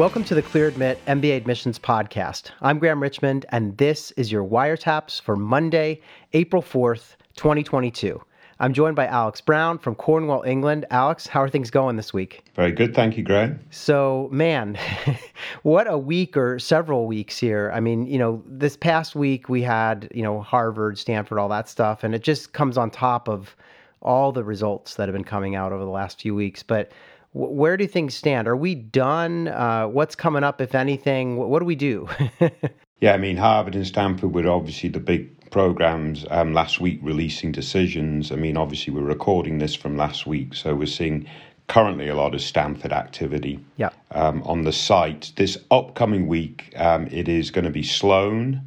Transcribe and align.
Welcome 0.00 0.24
to 0.24 0.34
the 0.34 0.40
Clear 0.40 0.66
Admit 0.66 0.98
MBA 1.04 1.36
Admissions 1.36 1.78
Podcast. 1.78 2.52
I'm 2.62 2.78
Graham 2.78 3.02
Richmond, 3.02 3.44
and 3.50 3.76
this 3.76 4.12
is 4.12 4.32
your 4.32 4.42
wiretaps 4.42 5.20
for 5.20 5.36
Monday, 5.36 6.00
April 6.32 6.62
4th, 6.62 7.16
2022. 7.36 8.18
I'm 8.60 8.72
joined 8.72 8.96
by 8.96 9.04
Alex 9.04 9.42
Brown 9.42 9.76
from 9.76 9.94
Cornwall, 9.94 10.42
England. 10.44 10.86
Alex, 10.90 11.26
how 11.26 11.42
are 11.42 11.50
things 11.50 11.70
going 11.70 11.96
this 11.96 12.14
week? 12.14 12.46
Very 12.54 12.72
good. 12.72 12.94
Thank 12.94 13.18
you, 13.18 13.22
Graham. 13.22 13.60
So, 13.68 14.30
man, 14.32 14.78
what 15.64 15.86
a 15.86 15.98
week 15.98 16.34
or 16.34 16.58
several 16.58 17.06
weeks 17.06 17.36
here. 17.36 17.70
I 17.74 17.80
mean, 17.80 18.06
you 18.06 18.16
know, 18.16 18.42
this 18.46 18.78
past 18.78 19.14
week 19.14 19.50
we 19.50 19.60
had, 19.60 20.08
you 20.14 20.22
know, 20.22 20.40
Harvard, 20.40 20.96
Stanford, 20.96 21.38
all 21.38 21.50
that 21.50 21.68
stuff, 21.68 22.04
and 22.04 22.14
it 22.14 22.22
just 22.22 22.54
comes 22.54 22.78
on 22.78 22.90
top 22.90 23.28
of 23.28 23.54
all 24.00 24.32
the 24.32 24.44
results 24.44 24.94
that 24.94 25.08
have 25.08 25.12
been 25.12 25.24
coming 25.24 25.56
out 25.56 25.72
over 25.72 25.84
the 25.84 25.90
last 25.90 26.22
few 26.22 26.34
weeks. 26.34 26.62
But 26.62 26.90
where 27.32 27.76
do 27.76 27.86
things 27.86 28.14
stand? 28.14 28.48
Are 28.48 28.56
we 28.56 28.74
done? 28.74 29.48
Uh, 29.48 29.86
what's 29.86 30.14
coming 30.14 30.42
up, 30.42 30.60
if 30.60 30.74
anything? 30.74 31.36
What, 31.36 31.48
what 31.48 31.60
do 31.60 31.64
we 31.64 31.76
do? 31.76 32.08
yeah, 33.00 33.12
I 33.12 33.18
mean, 33.18 33.36
Harvard 33.36 33.74
and 33.74 33.86
Stanford 33.86 34.34
were 34.34 34.48
obviously 34.48 34.88
the 34.88 35.00
big 35.00 35.50
programs 35.50 36.24
um, 36.30 36.54
last 36.54 36.80
week 36.80 36.98
releasing 37.02 37.52
decisions. 37.52 38.32
I 38.32 38.36
mean, 38.36 38.56
obviously, 38.56 38.92
we're 38.92 39.02
recording 39.02 39.58
this 39.58 39.74
from 39.74 39.96
last 39.96 40.26
week, 40.26 40.54
so 40.54 40.74
we're 40.74 40.86
seeing 40.86 41.28
currently 41.68 42.08
a 42.08 42.16
lot 42.16 42.34
of 42.34 42.40
Stanford 42.40 42.92
activity 42.92 43.60
yeah. 43.76 43.90
um, 44.10 44.42
on 44.42 44.62
the 44.62 44.72
site. 44.72 45.32
This 45.36 45.56
upcoming 45.70 46.26
week, 46.26 46.72
um, 46.76 47.06
it 47.12 47.28
is 47.28 47.52
going 47.52 47.64
to 47.64 47.70
be 47.70 47.84
Sloan. 47.84 48.62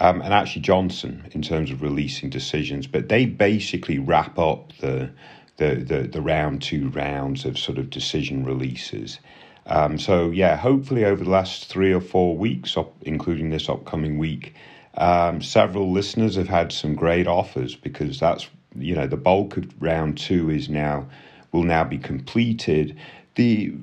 Um, 0.00 0.22
and 0.22 0.32
actually 0.32 0.62
Johnson 0.62 1.28
in 1.32 1.42
terms 1.42 1.72
of 1.72 1.82
releasing 1.82 2.30
decisions, 2.30 2.86
but 2.86 3.08
they 3.08 3.26
basically 3.26 3.98
wrap 3.98 4.38
up 4.38 4.72
the 4.78 5.10
the, 5.58 5.74
the, 5.76 6.08
the 6.08 6.22
round 6.22 6.62
two 6.62 6.88
rounds 6.88 7.44
of 7.44 7.58
sort 7.58 7.78
of 7.78 7.90
decision 7.90 8.44
releases. 8.44 9.18
Um, 9.66 9.98
so 9.98 10.30
yeah, 10.30 10.56
hopefully 10.56 11.04
over 11.04 11.22
the 11.22 11.30
last 11.30 11.66
three 11.66 11.92
or 11.92 12.00
four 12.00 12.36
weeks, 12.36 12.76
up, 12.76 12.94
including 13.02 13.50
this 13.50 13.68
upcoming 13.68 14.18
week, 14.18 14.54
um, 14.94 15.42
several 15.42 15.92
listeners 15.92 16.36
have 16.36 16.48
had 16.48 16.72
some 16.72 16.94
great 16.94 17.26
offers 17.26 17.76
because 17.76 18.18
that's 18.18 18.48
you 18.74 18.94
know 18.94 19.06
the 19.06 19.16
bulk 19.16 19.56
of 19.56 19.66
round 19.80 20.16
two 20.16 20.50
is 20.50 20.68
now 20.68 21.06
will 21.52 21.64
now 21.64 21.84
be 21.84 21.98
completed. 21.98 22.96
The 23.34 23.74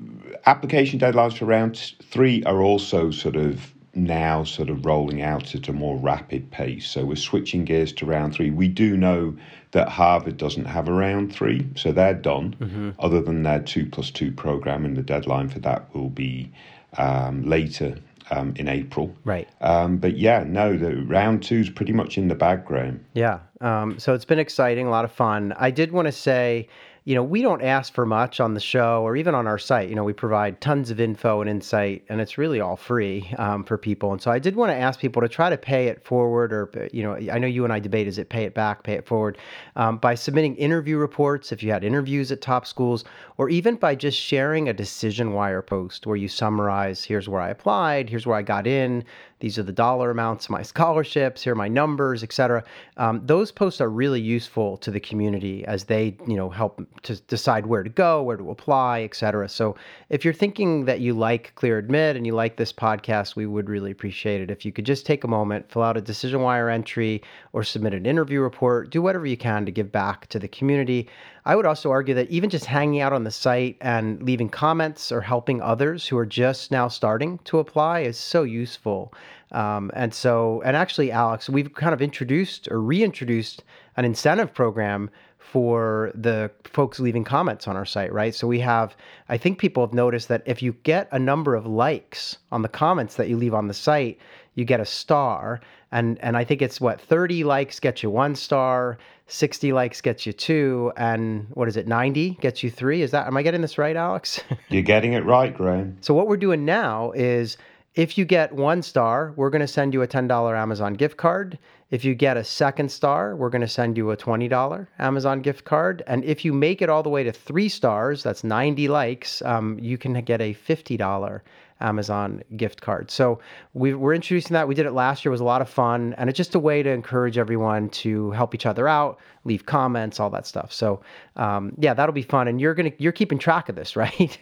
application 0.44 0.98
deadlines 0.98 1.38
for 1.38 1.44
round 1.44 1.94
three 2.02 2.42
are 2.44 2.62
also 2.62 3.10
sort 3.10 3.36
of 3.36 3.72
now 3.96 4.44
sort 4.44 4.68
of 4.68 4.84
rolling 4.84 5.22
out 5.22 5.54
at 5.54 5.68
a 5.68 5.72
more 5.72 5.96
rapid 5.96 6.50
pace. 6.50 6.86
So 6.88 7.04
we're 7.04 7.16
switching 7.16 7.64
gears 7.64 7.92
to 7.94 8.06
round 8.06 8.34
three. 8.34 8.50
We 8.50 8.68
do 8.68 8.96
know 8.96 9.36
that 9.72 9.88
Harvard 9.88 10.36
doesn't 10.36 10.66
have 10.66 10.88
a 10.88 10.92
round 10.92 11.34
three, 11.34 11.66
so 11.74 11.92
they're 11.92 12.14
done, 12.14 12.54
mm-hmm. 12.60 12.90
other 12.98 13.20
than 13.20 13.42
their 13.42 13.60
two 13.60 13.86
plus 13.86 14.10
two 14.10 14.32
program, 14.32 14.84
and 14.84 14.96
the 14.96 15.02
deadline 15.02 15.48
for 15.48 15.58
that 15.60 15.94
will 15.94 16.10
be 16.10 16.50
um, 16.98 17.42
later 17.44 17.98
um, 18.30 18.54
in 18.56 18.68
April. 18.68 19.14
Right. 19.24 19.48
Um, 19.60 19.98
but 19.98 20.16
yeah, 20.16 20.44
no, 20.46 20.76
the 20.76 21.02
round 21.02 21.42
two 21.42 21.58
is 21.58 21.70
pretty 21.70 21.92
much 21.92 22.16
in 22.18 22.28
the 22.28 22.34
background. 22.34 23.04
Yeah. 23.14 23.40
Um, 23.60 23.98
so 23.98 24.14
it's 24.14 24.24
been 24.24 24.38
exciting, 24.38 24.86
a 24.86 24.90
lot 24.90 25.04
of 25.04 25.12
fun. 25.12 25.54
I 25.58 25.70
did 25.70 25.92
want 25.92 26.06
to 26.06 26.12
say, 26.12 26.68
you 27.06 27.14
know, 27.14 27.22
we 27.22 27.40
don't 27.40 27.62
ask 27.62 27.94
for 27.94 28.04
much 28.04 28.40
on 28.40 28.54
the 28.54 28.60
show 28.60 29.02
or 29.04 29.14
even 29.14 29.32
on 29.32 29.46
our 29.46 29.58
site. 29.58 29.88
You 29.88 29.94
know, 29.94 30.02
we 30.02 30.12
provide 30.12 30.60
tons 30.60 30.90
of 30.90 30.98
info 30.98 31.40
and 31.40 31.48
insight, 31.48 32.04
and 32.08 32.20
it's 32.20 32.36
really 32.36 32.60
all 32.60 32.74
free 32.76 33.32
um, 33.38 33.62
for 33.62 33.78
people. 33.78 34.10
And 34.10 34.20
so 34.20 34.32
I 34.32 34.40
did 34.40 34.56
want 34.56 34.72
to 34.72 34.76
ask 34.76 34.98
people 34.98 35.22
to 35.22 35.28
try 35.28 35.48
to 35.48 35.56
pay 35.56 35.86
it 35.86 36.04
forward, 36.04 36.52
or, 36.52 36.88
you 36.92 37.04
know, 37.04 37.14
I 37.32 37.38
know 37.38 37.46
you 37.46 37.62
and 37.62 37.72
I 37.72 37.78
debate 37.78 38.08
is 38.08 38.18
it 38.18 38.28
pay 38.28 38.42
it 38.42 38.54
back, 38.54 38.82
pay 38.82 38.94
it 38.94 39.06
forward, 39.06 39.38
um, 39.76 39.98
by 39.98 40.16
submitting 40.16 40.56
interview 40.56 40.96
reports 40.96 41.52
if 41.52 41.62
you 41.62 41.70
had 41.70 41.84
interviews 41.84 42.32
at 42.32 42.40
top 42.40 42.66
schools, 42.66 43.04
or 43.38 43.48
even 43.48 43.76
by 43.76 43.94
just 43.94 44.18
sharing 44.18 44.68
a 44.68 44.72
decision 44.72 45.32
wire 45.32 45.62
post 45.62 46.08
where 46.08 46.16
you 46.16 46.26
summarize 46.26 47.04
here's 47.04 47.28
where 47.28 47.40
I 47.40 47.50
applied, 47.50 48.10
here's 48.10 48.26
where 48.26 48.36
I 48.36 48.42
got 48.42 48.66
in, 48.66 49.04
these 49.40 49.58
are 49.58 49.62
the 49.62 49.72
dollar 49.72 50.10
amounts 50.10 50.46
of 50.46 50.50
my 50.50 50.62
scholarships 50.62 51.42
here 51.42 51.52
are 51.52 51.56
my 51.56 51.68
numbers 51.68 52.22
etc 52.22 52.62
um, 52.96 53.20
those 53.24 53.52
posts 53.52 53.80
are 53.80 53.90
really 53.90 54.20
useful 54.20 54.76
to 54.78 54.90
the 54.90 55.00
community 55.00 55.64
as 55.66 55.84
they 55.84 56.16
you 56.26 56.36
know 56.36 56.48
help 56.48 56.80
to 57.02 57.20
decide 57.22 57.66
where 57.66 57.82
to 57.82 57.90
go 57.90 58.22
where 58.22 58.36
to 58.36 58.50
apply 58.50 59.02
etc 59.02 59.48
so 59.48 59.76
if 60.08 60.24
you're 60.24 60.34
thinking 60.34 60.84
that 60.84 61.00
you 61.00 61.14
like 61.14 61.52
clear 61.54 61.78
admit 61.78 62.16
and 62.16 62.26
you 62.26 62.34
like 62.34 62.56
this 62.56 62.72
podcast 62.72 63.36
we 63.36 63.46
would 63.46 63.68
really 63.68 63.90
appreciate 63.90 64.40
it. 64.40 64.50
If 64.50 64.64
you 64.64 64.72
could 64.72 64.86
just 64.86 65.06
take 65.06 65.24
a 65.24 65.28
moment 65.28 65.70
fill 65.70 65.82
out 65.82 65.96
a 65.96 66.00
decision 66.00 66.40
wire 66.42 66.68
entry 66.68 67.22
or 67.52 67.62
submit 67.62 67.94
an 67.94 68.06
interview 68.06 68.40
report 68.40 68.90
do 68.90 69.02
whatever 69.02 69.26
you 69.26 69.36
can 69.36 69.66
to 69.66 69.72
give 69.72 69.92
back 69.92 70.26
to 70.28 70.38
the 70.38 70.48
community. 70.48 71.08
I 71.44 71.54
would 71.54 71.66
also 71.66 71.90
argue 71.90 72.14
that 72.14 72.28
even 72.28 72.50
just 72.50 72.64
hanging 72.64 73.00
out 73.00 73.12
on 73.12 73.24
the 73.24 73.30
site 73.30 73.76
and 73.80 74.20
leaving 74.22 74.48
comments 74.48 75.12
or 75.12 75.20
helping 75.20 75.62
others 75.62 76.06
who 76.06 76.18
are 76.18 76.26
just 76.26 76.70
now 76.72 76.88
starting 76.88 77.38
to 77.44 77.60
apply 77.60 78.00
is 78.00 78.18
so 78.18 78.42
useful. 78.42 79.12
Um, 79.52 79.90
and 79.94 80.12
so, 80.12 80.62
and 80.64 80.76
actually, 80.76 81.12
Alex, 81.12 81.48
we've 81.48 81.72
kind 81.74 81.94
of 81.94 82.02
introduced 82.02 82.68
or 82.70 82.80
reintroduced 82.80 83.62
an 83.96 84.04
incentive 84.04 84.52
program 84.52 85.10
for 85.38 86.10
the 86.14 86.50
folks 86.64 86.98
leaving 86.98 87.22
comments 87.22 87.68
on 87.68 87.76
our 87.76 87.84
site, 87.84 88.12
right? 88.12 88.34
So 88.34 88.46
we 88.48 88.58
have, 88.60 88.96
I 89.28 89.38
think 89.38 89.58
people 89.58 89.84
have 89.86 89.94
noticed 89.94 90.28
that 90.28 90.42
if 90.44 90.60
you 90.60 90.72
get 90.82 91.08
a 91.12 91.18
number 91.18 91.54
of 91.54 91.66
likes 91.66 92.38
on 92.50 92.62
the 92.62 92.68
comments 92.68 93.14
that 93.14 93.28
you 93.28 93.36
leave 93.36 93.54
on 93.54 93.68
the 93.68 93.74
site, 93.74 94.18
you 94.54 94.64
get 94.64 94.80
a 94.80 94.84
star. 94.84 95.60
And 95.92 96.18
and 96.18 96.36
I 96.36 96.42
think 96.42 96.62
it's 96.62 96.80
what 96.80 97.00
30 97.00 97.44
likes 97.44 97.78
gets 97.78 98.02
you 98.02 98.10
one 98.10 98.34
star, 98.34 98.98
60 99.28 99.72
likes 99.72 100.00
gets 100.00 100.26
you 100.26 100.32
two, 100.32 100.92
and 100.96 101.46
what 101.54 101.68
is 101.68 101.76
it, 101.76 101.86
90 101.86 102.30
gets 102.40 102.62
you 102.64 102.70
three? 102.70 103.02
Is 103.02 103.12
that 103.12 103.28
am 103.28 103.36
I 103.36 103.42
getting 103.42 103.60
this 103.60 103.78
right, 103.78 103.94
Alex? 103.94 104.40
You're 104.68 104.82
getting 104.82 105.12
it 105.12 105.24
right, 105.24 105.56
Graham. 105.56 105.96
So 106.00 106.12
what 106.12 106.26
we're 106.26 106.36
doing 106.36 106.64
now 106.64 107.12
is 107.12 107.56
if 107.96 108.18
you 108.18 108.26
get 108.26 108.52
one 108.52 108.82
star, 108.82 109.32
we're 109.36 109.48
going 109.48 109.60
to 109.60 109.66
send 109.66 109.94
you 109.94 110.02
a 110.02 110.06
$10 110.06 110.54
Amazon 110.54 110.92
gift 110.92 111.16
card. 111.16 111.58
If 111.90 112.04
you 112.04 112.14
get 112.14 112.36
a 112.36 112.44
second 112.44 112.92
star, 112.92 113.34
we're 113.34 113.48
going 113.48 113.62
to 113.62 113.68
send 113.68 113.96
you 113.96 114.10
a 114.10 114.16
$20 114.16 114.86
Amazon 114.98 115.40
gift 115.40 115.64
card. 115.64 116.02
And 116.06 116.22
if 116.22 116.44
you 116.44 116.52
make 116.52 116.82
it 116.82 116.90
all 116.90 117.02
the 117.02 117.08
way 117.08 117.24
to 117.24 117.32
three 117.32 117.70
stars, 117.70 118.22
that's 118.22 118.44
90 118.44 118.88
likes, 118.88 119.40
um, 119.42 119.78
you 119.80 119.96
can 119.96 120.12
get 120.24 120.42
a 120.42 120.52
$50 120.52 121.40
Amazon 121.80 122.42
gift 122.56 122.80
card. 122.80 123.10
So 123.10 123.38
we, 123.74 123.92
are 123.92 124.14
introducing 124.14 124.54
that. 124.54 124.66
We 124.66 124.74
did 124.74 124.86
it 124.86 124.92
last 124.92 125.24
year. 125.24 125.30
It 125.30 125.34
was 125.34 125.40
a 125.40 125.44
lot 125.44 125.60
of 125.60 125.68
fun, 125.68 126.14
and 126.16 126.30
it's 126.30 126.36
just 126.36 126.54
a 126.54 126.58
way 126.58 126.82
to 126.82 126.90
encourage 126.90 127.36
everyone 127.36 127.90
to 127.90 128.30
help 128.30 128.54
each 128.54 128.64
other 128.64 128.88
out, 128.88 129.18
leave 129.44 129.66
comments, 129.66 130.18
all 130.18 130.30
that 130.30 130.46
stuff. 130.46 130.72
So 130.72 131.00
um, 131.36 131.74
yeah, 131.78 131.92
that'll 131.92 132.14
be 132.14 132.22
fun. 132.22 132.48
And 132.48 132.60
you're 132.60 132.74
gonna 132.74 132.92
you're 132.98 133.12
keeping 133.12 133.38
track 133.38 133.68
of 133.68 133.76
this, 133.76 133.96
right? 133.96 134.38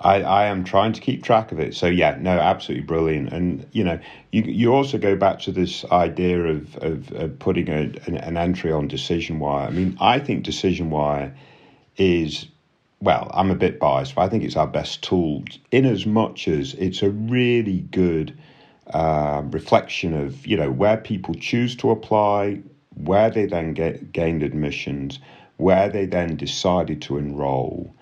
I, 0.00 0.22
I 0.22 0.44
am 0.46 0.64
trying 0.64 0.92
to 0.92 1.00
keep 1.00 1.24
track 1.24 1.50
of 1.50 1.58
it. 1.58 1.74
So 1.74 1.86
yeah, 1.86 2.16
no, 2.20 2.38
absolutely 2.38 2.86
brilliant. 2.86 3.32
And 3.32 3.66
you 3.72 3.82
know, 3.82 3.98
you 4.30 4.42
you 4.42 4.74
also 4.74 4.98
go 4.98 5.16
back 5.16 5.40
to 5.40 5.52
this 5.52 5.84
idea 5.86 6.44
of 6.44 6.76
of, 6.76 7.12
of 7.12 7.38
putting 7.38 7.68
a, 7.68 7.92
an, 8.06 8.16
an 8.16 8.36
entry 8.36 8.72
on 8.72 8.88
Decision 8.88 9.40
Wire. 9.40 9.66
I 9.66 9.70
mean, 9.70 9.96
I 10.00 10.20
think 10.20 10.44
Decision 10.44 10.90
Wire 10.90 11.34
is 11.96 12.46
well, 13.00 13.30
I'm 13.32 13.50
a 13.50 13.54
bit 13.54 13.78
biased, 13.78 14.14
but 14.14 14.22
I 14.22 14.28
think 14.28 14.42
it's 14.42 14.56
our 14.56 14.66
best 14.66 15.02
tool 15.02 15.44
in 15.70 15.84
as 15.84 16.04
much 16.06 16.48
as 16.48 16.74
it's 16.74 17.02
a 17.02 17.10
really 17.10 17.80
good 17.80 18.36
uh, 18.92 19.42
reflection 19.46 20.14
of, 20.14 20.46
you 20.46 20.56
know, 20.56 20.70
where 20.70 20.96
people 20.96 21.34
choose 21.34 21.76
to 21.76 21.90
apply, 21.90 22.60
where 22.94 23.30
they 23.30 23.46
then 23.46 23.72
get 23.72 24.12
gained 24.12 24.42
admissions, 24.42 25.20
where 25.58 25.88
they 25.88 26.06
then 26.06 26.36
decided 26.36 27.00
to 27.02 27.18
enroll. 27.18 27.94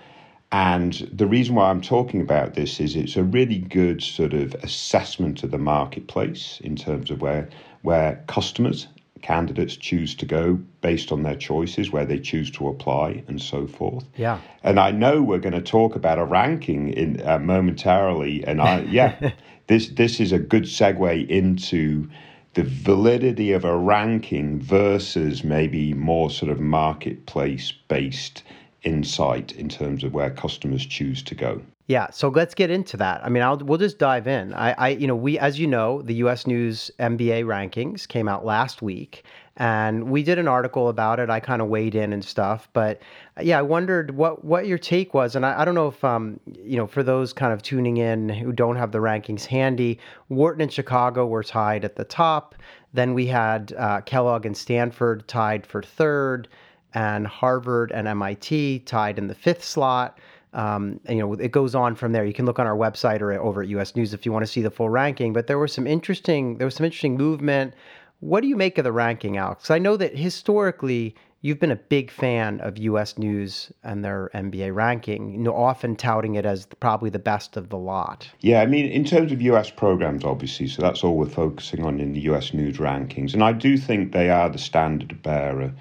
And 0.53 0.95
the 1.13 1.27
reason 1.27 1.57
why 1.57 1.71
I'm 1.71 1.81
talking 1.81 2.21
about 2.21 2.55
this 2.55 2.81
is 2.81 2.97
it's 2.97 3.17
a 3.17 3.25
really 3.25 3.59
good 3.59 4.03
sort 4.03 4.33
of 4.33 4.55
assessment 4.63 5.43
of 5.43 5.51
the 5.51 5.59
marketplace 5.59 6.61
in 6.63 6.77
terms 6.77 7.11
of 7.11 7.21
where 7.21 7.49
where 7.83 8.25
customers 8.27 8.87
candidates 9.23 9.77
choose 9.77 10.15
to 10.17 10.27
go 10.27 10.55
based 10.81 11.13
on 11.13 11.23
their 11.23 11.37
choices, 11.37 11.91
where 11.91 12.05
they 12.05 12.19
choose 12.19 12.51
to 12.53 12.69
apply, 12.69 13.25
and 13.29 13.41
so 13.41 13.67
forth. 13.67 14.05
Yeah. 14.17 14.41
And 14.63 14.79
I 14.79 14.91
know 14.91 15.23
we're 15.23 15.39
going 15.39 15.55
to 15.55 15.63
talk 15.63 15.97
about 15.97 16.19
a 16.19 16.25
ranking 16.25 16.89
in 16.91 17.21
uh, 17.27 17.39
momentarily, 17.39 18.45
and 18.45 18.61
I 18.61 18.81
yeah, 18.89 19.33
this 19.67 19.89
this 19.89 20.21
is 20.21 20.33
a 20.33 20.39
good 20.39 20.65
segue 20.65 21.29
into 21.29 22.09
the 22.55 22.63
validity 22.63 23.53
of 23.53 23.65
a 23.65 23.77
ranking 23.77 24.59
versus 24.61 25.45
maybe 25.45 25.93
more 25.93 26.31
sort 26.31 26.51
of 26.51 26.59
marketplace 26.59 27.73
based 27.89 28.43
insight 28.83 29.53
in 29.53 29.69
terms 29.69 30.03
of 30.05 30.15
where 30.15 30.31
customers 30.31 30.87
choose 30.87 31.23
to 31.23 31.35
go. 31.35 31.61
Yeah, 31.89 32.11
so 32.11 32.29
let's 32.29 32.55
get 32.55 32.69
into 32.69 32.97
that. 32.97 33.25
I 33.25 33.29
mean, 33.29 33.45
I'll, 33.45 33.59
we'll 33.59 33.79
just 33.79 33.99
dive 33.99 34.27
in. 34.27 34.53
I, 34.55 34.73
I, 34.73 34.89
you 34.89 35.07
know, 35.07 35.15
we, 35.15 35.39
as 35.39 35.61
you 35.61 35.69
know, 35.69 36.03
the 36.03 36.15
U.S. 36.15 36.45
News 36.45 36.91
MBA 36.99 37.45
rankings 37.45 38.09
came 38.09 38.29
out 38.29 38.45
last 38.45 38.83
week, 38.83 39.23
and 39.57 40.11
we 40.11 40.25
did 40.25 40.37
an 40.41 40.49
article 40.49 40.89
about 40.89 41.21
it. 41.21 41.31
I 41.31 41.39
kind 41.39 41.63
of 41.63 41.69
weighed 41.69 41.95
in 41.95 42.13
and 42.13 42.25
stuff, 42.25 42.69
but 42.73 43.01
yeah, 43.41 43.61
I 43.61 43.63
wondered 43.63 44.17
what 44.17 44.45
what 44.45 44.67
your 44.67 44.79
take 44.79 45.15
was, 45.15 45.37
and 45.37 45.47
I, 45.47 45.61
I 45.61 45.65
don't 45.65 45.77
know 45.77 45.87
if 45.87 46.03
um, 46.03 46.41
you 46.61 46.77
know, 46.77 46.89
for 46.89 47.05
those 47.05 47.33
kind 47.33 47.53
of 47.53 47.63
tuning 47.63 47.99
in 47.99 48.31
who 48.31 48.53
don't 48.53 48.77
have 48.77 48.91
the 48.91 48.99
rankings 48.99 49.45
handy, 49.45 50.01
Wharton 50.29 50.63
and 50.63 50.73
Chicago 50.73 51.25
were 51.25 51.45
tied 51.45 51.85
at 51.85 51.95
the 51.95 52.05
top. 52.05 52.57
Then 52.95 53.15
we 53.15 53.29
had 53.29 53.73
uh, 53.79 54.01
Kellogg 54.01 54.45
and 54.45 54.57
Stanford 54.57 55.29
tied 55.29 55.65
for 55.65 55.83
third, 55.83 56.49
and 56.95 57.29
Harvard 57.29 57.93
and 57.93 58.09
MIT 58.09 58.81
tied 58.81 59.19
in 59.19 59.29
the 59.29 59.35
fifth 59.37 59.63
slot. 59.63 60.19
Um, 60.57 60.99
and, 61.05 61.19
you 61.19 61.23
know, 61.23 61.35
it 61.35 61.53
goes 61.53 61.75
on 61.75 61.95
from 61.95 62.13
there. 62.13 62.25
You 62.25 62.33
can 62.33 62.47
look 62.47 62.59
on 62.59 62.67
our 62.67 62.77
website 62.77 63.21
or 63.21 63.31
over 63.35 63.63
at 63.63 63.69
US 63.69 63.95
News 63.95 64.15
if 64.15 64.25
you 64.25 64.33
want 64.33 64.43
to 64.43 64.51
see 64.51 64.63
the 64.63 64.71
full 64.71 64.89
ranking. 64.89 65.35
But 65.35 65.47
there 65.47 65.59
was 65.59 65.73
some 65.73 65.87
interesting, 65.87 66.57
there 66.57 66.67
was 66.67 66.75
some 66.75 66.87
interesting 66.87 67.17
movement. 67.17 67.75
What 68.21 68.41
do 68.41 68.49
you 68.49 68.57
make 68.57 68.79
of 68.79 68.85
the 68.85 68.93
ranking, 68.93 69.37
Alex? 69.37 69.71
I 69.71 69.79
know 69.79 69.99
that 69.99 70.17
historically 70.17 71.15
you've 71.43 71.61
been 71.61 71.71
a 71.71 71.77
big 71.77 72.11
fan 72.11 72.59
of 72.63 72.79
US 72.79 73.19
News 73.19 73.71
and 73.85 74.03
their 74.03 74.31
MBA 74.35 74.75
ranking, 74.75 75.33
you 75.33 75.39
know, 75.39 75.55
often 75.55 75.95
touting 75.95 76.37
it 76.37 76.47
as 76.47 76.67
probably 76.81 77.11
the 77.11 77.19
best 77.19 77.59
of 77.59 77.69
the 77.69 77.77
lot. 77.77 78.27
Yeah, 78.41 78.63
I 78.63 78.67
mean, 78.67 78.87
in 78.87 79.05
terms 79.05 79.33
of 79.33 79.43
US 79.43 79.71
programs, 79.71 80.25
obviously, 80.25 80.69
so 80.69 80.81
that's 80.81 81.05
all 81.05 81.19
we're 81.19 81.27
focusing 81.27 81.85
on 81.85 82.01
in 82.01 82.15
the 82.15 82.21
US 82.21 82.55
News 82.55 82.79
rankings. 82.79 83.35
And 83.35 83.45
I 83.45 83.53
do 83.53 83.77
think 83.77 84.13
they 84.13 84.31
are 84.31 84.49
the 84.49 84.59
standard 84.59 85.23
bearer 85.23 85.75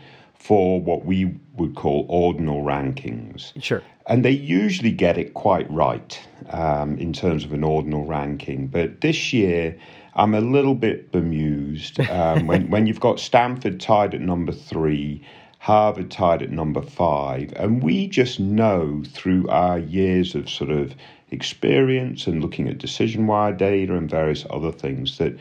for 0.45 0.79
what 0.79 1.05
we 1.05 1.35
would 1.55 1.73
call 1.73 2.05
ordinal 2.07 2.63
rankings. 2.63 3.51
Sure. 3.63 3.81
And 4.05 4.23
they 4.23 4.29
usually 4.29 4.91
get 4.91 5.17
it 5.17 5.33
quite 5.33 5.69
right 5.71 6.19
um, 6.51 6.99
in 6.99 7.13
terms 7.13 7.43
of 7.43 7.51
an 7.51 7.63
ordinal 7.63 8.05
ranking. 8.05 8.67
But 8.67 9.01
this 9.01 9.33
year, 9.33 9.75
I'm 10.13 10.35
a 10.35 10.41
little 10.41 10.75
bit 10.75 11.11
bemused 11.11 11.99
um, 12.11 12.45
when, 12.45 12.69
when 12.69 12.85
you've 12.85 12.99
got 12.99 13.19
Stanford 13.19 13.79
tied 13.79 14.13
at 14.13 14.21
number 14.21 14.51
three 14.51 15.23
Harvard 15.57 16.11
tied 16.11 16.43
at 16.43 16.51
number 16.51 16.83
five. 16.83 17.51
And 17.55 17.81
we 17.81 18.07
just 18.07 18.39
know 18.39 19.01
through 19.07 19.49
our 19.49 19.79
years 19.79 20.35
of 20.35 20.47
sort 20.47 20.69
of 20.69 20.93
experience 21.31 22.27
and 22.27 22.39
looking 22.39 22.67
at 22.67 22.77
decision 22.77 23.25
wire 23.25 23.51
data 23.51 23.95
and 23.95 24.07
various 24.07 24.45
other 24.51 24.71
things 24.71 25.17
that 25.17 25.35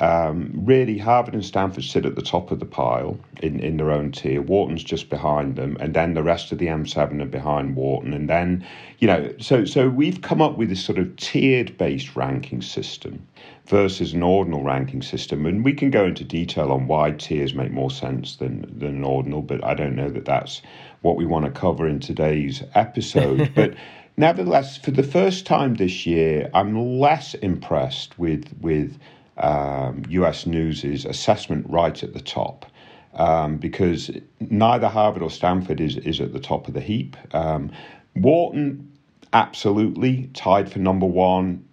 um, 0.00 0.52
really, 0.54 0.98
Harvard 0.98 1.34
and 1.34 1.44
Stanford 1.44 1.84
sit 1.84 2.04
at 2.04 2.16
the 2.16 2.22
top 2.22 2.50
of 2.50 2.60
the 2.60 2.66
pile 2.66 3.18
in, 3.42 3.60
in 3.60 3.76
their 3.76 3.90
own 3.90 4.12
tier. 4.12 4.42
Wharton's 4.42 4.84
just 4.84 5.08
behind 5.08 5.56
them, 5.56 5.76
and 5.80 5.94
then 5.94 6.14
the 6.14 6.22
rest 6.22 6.52
of 6.52 6.58
the 6.58 6.66
M7 6.66 7.22
are 7.22 7.26
behind 7.26 7.76
Wharton. 7.76 8.12
And 8.12 8.28
then, 8.28 8.66
you 8.98 9.06
know, 9.06 9.32
so 9.38 9.64
so 9.64 9.88
we've 9.88 10.20
come 10.20 10.42
up 10.42 10.58
with 10.58 10.68
this 10.68 10.84
sort 10.84 10.98
of 10.98 11.16
tiered 11.16 11.78
based 11.78 12.14
ranking 12.14 12.60
system 12.60 13.26
versus 13.66 14.12
an 14.12 14.22
ordinal 14.22 14.62
ranking 14.62 15.02
system. 15.02 15.46
And 15.46 15.64
we 15.64 15.72
can 15.72 15.90
go 15.90 16.04
into 16.04 16.24
detail 16.24 16.72
on 16.72 16.86
why 16.86 17.12
tiers 17.12 17.54
make 17.54 17.72
more 17.72 17.90
sense 17.90 18.36
than, 18.36 18.62
than 18.78 18.96
an 18.96 19.04
ordinal, 19.04 19.42
but 19.42 19.64
I 19.64 19.74
don't 19.74 19.96
know 19.96 20.10
that 20.10 20.24
that's 20.24 20.62
what 21.02 21.16
we 21.16 21.26
want 21.26 21.46
to 21.46 21.50
cover 21.50 21.88
in 21.88 22.00
today's 22.00 22.62
episode. 22.74 23.52
but 23.54 23.74
nevertheless, 24.16 24.76
for 24.76 24.90
the 24.90 25.02
first 25.02 25.46
time 25.46 25.74
this 25.74 26.06
year, 26.06 26.50
I'm 26.54 26.98
less 26.98 27.34
impressed 27.34 28.18
with 28.18 28.52
with 28.60 28.98
um, 29.38 30.02
US 30.08 30.46
News's 30.46 31.04
assessment 31.04 31.66
right 31.68 32.02
at 32.02 32.12
the 32.12 32.20
top. 32.20 32.66
Um, 33.14 33.56
because 33.56 34.10
neither 34.40 34.88
Harvard 34.88 35.22
or 35.22 35.30
Stanford 35.30 35.80
is, 35.80 35.96
is 35.96 36.20
at 36.20 36.34
the 36.34 36.40
top 36.40 36.68
of 36.68 36.74
the 36.74 36.82
heap. 36.82 37.16
Um, 37.34 37.72
Wharton, 38.14 38.92
absolutely 39.32 40.30
tied 40.34 40.70
for 40.70 40.80
number 40.80 41.06
one. 41.06 41.64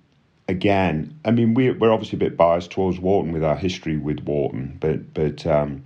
Again, 0.47 1.19
I 1.25 1.31
mean, 1.31 1.53
we're, 1.53 1.77
we're 1.77 1.91
obviously 1.91 2.17
a 2.17 2.19
bit 2.19 2.37
biased 2.37 2.71
towards 2.71 2.99
Wharton 2.99 3.31
with 3.33 3.43
our 3.43 3.55
history 3.55 3.97
with 3.97 4.21
Wharton, 4.21 4.77
but 4.79 5.13
but 5.13 5.45
um, 5.45 5.83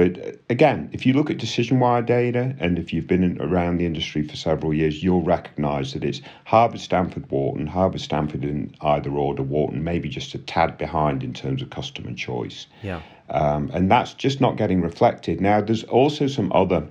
but 0.00 0.40
again, 0.48 0.88
if 0.94 1.04
you 1.04 1.12
look 1.12 1.28
at 1.28 1.36
decision 1.36 1.78
wire 1.78 2.00
data 2.00 2.56
and 2.58 2.78
if 2.78 2.90
you've 2.90 3.06
been 3.06 3.22
in, 3.22 3.38
around 3.38 3.76
the 3.76 3.84
industry 3.84 4.26
for 4.26 4.34
several 4.34 4.72
years, 4.72 5.02
you'll 5.02 5.20
recognize 5.20 5.92
that 5.92 6.02
it's 6.02 6.22
Harvard, 6.46 6.80
Stanford, 6.80 7.30
Wharton, 7.30 7.66
Harvard, 7.66 8.00
Stanford 8.00 8.42
in 8.42 8.74
either 8.80 9.10
order, 9.10 9.42
Wharton 9.42 9.84
maybe 9.84 10.08
just 10.08 10.34
a 10.34 10.38
tad 10.38 10.78
behind 10.78 11.22
in 11.22 11.34
terms 11.34 11.60
of 11.60 11.68
customer 11.68 12.14
choice. 12.14 12.66
Yeah. 12.82 13.02
Um, 13.28 13.70
and 13.74 13.90
that's 13.90 14.14
just 14.14 14.40
not 14.40 14.56
getting 14.56 14.80
reflected. 14.80 15.38
Now, 15.38 15.60
there's 15.60 15.84
also 15.84 16.28
some 16.28 16.50
other 16.54 16.88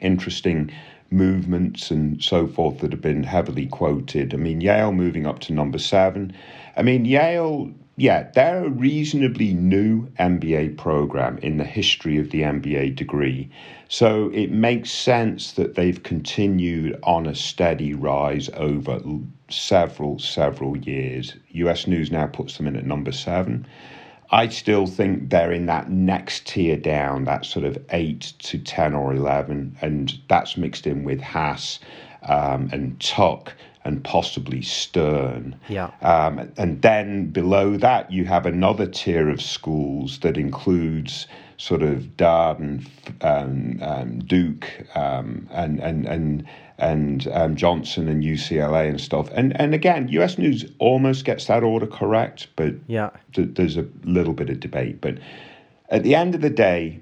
interesting 0.00 0.72
movements 1.12 1.92
and 1.92 2.20
so 2.20 2.48
forth 2.48 2.80
that 2.80 2.90
have 2.90 3.02
been 3.02 3.22
heavily 3.22 3.66
quoted. 3.66 4.34
I 4.34 4.36
mean, 4.36 4.60
Yale 4.60 4.90
moving 4.90 5.28
up 5.28 5.38
to 5.42 5.52
number 5.52 5.78
seven. 5.78 6.34
I 6.76 6.82
mean, 6.82 7.04
Yale 7.04 7.72
yeah, 7.96 8.30
they're 8.34 8.64
a 8.64 8.70
reasonably 8.70 9.52
new 9.52 10.06
MBA 10.18 10.78
program 10.78 11.36
in 11.38 11.58
the 11.58 11.64
history 11.64 12.18
of 12.18 12.30
the 12.30 12.42
MBA 12.42 12.96
degree. 12.96 13.50
So 13.88 14.30
it 14.32 14.50
makes 14.50 14.90
sense 14.90 15.52
that 15.52 15.74
they've 15.74 16.02
continued 16.02 16.98
on 17.02 17.26
a 17.26 17.34
steady 17.34 17.92
rise 17.92 18.48
over 18.54 19.00
several, 19.50 20.18
several 20.18 20.76
years. 20.78 21.34
US 21.50 21.86
News 21.86 22.10
now 22.10 22.26
puts 22.26 22.56
them 22.56 22.66
in 22.66 22.76
at 22.76 22.86
number 22.86 23.12
seven. 23.12 23.66
I 24.30 24.48
still 24.48 24.86
think 24.86 25.28
they're 25.28 25.52
in 25.52 25.66
that 25.66 25.90
next 25.90 26.46
tier 26.46 26.78
down, 26.78 27.24
that 27.24 27.44
sort 27.44 27.66
of 27.66 27.76
8 27.90 28.20
to 28.20 28.58
10 28.58 28.94
or 28.94 29.12
11, 29.12 29.76
and 29.82 30.18
that's 30.28 30.56
mixed 30.56 30.86
in 30.86 31.04
with 31.04 31.20
Haas 31.20 31.78
um, 32.22 32.70
and 32.72 32.98
Tuck 32.98 33.52
and 33.84 34.02
possibly 34.04 34.62
Stern. 34.62 35.56
Yeah. 35.68 35.90
Um, 36.02 36.52
and 36.56 36.82
then 36.82 37.30
below 37.30 37.76
that, 37.76 38.12
you 38.12 38.24
have 38.26 38.46
another 38.46 38.86
tier 38.86 39.28
of 39.28 39.42
schools 39.42 40.20
that 40.20 40.36
includes 40.36 41.26
sort 41.56 41.82
of 41.82 42.16
Darden, 42.16 42.86
um, 43.20 43.78
um, 43.82 44.18
Duke, 44.20 44.68
um, 44.96 45.48
and 45.52 45.78
and 45.80 46.06
and 46.06 46.46
and 46.78 47.28
um, 47.28 47.54
Johnson 47.54 48.08
and 48.08 48.22
UCLA 48.22 48.88
and 48.88 49.00
stuff. 49.00 49.28
And 49.32 49.58
and 49.60 49.74
again, 49.74 50.08
U.S. 50.08 50.38
News 50.38 50.64
almost 50.78 51.24
gets 51.24 51.46
that 51.46 51.62
order 51.62 51.86
correct, 51.86 52.48
but 52.56 52.74
yeah, 52.88 53.10
th- 53.32 53.50
there's 53.54 53.76
a 53.76 53.86
little 54.04 54.32
bit 54.32 54.50
of 54.50 54.60
debate. 54.60 55.00
But 55.00 55.18
at 55.88 56.02
the 56.02 56.14
end 56.14 56.34
of 56.34 56.40
the 56.40 56.50
day, 56.50 57.00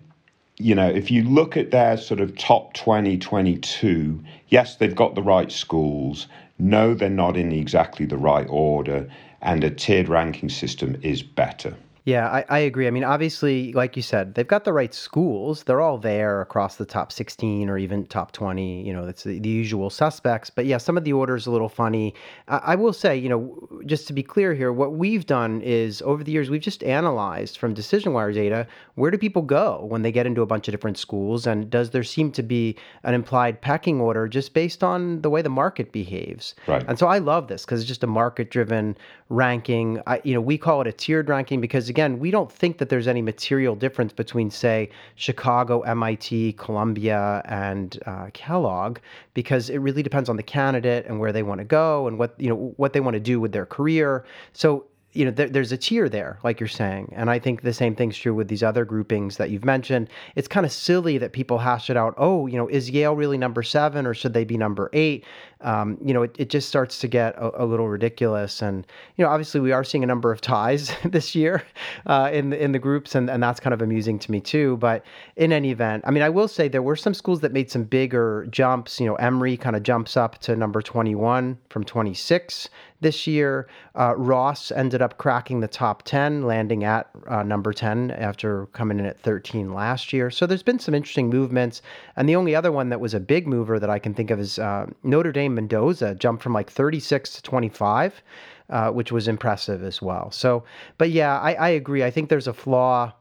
you 0.58 0.74
know, 0.74 0.88
if 0.88 1.10
you 1.10 1.24
look 1.24 1.56
at 1.56 1.70
their 1.70 1.96
sort 1.96 2.20
of 2.20 2.36
top 2.36 2.74
2022, 2.74 4.22
yes, 4.48 4.76
they've 4.76 4.94
got 4.94 5.14
the 5.14 5.22
right 5.22 5.50
schools. 5.50 6.26
No, 6.60 6.92
they're 6.92 7.08
not 7.08 7.38
in 7.38 7.52
exactly 7.52 8.04
the 8.04 8.18
right 8.18 8.46
order, 8.50 9.08
and 9.40 9.64
a 9.64 9.70
tiered 9.70 10.08
ranking 10.08 10.50
system 10.50 10.96
is 11.02 11.22
better. 11.22 11.74
Yeah, 12.04 12.28
I, 12.28 12.44
I 12.48 12.58
agree. 12.60 12.86
I 12.86 12.90
mean, 12.90 13.04
obviously, 13.04 13.72
like 13.72 13.94
you 13.94 14.02
said, 14.02 14.34
they've 14.34 14.46
got 14.46 14.64
the 14.64 14.72
right 14.72 14.92
schools. 14.94 15.64
They're 15.64 15.80
all 15.80 15.98
there 15.98 16.40
across 16.40 16.76
the 16.76 16.86
top 16.86 17.12
16 17.12 17.68
or 17.68 17.76
even 17.76 18.06
top 18.06 18.32
20. 18.32 18.86
You 18.86 18.92
know, 18.92 19.06
it's 19.06 19.24
the, 19.24 19.38
the 19.38 19.48
usual 19.48 19.90
suspects. 19.90 20.48
But 20.48 20.66
yeah, 20.66 20.78
some 20.78 20.96
of 20.96 21.04
the 21.04 21.12
orders 21.12 21.46
a 21.46 21.50
little 21.50 21.68
funny. 21.68 22.14
I, 22.48 22.56
I, 22.58 22.74
will 22.74 22.94
say, 22.94 23.16
you 23.16 23.28
know, 23.28 23.68
just 23.84 24.06
to 24.06 24.12
be 24.14 24.22
clear 24.22 24.54
here, 24.54 24.72
what 24.72 24.94
we've 24.94 25.26
done 25.26 25.60
is 25.60 26.00
over 26.02 26.24
the 26.24 26.32
years, 26.32 26.48
we've 26.48 26.62
just 26.62 26.82
analyzed 26.82 27.58
from 27.58 27.74
decision 27.74 28.14
wire 28.14 28.32
data 28.32 28.66
where 28.94 29.10
do 29.10 29.18
people 29.18 29.42
go 29.42 29.84
when 29.88 30.02
they 30.02 30.12
get 30.12 30.26
into 30.26 30.42
a 30.42 30.46
bunch 30.46 30.68
of 30.68 30.72
different 30.72 30.98
schools? 30.98 31.46
And 31.46 31.70
does 31.70 31.90
there 31.90 32.04
seem 32.04 32.32
to 32.32 32.42
be 32.42 32.76
an 33.02 33.14
implied 33.14 33.60
pecking 33.60 34.00
order 34.00 34.26
just 34.26 34.54
based 34.54 34.82
on 34.82 35.20
the 35.22 35.30
way 35.30 35.42
the 35.42 35.50
market 35.50 35.92
behaves? 35.92 36.54
Right. 36.66 36.84
And 36.88 36.98
so 36.98 37.06
I 37.06 37.18
love 37.18 37.48
this 37.48 37.64
because 37.64 37.80
it's 37.80 37.88
just 37.88 38.04
a 38.04 38.06
market 38.06 38.50
driven 38.50 38.96
ranking. 39.28 40.00
I, 40.06 40.20
you 40.24 40.34
know, 40.34 40.40
we 40.40 40.58
call 40.58 40.80
it 40.80 40.86
a 40.86 40.92
tiered 40.92 41.28
ranking 41.28 41.60
because 41.60 41.88
again, 41.88 41.99
we 42.08 42.30
don't 42.30 42.50
think 42.50 42.78
that 42.78 42.88
there's 42.88 43.06
any 43.08 43.22
material 43.22 43.74
difference 43.74 44.12
between, 44.12 44.50
say, 44.50 44.90
Chicago, 45.14 45.80
MIT, 45.80 46.54
Columbia, 46.54 47.42
and 47.44 47.98
uh, 48.06 48.30
Kellogg, 48.32 48.98
because 49.34 49.70
it 49.70 49.78
really 49.78 50.02
depends 50.02 50.28
on 50.28 50.36
the 50.36 50.42
candidate 50.42 51.06
and 51.06 51.20
where 51.20 51.32
they 51.32 51.42
want 51.42 51.58
to 51.58 51.64
go 51.64 52.06
and 52.06 52.18
what 52.18 52.34
you 52.38 52.48
know 52.48 52.72
what 52.76 52.92
they 52.92 53.00
want 53.00 53.14
to 53.14 53.20
do 53.20 53.40
with 53.40 53.52
their 53.52 53.66
career. 53.66 54.24
So 54.52 54.86
you 55.12 55.24
know, 55.24 55.30
there, 55.32 55.48
there's 55.48 55.72
a 55.72 55.76
tier 55.76 56.08
there, 56.08 56.38
like 56.44 56.60
you're 56.60 56.68
saying. 56.68 57.12
And 57.16 57.30
I 57.30 57.40
think 57.40 57.62
the 57.62 57.72
same 57.72 57.96
thing's 57.96 58.16
true 58.16 58.32
with 58.32 58.46
these 58.46 58.62
other 58.62 58.84
groupings 58.84 59.38
that 59.38 59.50
you've 59.50 59.64
mentioned. 59.64 60.08
It's 60.36 60.46
kind 60.46 60.64
of 60.64 60.70
silly 60.70 61.18
that 61.18 61.32
people 61.32 61.58
hash 61.58 61.90
it 61.90 61.96
out. 61.96 62.14
Oh, 62.16 62.46
you 62.46 62.56
know, 62.56 62.68
is 62.68 62.90
Yale 62.90 63.16
really 63.16 63.36
number 63.36 63.64
seven 63.64 64.06
or 64.06 64.14
should 64.14 64.34
they 64.34 64.44
be 64.44 64.56
number 64.56 64.88
eight? 64.92 65.24
Um, 65.62 65.98
you 66.02 66.14
know, 66.14 66.22
it, 66.22 66.36
it 66.38 66.48
just 66.48 66.68
starts 66.68 67.00
to 67.00 67.08
get 67.08 67.34
a, 67.36 67.64
a, 67.64 67.66
little 67.66 67.88
ridiculous. 67.88 68.62
And, 68.62 68.86
you 69.16 69.24
know, 69.24 69.30
obviously 69.30 69.60
we 69.60 69.72
are 69.72 69.84
seeing 69.84 70.02
a 70.02 70.06
number 70.06 70.32
of 70.32 70.40
ties 70.40 70.90
this 71.04 71.34
year 71.34 71.62
uh, 72.06 72.30
in, 72.32 72.50
the, 72.50 72.62
in 72.62 72.72
the 72.72 72.78
groups, 72.78 73.14
and, 73.14 73.28
and 73.28 73.42
that's 73.42 73.60
kind 73.60 73.74
of 73.74 73.82
amusing 73.82 74.18
to 74.20 74.30
me 74.30 74.40
too. 74.40 74.78
But 74.78 75.04
in 75.36 75.52
any 75.52 75.70
event, 75.70 76.04
I 76.06 76.12
mean, 76.12 76.22
I 76.22 76.30
will 76.30 76.48
say 76.48 76.68
there 76.68 76.82
were 76.82 76.96
some 76.96 77.12
schools 77.12 77.40
that 77.40 77.52
made 77.52 77.70
some 77.70 77.84
bigger 77.84 78.46
jumps. 78.50 78.98
You 79.00 79.06
know, 79.06 79.16
Emory 79.16 79.56
kind 79.58 79.76
of 79.76 79.82
jumps 79.82 80.16
up 80.16 80.38
to 80.38 80.56
number 80.56 80.80
21 80.80 81.58
from 81.68 81.84
26 81.84 82.70
this 83.00 83.26
year. 83.26 83.68
Uh, 83.94 84.14
Ross 84.16 84.70
ended 84.70 85.02
up 85.02 85.18
cracking 85.18 85.60
the 85.60 85.68
top 85.68 86.02
10, 86.04 86.42
landing 86.42 86.84
at 86.84 87.10
uh, 87.28 87.42
number 87.42 87.72
10 87.72 88.10
after 88.12 88.66
coming 88.66 88.98
in 88.98 89.06
at 89.06 89.20
13 89.20 89.72
last 89.72 90.12
year. 90.12 90.30
So 90.30 90.46
there's 90.46 90.62
been 90.62 90.78
some 90.78 90.94
interesting 90.94 91.28
movements. 91.28 91.82
And 92.16 92.28
the 92.28 92.36
only 92.36 92.54
other 92.54 92.72
one 92.72 92.88
that 92.90 93.00
was 93.00 93.14
a 93.14 93.20
big 93.20 93.46
mover 93.46 93.78
that 93.78 93.90
I 93.90 93.98
can 93.98 94.14
think 94.14 94.30
of 94.30 94.38
is 94.38 94.58
uh, 94.58 94.86
Notre 95.02 95.32
Dame 95.32 95.54
Mendoza 95.54 96.14
jumped 96.14 96.42
from 96.42 96.52
like 96.52 96.70
36 96.70 97.34
to 97.34 97.42
25. 97.42 98.22
Uh, 98.68 98.88
which 98.88 99.10
was 99.10 99.26
impressive 99.26 99.82
as 99.82 100.00
well. 100.00 100.30
So, 100.30 100.62
but 100.96 101.10
yeah, 101.10 101.40
I, 101.40 101.54
I 101.54 101.68
agree. 101.70 102.04
I 102.04 102.10
think 102.12 102.28
there's 102.28 102.46
a 102.46 102.52
flaw 102.52 103.12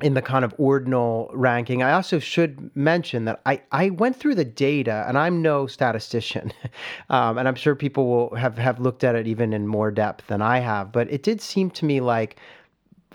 in 0.00 0.14
the 0.14 0.22
kind 0.22 0.44
of 0.44 0.54
ordinal 0.56 1.30
ranking. 1.34 1.82
I 1.82 1.92
also 1.92 2.18
should 2.18 2.74
mention 2.74 3.26
that 3.26 3.42
I, 3.44 3.60
I 3.72 3.90
went 3.90 4.16
through 4.16 4.36
the 4.36 4.44
data, 4.44 5.04
and 5.06 5.18
I'm 5.18 5.42
no 5.42 5.66
statistician, 5.66 6.52
um, 7.10 7.36
and 7.36 7.46
I'm 7.46 7.54
sure 7.54 7.74
people 7.74 8.06
will 8.06 8.36
have, 8.36 8.56
have 8.56 8.80
looked 8.80 9.04
at 9.04 9.14
it 9.14 9.26
even 9.26 9.52
in 9.52 9.66
more 9.66 9.90
depth 9.90 10.28
than 10.28 10.40
I 10.40 10.60
have. 10.60 10.92
But 10.92 11.12
it 11.12 11.22
did 11.22 11.42
seem 11.42 11.70
to 11.72 11.84
me 11.84 12.00
like 12.00 12.36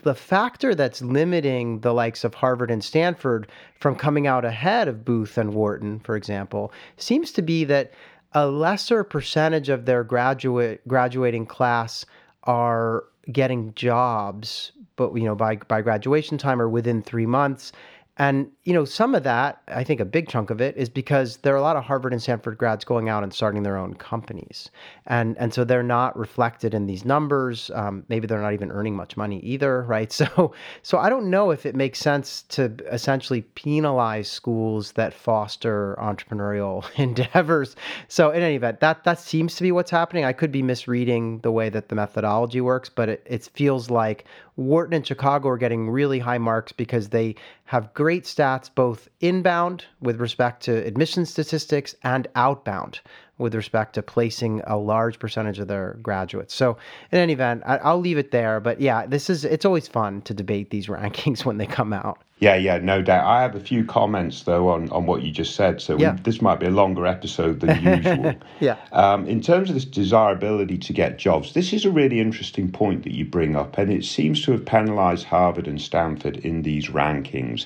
the 0.03 0.13
factor 0.13 0.75
that's 0.75 1.01
limiting 1.01 1.79
the 1.79 1.93
likes 1.93 2.23
of 2.23 2.35
Harvard 2.35 2.69
and 2.69 2.83
Stanford 2.83 3.47
from 3.79 3.95
coming 3.95 4.27
out 4.27 4.45
ahead 4.45 4.87
of 4.87 5.03
Booth 5.03 5.37
and 5.37 5.55
Wharton, 5.55 5.99
for 5.99 6.15
example, 6.15 6.71
seems 6.97 7.31
to 7.31 7.41
be 7.41 7.63
that 7.65 7.91
a 8.33 8.45
lesser 8.47 9.03
percentage 9.03 9.69
of 9.69 9.85
their 9.85 10.03
graduate 10.03 10.87
graduating 10.87 11.47
class 11.47 12.05
are 12.43 13.05
getting 13.31 13.73
jobs, 13.73 14.71
but 14.97 15.15
you 15.15 15.23
know 15.23 15.35
by 15.35 15.55
by 15.55 15.81
graduation 15.81 16.37
time 16.37 16.61
or 16.61 16.67
within 16.67 17.01
three 17.01 17.25
months. 17.25 17.71
And, 18.19 18.51
you 18.65 18.73
know, 18.73 18.83
some 18.83 19.13
of 19.13 19.23
that, 19.23 19.61
I 19.67 19.83
think 19.83 19.99
a 19.99 20.05
big 20.05 20.27
chunk 20.27 20.49
of 20.49 20.59
it 20.59 20.75
is 20.75 20.89
because 20.89 21.37
there 21.37 21.53
are 21.53 21.57
a 21.57 21.61
lot 21.61 21.75
of 21.75 21.83
Harvard 21.83 22.13
and 22.13 22.21
Stanford 22.21 22.57
grads 22.57 22.83
going 22.83 23.09
out 23.09 23.21
and 23.21 23.31
starting 23.31 23.61
their 23.61 23.77
own 23.77 23.93
companies. 23.93 24.71
And, 25.05 25.37
and 25.37 25.53
so 25.53 25.63
they're 25.63 25.83
not 25.83 26.17
reflected 26.17 26.73
in 26.73 26.87
these 26.87 27.05
numbers. 27.05 27.69
Um, 27.75 28.05
maybe 28.09 28.25
they're 28.25 28.41
not 28.41 28.53
even 28.53 28.71
earning 28.71 28.95
much 28.95 29.17
money 29.17 29.39
either, 29.41 29.83
right? 29.87 30.11
So, 30.11 30.51
so 30.81 30.97
I 30.97 31.09
don't 31.09 31.29
know 31.29 31.51
if 31.51 31.63
it 31.65 31.75
makes 31.75 31.99
sense 31.99 32.41
to 32.49 32.75
essentially 32.91 33.41
penalize 33.41 34.27
schools 34.27 34.93
that 34.93 35.13
foster 35.13 35.95
entrepreneurial 35.99 36.89
endeavors. 36.99 37.75
So 38.07 38.31
in 38.31 38.41
any 38.41 38.55
event, 38.55 38.79
that, 38.79 39.03
that 39.03 39.19
seems 39.19 39.55
to 39.57 39.63
be 39.63 39.71
what's 39.71 39.91
happening. 39.91 40.25
I 40.25 40.33
could 40.33 40.51
be 40.51 40.63
misreading 40.63 41.39
the 41.41 41.51
way 41.51 41.69
that 41.69 41.89
the 41.89 41.95
methodology 41.95 42.61
works, 42.61 42.89
but 42.89 43.09
it, 43.09 43.23
it 43.27 43.47
feels 43.53 43.91
like 43.91 44.25
Wharton 44.57 44.95
and 44.95 45.07
Chicago 45.07 45.49
are 45.49 45.57
getting 45.57 45.89
really 45.89 46.19
high 46.19 46.39
marks 46.39 46.71
because 46.71 47.09
they 47.09 47.35
have 47.65 47.93
great 47.93 48.23
stats 48.25 48.69
both 48.73 49.07
inbound 49.21 49.85
with 50.01 50.19
respect 50.19 50.63
to 50.63 50.85
admission 50.85 51.25
statistics 51.25 51.95
and 52.03 52.27
outbound 52.35 52.99
with 53.37 53.53
respect 53.53 53.93
to 53.93 54.01
placing 54.01 54.61
a 54.65 54.77
large 54.77 55.19
percentage 55.19 55.59
of 55.59 55.67
their 55.67 55.97
graduates. 56.01 56.53
So, 56.53 56.77
in 57.11 57.19
any 57.19 57.33
event, 57.33 57.63
I, 57.65 57.93
will 57.93 57.99
leave 57.99 58.17
it 58.17 58.31
there. 58.31 58.59
But 58.59 58.81
yeah, 58.81 59.05
this 59.05 59.29
is 59.29 59.45
it's 59.45 59.65
always 59.65 59.87
fun 59.87 60.21
to 60.23 60.33
debate 60.33 60.69
these 60.69 60.87
rankings 60.87 61.45
when 61.45 61.57
they 61.57 61.67
come 61.67 61.93
out. 61.93 62.19
Yeah, 62.39 62.55
yeah, 62.55 62.77
no 62.77 63.01
doubt. 63.01 63.25
I 63.25 63.41
have 63.41 63.55
a 63.55 63.59
few 63.59 63.83
comments 63.83 64.43
though 64.43 64.69
on, 64.69 64.89
on 64.91 65.07
what 65.07 65.23
you 65.23 65.31
just 65.31 65.55
said. 65.55 65.81
So 65.81 65.97
yeah. 65.97 66.13
we, 66.13 66.21
this 66.21 66.39
might 66.39 66.59
be 66.59 66.67
a 66.67 66.71
longer 66.71 67.07
episode 67.07 67.61
than 67.61 67.83
usual. 68.03 68.35
yeah. 68.59 68.77
Um, 68.91 69.27
in 69.27 69.41
terms 69.41 69.69
of 69.69 69.75
this 69.75 69.85
desirability 69.85 70.77
to 70.77 70.93
get 70.93 71.17
jobs, 71.17 71.53
this 71.53 71.73
is 71.73 71.83
a 71.83 71.89
really 71.89 72.19
interesting 72.19 72.71
point 72.71 73.03
that 73.03 73.13
you 73.13 73.25
bring 73.25 73.55
up, 73.55 73.77
and 73.77 73.91
it 73.91 74.05
seems 74.05 74.43
to 74.43 74.51
have 74.51 74.65
penalised 74.65 75.25
Harvard 75.25 75.67
and 75.67 75.81
Stanford 75.81 76.37
in 76.37 76.61
these 76.61 76.89
rankings. 76.89 77.65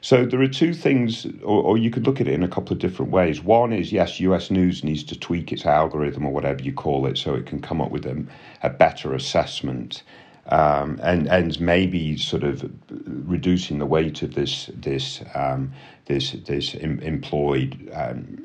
So 0.00 0.24
there 0.24 0.40
are 0.40 0.48
two 0.48 0.74
things, 0.74 1.26
or, 1.42 1.62
or, 1.62 1.78
you 1.78 1.90
could 1.90 2.06
look 2.06 2.20
at 2.20 2.28
it 2.28 2.34
in 2.34 2.42
a 2.42 2.48
couple 2.48 2.72
of 2.72 2.78
different 2.78 3.10
ways. 3.10 3.42
One 3.42 3.72
is 3.72 3.92
yes, 3.92 4.20
US 4.20 4.50
News 4.50 4.84
needs 4.84 5.02
to 5.04 5.18
tweak 5.18 5.52
its 5.52 5.66
algorithm 5.66 6.26
or 6.26 6.32
whatever 6.32 6.62
you 6.62 6.72
call 6.72 7.06
it, 7.06 7.18
so 7.18 7.34
it 7.34 7.46
can 7.46 7.60
come 7.60 7.80
up 7.80 7.90
with 7.90 8.06
a, 8.06 8.24
a 8.62 8.70
better 8.70 9.14
assessment 9.14 10.02
um, 10.48 11.00
and 11.02 11.26
and 11.26 11.60
maybe 11.60 12.16
sort 12.16 12.44
of 12.44 12.70
reducing 12.88 13.78
the 13.78 13.86
weight 13.86 14.22
of 14.22 14.34
this 14.34 14.70
this 14.74 15.22
um, 15.34 15.72
this 16.06 16.32
this 16.46 16.74
em- 16.76 17.00
employed 17.00 17.90
um, 17.92 18.44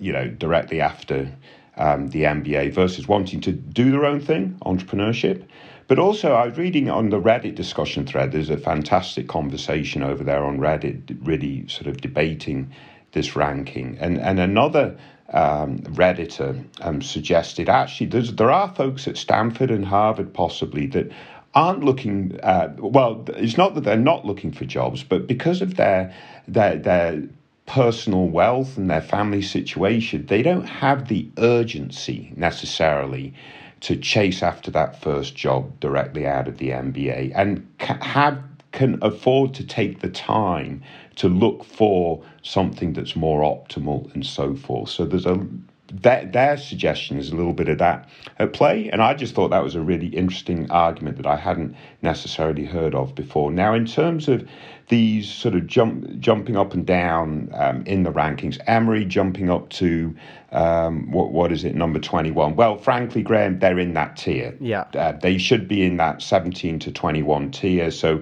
you 0.00 0.12
know 0.12 0.28
directly 0.28 0.80
after 0.80 1.30
um, 1.76 2.08
the 2.08 2.22
MBA 2.22 2.72
versus 2.72 3.06
wanting 3.06 3.40
to 3.42 3.52
do 3.52 3.90
their 3.90 4.04
own 4.04 4.20
thing, 4.20 4.58
entrepreneurship. 4.64 5.46
But 5.90 5.98
also, 5.98 6.34
I 6.34 6.46
was 6.46 6.56
reading 6.56 6.88
on 6.88 7.10
the 7.10 7.20
Reddit 7.20 7.56
discussion 7.56 8.06
thread. 8.06 8.30
There's 8.30 8.48
a 8.48 8.56
fantastic 8.56 9.26
conversation 9.26 10.04
over 10.04 10.22
there 10.22 10.44
on 10.44 10.60
Reddit, 10.60 11.18
really 11.26 11.66
sort 11.66 11.88
of 11.88 12.00
debating 12.00 12.70
this 13.10 13.34
ranking. 13.34 13.98
And 13.98 14.16
and 14.20 14.38
another 14.38 14.96
um, 15.30 15.78
Redditor 15.78 16.64
um, 16.80 17.02
suggested 17.02 17.68
actually 17.68 18.06
there 18.06 18.52
are 18.52 18.72
folks 18.72 19.08
at 19.08 19.16
Stanford 19.16 19.72
and 19.72 19.84
Harvard 19.84 20.32
possibly 20.32 20.86
that 20.86 21.10
aren't 21.56 21.82
looking 21.82 22.38
well 22.78 23.24
it's 23.30 23.56
not 23.56 23.74
that 23.74 23.80
they're 23.80 23.96
not 23.96 24.24
looking 24.24 24.52
for 24.52 24.64
jobs 24.64 25.02
but 25.02 25.26
because 25.26 25.60
of 25.60 25.74
their 25.74 26.14
their 26.46 26.76
their 26.76 27.24
personal 27.66 28.28
wealth 28.28 28.78
and 28.78 28.88
their 28.88 29.02
family 29.02 29.42
situation 29.42 30.26
they 30.26 30.42
don't 30.42 30.66
have 30.66 31.08
the 31.08 31.28
urgency 31.38 32.32
necessarily 32.36 33.34
to 33.80 33.96
chase 33.96 34.42
after 34.42 34.70
that 34.70 35.00
first 35.00 35.34
job 35.34 35.78
directly 35.80 36.26
out 36.26 36.48
of 36.48 36.58
the 36.58 36.70
MBA 36.70 37.32
and 37.34 37.66
have 37.78 38.42
can 38.72 38.98
afford 39.02 39.52
to 39.54 39.66
take 39.66 40.00
the 40.00 40.08
time 40.08 40.80
to 41.16 41.28
look 41.28 41.64
for 41.64 42.22
something 42.42 42.92
that's 42.92 43.16
more 43.16 43.42
optimal 43.42 44.12
and 44.14 44.24
so 44.24 44.54
forth. 44.54 44.88
So 44.88 45.04
there's 45.04 45.26
a 45.26 45.44
their, 45.92 46.24
their 46.24 46.56
suggestion 46.56 47.18
is 47.18 47.30
a 47.30 47.36
little 47.36 47.52
bit 47.52 47.68
of 47.68 47.78
that 47.78 48.08
at 48.38 48.52
play. 48.52 48.88
And 48.90 49.02
I 49.02 49.14
just 49.14 49.34
thought 49.34 49.48
that 49.48 49.64
was 49.64 49.74
a 49.74 49.80
really 49.80 50.06
interesting 50.06 50.70
argument 50.70 51.16
that 51.16 51.26
I 51.26 51.36
hadn't 51.36 51.74
necessarily 52.00 52.64
heard 52.64 52.94
of 52.94 53.14
before. 53.14 53.50
Now, 53.50 53.74
in 53.74 53.86
terms 53.86 54.28
of 54.28 54.48
these 54.90 55.32
sort 55.32 55.54
of 55.54 55.66
jump, 55.66 56.18
jumping 56.18 56.56
up 56.56 56.74
and 56.74 56.84
down 56.84 57.48
um, 57.54 57.82
in 57.86 58.02
the 58.02 58.12
rankings, 58.12 58.58
Emory 58.66 59.06
jumping 59.06 59.48
up 59.48 59.70
to 59.70 60.14
um, 60.52 61.10
what 61.10 61.30
what 61.32 61.50
is 61.52 61.64
it, 61.64 61.74
number 61.74 61.98
21? 61.98 62.56
Well, 62.56 62.76
frankly, 62.76 63.22
Graham, 63.22 63.58
they're 63.58 63.78
in 63.78 63.94
that 63.94 64.16
tier. 64.16 64.54
Yeah. 64.60 64.84
Uh, 64.94 65.12
they 65.12 65.38
should 65.38 65.66
be 65.66 65.82
in 65.82 65.96
that 65.96 66.20
17 66.20 66.78
to 66.80 66.92
21 66.92 67.52
tier. 67.52 67.90
So 67.90 68.20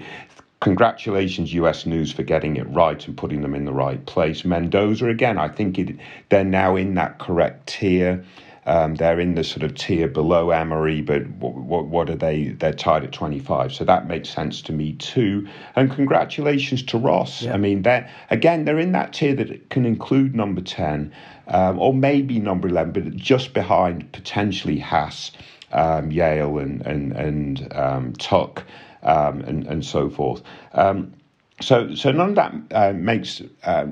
Congratulations, 0.61 1.55
US 1.55 1.87
News, 1.87 2.13
for 2.13 2.25
getting 2.25 2.57
it 2.57 2.69
right 2.71 3.07
and 3.07 3.17
putting 3.17 3.43
them 3.43 3.55
in 3.55 3.65
the 3.65 3.73
right 3.73 4.05
place. 4.07 4.45
Mendoza, 4.45 5.07
again, 5.07 5.39
I 5.39 5.47
think 5.47 5.79
it, 5.79 5.97
they're 6.31 6.43
now 6.43 6.75
in 6.75 6.95
that 6.95 7.21
correct 7.21 7.69
tier. 7.69 8.25
Um, 8.69 8.97
they're 8.97 9.19
in 9.19 9.35
the 9.35 9.45
sort 9.45 9.63
of 9.63 9.75
tier 9.75 10.09
below 10.09 10.51
Emory, 10.51 11.01
but 11.01 11.27
what, 11.39 11.55
what, 11.55 11.87
what, 11.87 12.11
are 12.11 12.17
they? 12.17 12.49
They're 12.49 12.75
tied 12.75 13.03
at 13.03 13.13
25. 13.13 13.73
So 13.73 13.83
that 13.85 14.07
makes 14.07 14.29
sense 14.29 14.61
to 14.63 14.73
me 14.75 14.93
too. 14.93 15.49
And 15.75 15.91
congratulations 15.91 16.83
to 16.85 16.99
Ross. 16.99 17.43
Yeah. 17.43 17.55
I 17.55 17.57
mean, 17.57 17.81
they're, 17.81 18.11
again, 18.29 18.67
they're 18.67 18.79
in 18.79 18.93
that 18.93 19.15
tier 19.15 19.35
that 19.37 19.71
can 19.71 19.87
include 19.87 20.35
number 20.35 20.61
10 20.61 21.11
um, 21.47 21.79
or 21.79 21.95
maybe 21.95 22.39
number 22.39 22.69
11, 22.69 22.93
but 22.93 23.17
just 23.17 23.55
behind 23.55 24.13
potentially 24.13 24.79
Haas, 24.79 25.33
um, 25.73 26.11
Yale, 26.13 26.59
and, 26.59 26.83
and, 26.83 27.13
and 27.13 27.73
um, 27.75 28.13
Tuck 28.15 28.65
um, 29.03 29.41
and, 29.41 29.67
and 29.67 29.83
so 29.83 30.11
forth. 30.11 30.43
Um, 30.75 31.15
so, 31.61 31.95
so 31.95 32.12
none 32.12 32.31
of 32.31 32.35
that 32.37 32.55
uh, 32.71 32.93
makes 32.93 33.43
uh, 33.65 33.87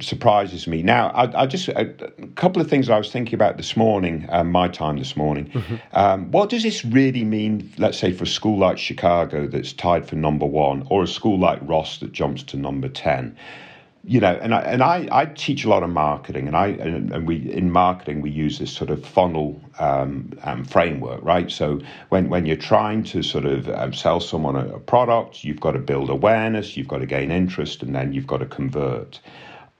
surprises 0.00 0.66
me. 0.66 0.82
Now, 0.82 1.08
I, 1.08 1.42
I 1.42 1.46
just 1.46 1.68
a, 1.68 1.90
a, 2.22 2.26
couple 2.28 2.62
of 2.62 2.68
things 2.70 2.88
I 2.88 2.96
was 2.96 3.12
thinking 3.12 3.34
about 3.34 3.58
this 3.58 3.76
morning, 3.76 4.26
uh, 4.30 4.44
my 4.44 4.68
time 4.68 4.98
this 4.98 5.14
morning. 5.16 5.46
Mm-hmm. 5.50 5.76
Um, 5.92 6.30
what 6.30 6.48
does 6.48 6.62
this 6.62 6.84
really 6.84 7.24
mean? 7.24 7.70
Let's 7.76 7.98
say 7.98 8.12
for 8.12 8.24
a 8.24 8.26
school 8.26 8.58
like 8.58 8.78
Chicago 8.78 9.46
that's 9.46 9.72
tied 9.72 10.08
for 10.08 10.16
number 10.16 10.46
one, 10.46 10.86
or 10.88 11.02
a 11.02 11.06
school 11.06 11.38
like 11.38 11.58
Ross 11.62 11.98
that 11.98 12.12
jumps 12.12 12.42
to 12.44 12.56
number 12.56 12.88
ten 12.88 13.36
you 14.04 14.18
know, 14.20 14.32
and 14.42 14.52
I 14.54 14.60
and 14.62 14.82
I, 14.82 15.08
I 15.12 15.26
teach 15.26 15.64
a 15.64 15.68
lot 15.68 15.82
of 15.84 15.90
marketing, 15.90 16.48
and 16.48 16.56
I 16.56 16.68
and, 16.68 17.12
and 17.12 17.26
we 17.26 17.36
in 17.50 17.70
marketing 17.70 18.20
we 18.20 18.30
use 18.30 18.58
this 18.58 18.72
sort 18.72 18.90
of 18.90 19.04
funnel 19.06 19.60
um, 19.78 20.32
um, 20.42 20.64
framework, 20.64 21.22
right? 21.22 21.50
So 21.50 21.80
when 22.08 22.28
when 22.28 22.44
you're 22.44 22.56
trying 22.56 23.04
to 23.04 23.22
sort 23.22 23.44
of 23.44 23.68
um, 23.68 23.92
sell 23.92 24.18
someone 24.18 24.56
a, 24.56 24.74
a 24.74 24.80
product, 24.80 25.44
you've 25.44 25.60
got 25.60 25.72
to 25.72 25.78
build 25.78 26.10
awareness, 26.10 26.76
you've 26.76 26.88
got 26.88 26.98
to 26.98 27.06
gain 27.06 27.30
interest, 27.30 27.82
and 27.82 27.94
then 27.94 28.12
you've 28.12 28.26
got 28.26 28.38
to 28.38 28.46
convert. 28.46 29.20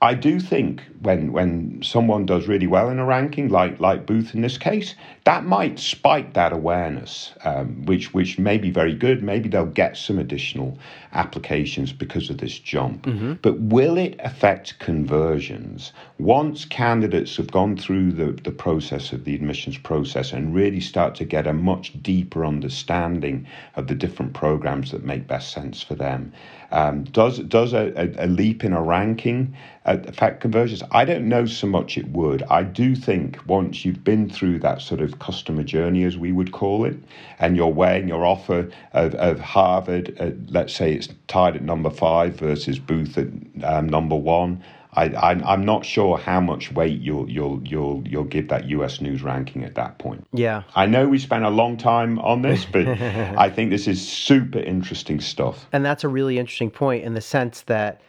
I 0.02 0.14
do 0.14 0.40
think 0.40 0.82
when 1.00 1.32
when 1.32 1.80
someone 1.80 2.26
does 2.26 2.48
really 2.48 2.66
well 2.66 2.90
in 2.90 2.98
a 2.98 3.04
ranking, 3.04 3.48
like 3.50 3.78
like 3.78 4.04
Booth 4.04 4.34
in 4.34 4.40
this 4.40 4.58
case, 4.58 4.96
that 5.24 5.44
might 5.44 5.78
spike 5.78 6.34
that 6.34 6.52
awareness, 6.52 7.32
um, 7.44 7.86
which 7.86 8.12
which 8.12 8.36
may 8.36 8.58
be 8.58 8.70
very 8.70 8.94
good. 8.94 9.22
Maybe 9.22 9.48
they'll 9.48 9.64
get 9.64 9.96
some 9.96 10.18
additional 10.18 10.76
applications 11.12 11.92
because 11.92 12.30
of 12.30 12.38
this 12.38 12.58
jump. 12.58 13.06
Mm-hmm. 13.06 13.34
But 13.42 13.60
will 13.60 13.96
it 13.96 14.16
affect 14.18 14.80
conversions 14.80 15.92
once 16.18 16.64
candidates 16.64 17.36
have 17.36 17.52
gone 17.52 17.76
through 17.76 18.12
the, 18.12 18.32
the 18.32 18.50
process 18.50 19.12
of 19.12 19.24
the 19.24 19.36
admissions 19.36 19.78
process 19.78 20.32
and 20.32 20.52
really 20.52 20.80
start 20.80 21.14
to 21.16 21.24
get 21.24 21.46
a 21.46 21.52
much 21.52 22.02
deeper 22.02 22.44
understanding 22.44 23.46
of 23.76 23.86
the 23.86 23.94
different 23.94 24.32
programs 24.32 24.90
that 24.90 25.04
make 25.04 25.28
best 25.28 25.52
sense 25.52 25.80
for 25.80 25.94
them? 25.94 26.32
Um, 26.72 27.04
does 27.04 27.38
does 27.40 27.74
a, 27.74 27.92
a, 27.96 28.24
a, 28.24 28.28
leap 28.28 28.64
in 28.64 28.72
a 28.72 28.82
ranking 28.82 29.54
uh, 29.84 29.91
affect 29.94 30.40
conversions? 30.40 30.82
I 30.90 31.04
don't 31.04 31.28
know 31.28 31.46
so 31.46 31.66
much 31.66 31.98
it 31.98 32.08
would. 32.08 32.42
I 32.44 32.62
do 32.62 32.94
think 32.94 33.38
once 33.46 33.84
you've 33.84 34.04
been 34.04 34.28
through 34.28 34.58
that 34.60 34.80
sort 34.80 35.00
of 35.00 35.18
customer 35.18 35.62
journey, 35.62 36.04
as 36.04 36.16
we 36.16 36.32
would 36.32 36.52
call 36.52 36.84
it, 36.84 36.96
and 37.38 37.56
you're 37.56 37.68
weighing 37.68 38.08
your 38.08 38.24
offer 38.24 38.70
of, 38.92 39.14
of 39.14 39.40
Harvard, 39.40 40.16
uh, 40.20 40.30
let's 40.48 40.74
say 40.74 40.92
it's 40.92 41.08
tied 41.28 41.56
at 41.56 41.62
number 41.62 41.90
five 41.90 42.34
versus 42.36 42.78
Booth 42.78 43.16
at 43.18 43.28
um, 43.64 43.88
number 43.88 44.16
one. 44.16 44.62
I, 44.94 45.06
I, 45.08 45.54
am 45.54 45.64
not 45.64 45.86
sure 45.86 46.18
how 46.18 46.40
much 46.40 46.70
weight 46.72 47.00
you'll 47.00 47.28
you'll 47.28 47.62
you'll 47.64 48.06
you'll 48.06 48.24
give 48.24 48.48
that 48.48 48.68
U.S. 48.68 49.00
news 49.00 49.22
ranking 49.22 49.64
at 49.64 49.74
that 49.76 49.98
point. 49.98 50.26
Yeah, 50.34 50.64
I 50.74 50.84
know 50.84 51.08
we 51.08 51.18
spent 51.18 51.44
a 51.44 51.50
long 51.50 51.78
time 51.78 52.18
on 52.18 52.42
this, 52.42 52.66
but 52.66 52.86
I 52.88 53.48
think 53.48 53.70
this 53.70 53.88
is 53.88 54.06
super 54.06 54.58
interesting 54.58 55.20
stuff. 55.20 55.66
And 55.72 55.82
that's 55.82 56.04
a 56.04 56.08
really 56.08 56.38
interesting 56.38 56.70
point 56.70 57.04
in 57.04 57.14
the 57.14 57.22
sense 57.22 57.62
that 57.62 58.02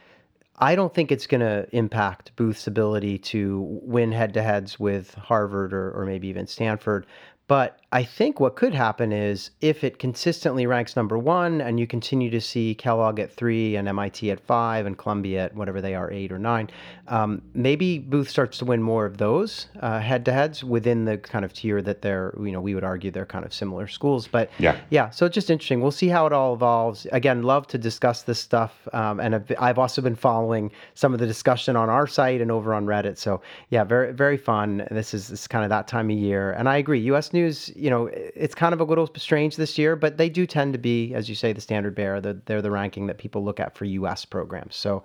I 0.60 0.76
don't 0.76 0.94
think 0.94 1.12
it's 1.12 1.28
going 1.28 1.42
to 1.42 1.68
impact 1.72 2.36
Booth's 2.36 2.68
ability 2.68 3.18
to 3.20 3.62
win 3.82 4.12
head 4.12 4.34
to 4.36 4.44
heads 4.44 4.80
with 4.80 5.14
Harvard 5.16 5.74
or, 5.74 5.92
or 5.92 6.06
maybe 6.06 6.28
even 6.28 6.48
Stanford. 6.48 7.06
But 7.48 7.80
I 7.94 8.04
think 8.04 8.40
what 8.40 8.56
could 8.56 8.74
happen 8.74 9.12
is 9.12 9.52
if 9.62 9.84
it 9.84 10.00
consistently 10.00 10.66
ranks 10.66 10.96
number 10.96 11.16
one 11.16 11.62
and 11.62 11.80
you 11.80 11.86
continue 11.86 12.32
to 12.32 12.42
see 12.42 12.74
Kellogg 12.74 13.20
at 13.20 13.32
three 13.32 13.76
and 13.76 13.88
MIT 13.88 14.32
at 14.32 14.40
five 14.40 14.88
and 14.88 14.98
Columbia 14.98 15.46
at 15.46 15.56
whatever 15.56 15.80
they 15.80 15.94
are, 15.94 16.12
eight 16.12 16.32
or 16.32 16.40
nine, 16.40 16.72
um, 17.10 17.44
maybe 17.54 18.00
Booth 18.00 18.32
starts 18.32 18.58
to 18.58 18.66
win 18.66 18.82
more 18.82 19.06
of 19.06 19.18
those 19.18 19.68
head 19.80 20.26
to 20.26 20.34
heads 20.34 20.64
within 20.64 21.06
the 21.06 21.20
kind 21.20 21.46
of 21.46 21.54
tier 21.54 21.84
that 21.84 22.02
they're, 22.02 22.34
you 22.40 22.52
know, 22.52 22.62
we 22.62 22.74
would 22.74 22.84
argue 22.84 23.12
they're 23.12 23.28
kind 23.28 23.46
of 23.46 23.54
similar 23.54 23.86
schools. 23.86 24.28
But 24.28 24.50
yeah, 24.58 24.80
yeah 24.90 25.12
so 25.12 25.28
it's 25.28 25.36
just 25.36 25.52
interesting. 25.52 25.80
We'll 25.80 25.92
see 25.92 26.08
how 26.08 26.26
it 26.26 26.34
all 26.34 26.56
evolves. 26.56 27.06
Again, 27.12 27.44
love 27.44 27.68
to 27.68 27.78
discuss 27.78 28.24
this 28.24 28.40
stuff. 28.40 28.88
Um, 28.92 29.20
and 29.20 29.36
I've, 29.36 29.52
I've 29.60 29.78
also 29.78 30.02
been 30.02 30.16
following 30.16 30.72
some 30.96 31.14
of 31.14 31.20
the 31.20 31.28
discussion 31.28 31.76
on 31.76 31.92
our 31.92 32.08
site 32.08 32.42
and 32.42 32.50
over 32.50 32.74
on 32.74 32.88
Reddit. 32.88 33.20
So 33.20 33.42
yeah, 33.70 33.84
very, 33.84 34.14
very 34.14 34.38
fun. 34.38 34.88
This 34.90 35.14
is, 35.14 35.28
this 35.28 35.42
is 35.42 35.48
kind 35.48 35.64
of 35.64 35.70
that 35.70 35.88
time 35.88 36.10
of 36.10 36.18
year. 36.18 36.54
And 36.54 36.68
I 36.68 36.78
agree. 36.78 37.00
US 37.02 37.34
News, 37.34 37.72
you 37.84 37.90
know, 37.90 38.10
it's 38.14 38.56
kind 38.56 38.74
of 38.74 38.80
a 38.80 38.86
little 38.86 39.10
strange 39.18 39.58
this 39.58 39.78
year, 39.78 39.98
but 39.98 40.16
they 40.16 40.30
do 40.30 40.48
tend 40.48 40.72
to 40.72 40.80
be, 40.80 41.14
as 41.14 41.28
you 41.28 41.36
say, 41.36 41.52
the 41.52 41.60
standard 41.60 41.94
bearer. 41.94 42.22
They're, 42.22 42.40
they're 42.46 42.62
the 42.62 42.72
ranking 42.72 43.08
that 43.08 43.18
people 43.18 43.44
look 43.44 43.60
at 43.60 43.76
for 43.76 43.84
US 43.84 44.24
programs. 44.24 44.78
So 44.78 45.04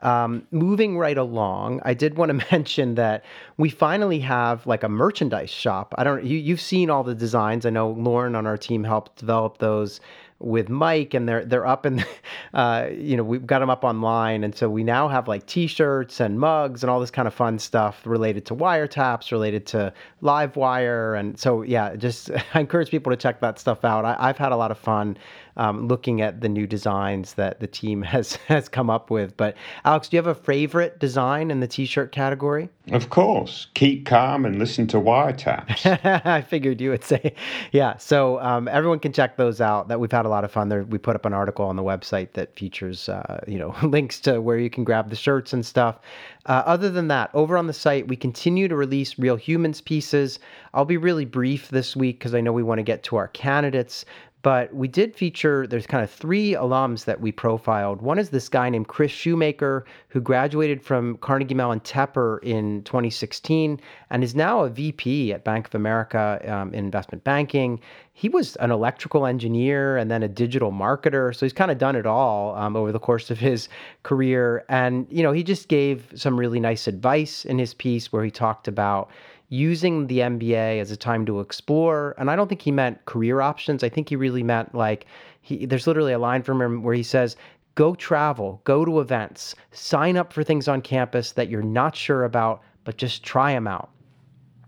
um, 0.00 0.44
moving 0.50 0.98
right 0.98 1.16
along, 1.16 1.82
I 1.84 1.94
did 1.94 2.16
want 2.16 2.30
to 2.30 2.46
mention 2.52 2.96
that 2.96 3.24
we 3.58 3.70
finally 3.70 4.18
have 4.18 4.66
like 4.66 4.82
a 4.82 4.88
merchandise 4.88 5.50
shop. 5.50 5.94
I 5.98 6.02
don't 6.02 6.24
you 6.24 6.36
you've 6.36 6.60
seen 6.60 6.90
all 6.90 7.04
the 7.04 7.14
designs. 7.14 7.64
I 7.64 7.70
know 7.70 7.90
Lauren 7.90 8.34
on 8.34 8.44
our 8.44 8.58
team 8.58 8.82
helped 8.82 9.20
develop 9.20 9.58
those 9.58 10.00
with 10.38 10.68
Mike, 10.68 11.14
and 11.14 11.28
they're 11.28 11.44
they're 11.44 11.66
up 11.66 11.84
and 11.84 12.04
uh, 12.54 12.88
you 12.92 13.16
know 13.16 13.22
we've 13.22 13.46
got 13.46 13.60
them 13.60 13.70
up 13.70 13.84
online, 13.84 14.44
and 14.44 14.54
so 14.54 14.68
we 14.68 14.84
now 14.84 15.08
have 15.08 15.28
like 15.28 15.46
T-shirts 15.46 16.20
and 16.20 16.38
mugs 16.38 16.82
and 16.82 16.90
all 16.90 17.00
this 17.00 17.10
kind 17.10 17.26
of 17.26 17.34
fun 17.34 17.58
stuff 17.58 18.06
related 18.06 18.44
to 18.46 18.54
wiretaps, 18.54 19.32
related 19.32 19.66
to 19.66 19.92
LiveWire, 20.22 21.18
and 21.18 21.38
so 21.38 21.62
yeah, 21.62 21.96
just 21.96 22.30
I 22.54 22.60
encourage 22.60 22.90
people 22.90 23.10
to 23.10 23.16
check 23.16 23.40
that 23.40 23.58
stuff 23.58 23.84
out. 23.84 24.04
I, 24.04 24.26
have 24.26 24.38
had 24.38 24.52
a 24.52 24.56
lot 24.56 24.70
of 24.70 24.78
fun 24.78 25.16
um, 25.56 25.88
looking 25.88 26.20
at 26.20 26.40
the 26.40 26.48
new 26.48 26.66
designs 26.66 27.34
that 27.34 27.60
the 27.60 27.66
team 27.66 28.02
has 28.16 28.36
has 28.48 28.68
come 28.68 28.90
up 28.90 29.10
with. 29.10 29.36
But 29.36 29.56
Alex, 29.84 30.08
do 30.08 30.16
you 30.16 30.22
have 30.22 30.26
a 30.26 30.34
favorite 30.34 30.98
design 30.98 31.50
in 31.50 31.60
the 31.60 31.66
T-shirt 31.66 32.12
category? 32.12 32.68
Of 32.92 33.10
course, 33.10 33.66
keep 33.74 34.06
calm 34.06 34.44
and 34.44 34.58
listen 34.58 34.86
to 34.88 34.98
wiretaps. 34.98 36.24
I 36.24 36.40
figured 36.40 36.80
you 36.80 36.90
would 36.90 37.02
say, 37.02 37.34
yeah. 37.72 37.96
So 37.96 38.40
um, 38.40 38.68
everyone 38.68 39.00
can 39.00 39.12
check 39.12 39.36
those 39.36 39.60
out. 39.60 39.88
That 39.88 39.98
we've 39.98 40.12
had 40.12 40.24
a 40.24 40.28
lot 40.28 40.44
of 40.44 40.52
fun 40.52 40.68
there. 40.68 40.84
We 40.84 40.98
put 40.98 41.16
up 41.16 41.24
an 41.24 41.32
article 41.32 41.64
on 41.64 41.76
the 41.76 41.82
website 41.82 42.32
that 42.34 42.54
features, 42.54 43.08
uh, 43.08 43.40
you 43.48 43.58
know, 43.58 43.74
links 43.82 44.20
to 44.20 44.40
where 44.40 44.58
you 44.58 44.70
can 44.70 44.84
grab 44.84 45.10
the 45.10 45.16
shirts 45.16 45.52
and 45.52 45.66
stuff. 45.66 45.98
Uh, 46.46 46.62
other 46.64 46.88
than 46.90 47.08
that, 47.08 47.28
over 47.34 47.56
on 47.56 47.66
the 47.66 47.72
site, 47.72 48.06
we 48.06 48.14
continue 48.14 48.68
to 48.68 48.76
release 48.76 49.18
real 49.18 49.34
humans 49.34 49.80
pieces. 49.80 50.38
I'll 50.74 50.84
be 50.84 50.96
really 50.96 51.24
brief 51.24 51.70
this 51.70 51.96
week 51.96 52.20
because 52.20 52.34
I 52.34 52.40
know 52.40 52.52
we 52.52 52.62
want 52.62 52.78
to 52.78 52.84
get 52.84 53.02
to 53.04 53.16
our 53.16 53.28
candidates. 53.28 54.04
But 54.46 54.72
we 54.72 54.86
did 54.86 55.16
feature, 55.16 55.66
there's 55.66 55.88
kind 55.88 56.04
of 56.04 56.08
three 56.08 56.52
alums 56.52 57.04
that 57.06 57.20
we 57.20 57.32
profiled. 57.32 58.00
One 58.00 58.16
is 58.16 58.30
this 58.30 58.48
guy 58.48 58.70
named 58.70 58.86
Chris 58.86 59.10
Shoemaker, 59.10 59.84
who 60.06 60.20
graduated 60.20 60.80
from 60.80 61.16
Carnegie 61.16 61.56
Mellon 61.56 61.80
Tepper 61.80 62.38
in 62.44 62.84
2016 62.84 63.80
and 64.10 64.22
is 64.22 64.36
now 64.36 64.62
a 64.62 64.68
VP 64.68 65.32
at 65.32 65.42
Bank 65.42 65.66
of 65.66 65.74
America 65.74 66.40
um, 66.46 66.72
in 66.72 66.84
investment 66.84 67.24
banking. 67.24 67.80
He 68.12 68.28
was 68.28 68.54
an 68.56 68.70
electrical 68.70 69.26
engineer 69.26 69.96
and 69.96 70.12
then 70.12 70.22
a 70.22 70.28
digital 70.28 70.70
marketer. 70.70 71.34
So 71.34 71.44
he's 71.44 71.52
kind 71.52 71.72
of 71.72 71.78
done 71.78 71.96
it 71.96 72.06
all 72.06 72.54
um, 72.54 72.76
over 72.76 72.92
the 72.92 73.00
course 73.00 73.32
of 73.32 73.40
his 73.40 73.68
career. 74.04 74.64
And, 74.68 75.08
you 75.10 75.24
know, 75.24 75.32
he 75.32 75.42
just 75.42 75.66
gave 75.66 76.12
some 76.14 76.38
really 76.38 76.60
nice 76.60 76.86
advice 76.86 77.44
in 77.44 77.58
his 77.58 77.74
piece 77.74 78.12
where 78.12 78.22
he 78.22 78.30
talked 78.30 78.68
about, 78.68 79.10
using 79.48 80.06
the 80.06 80.18
MBA 80.20 80.80
as 80.80 80.90
a 80.90 80.96
time 80.96 81.24
to 81.26 81.40
explore. 81.40 82.14
And 82.18 82.30
I 82.30 82.36
don't 82.36 82.48
think 82.48 82.62
he 82.62 82.72
meant 82.72 83.04
career 83.04 83.40
options. 83.40 83.84
I 83.84 83.88
think 83.88 84.08
he 84.08 84.16
really 84.16 84.42
meant 84.42 84.74
like 84.74 85.06
he 85.42 85.66
there's 85.66 85.86
literally 85.86 86.12
a 86.12 86.18
line 86.18 86.42
from 86.42 86.60
him 86.60 86.82
where 86.82 86.94
he 86.94 87.02
says, 87.02 87.36
go 87.74 87.94
travel, 87.94 88.60
go 88.64 88.84
to 88.84 89.00
events, 89.00 89.54
sign 89.70 90.16
up 90.16 90.32
for 90.32 90.42
things 90.42 90.66
on 90.66 90.80
campus 90.80 91.32
that 91.32 91.48
you're 91.48 91.62
not 91.62 91.94
sure 91.94 92.24
about, 92.24 92.62
but 92.84 92.96
just 92.96 93.22
try 93.22 93.52
them 93.52 93.66
out. 93.66 93.90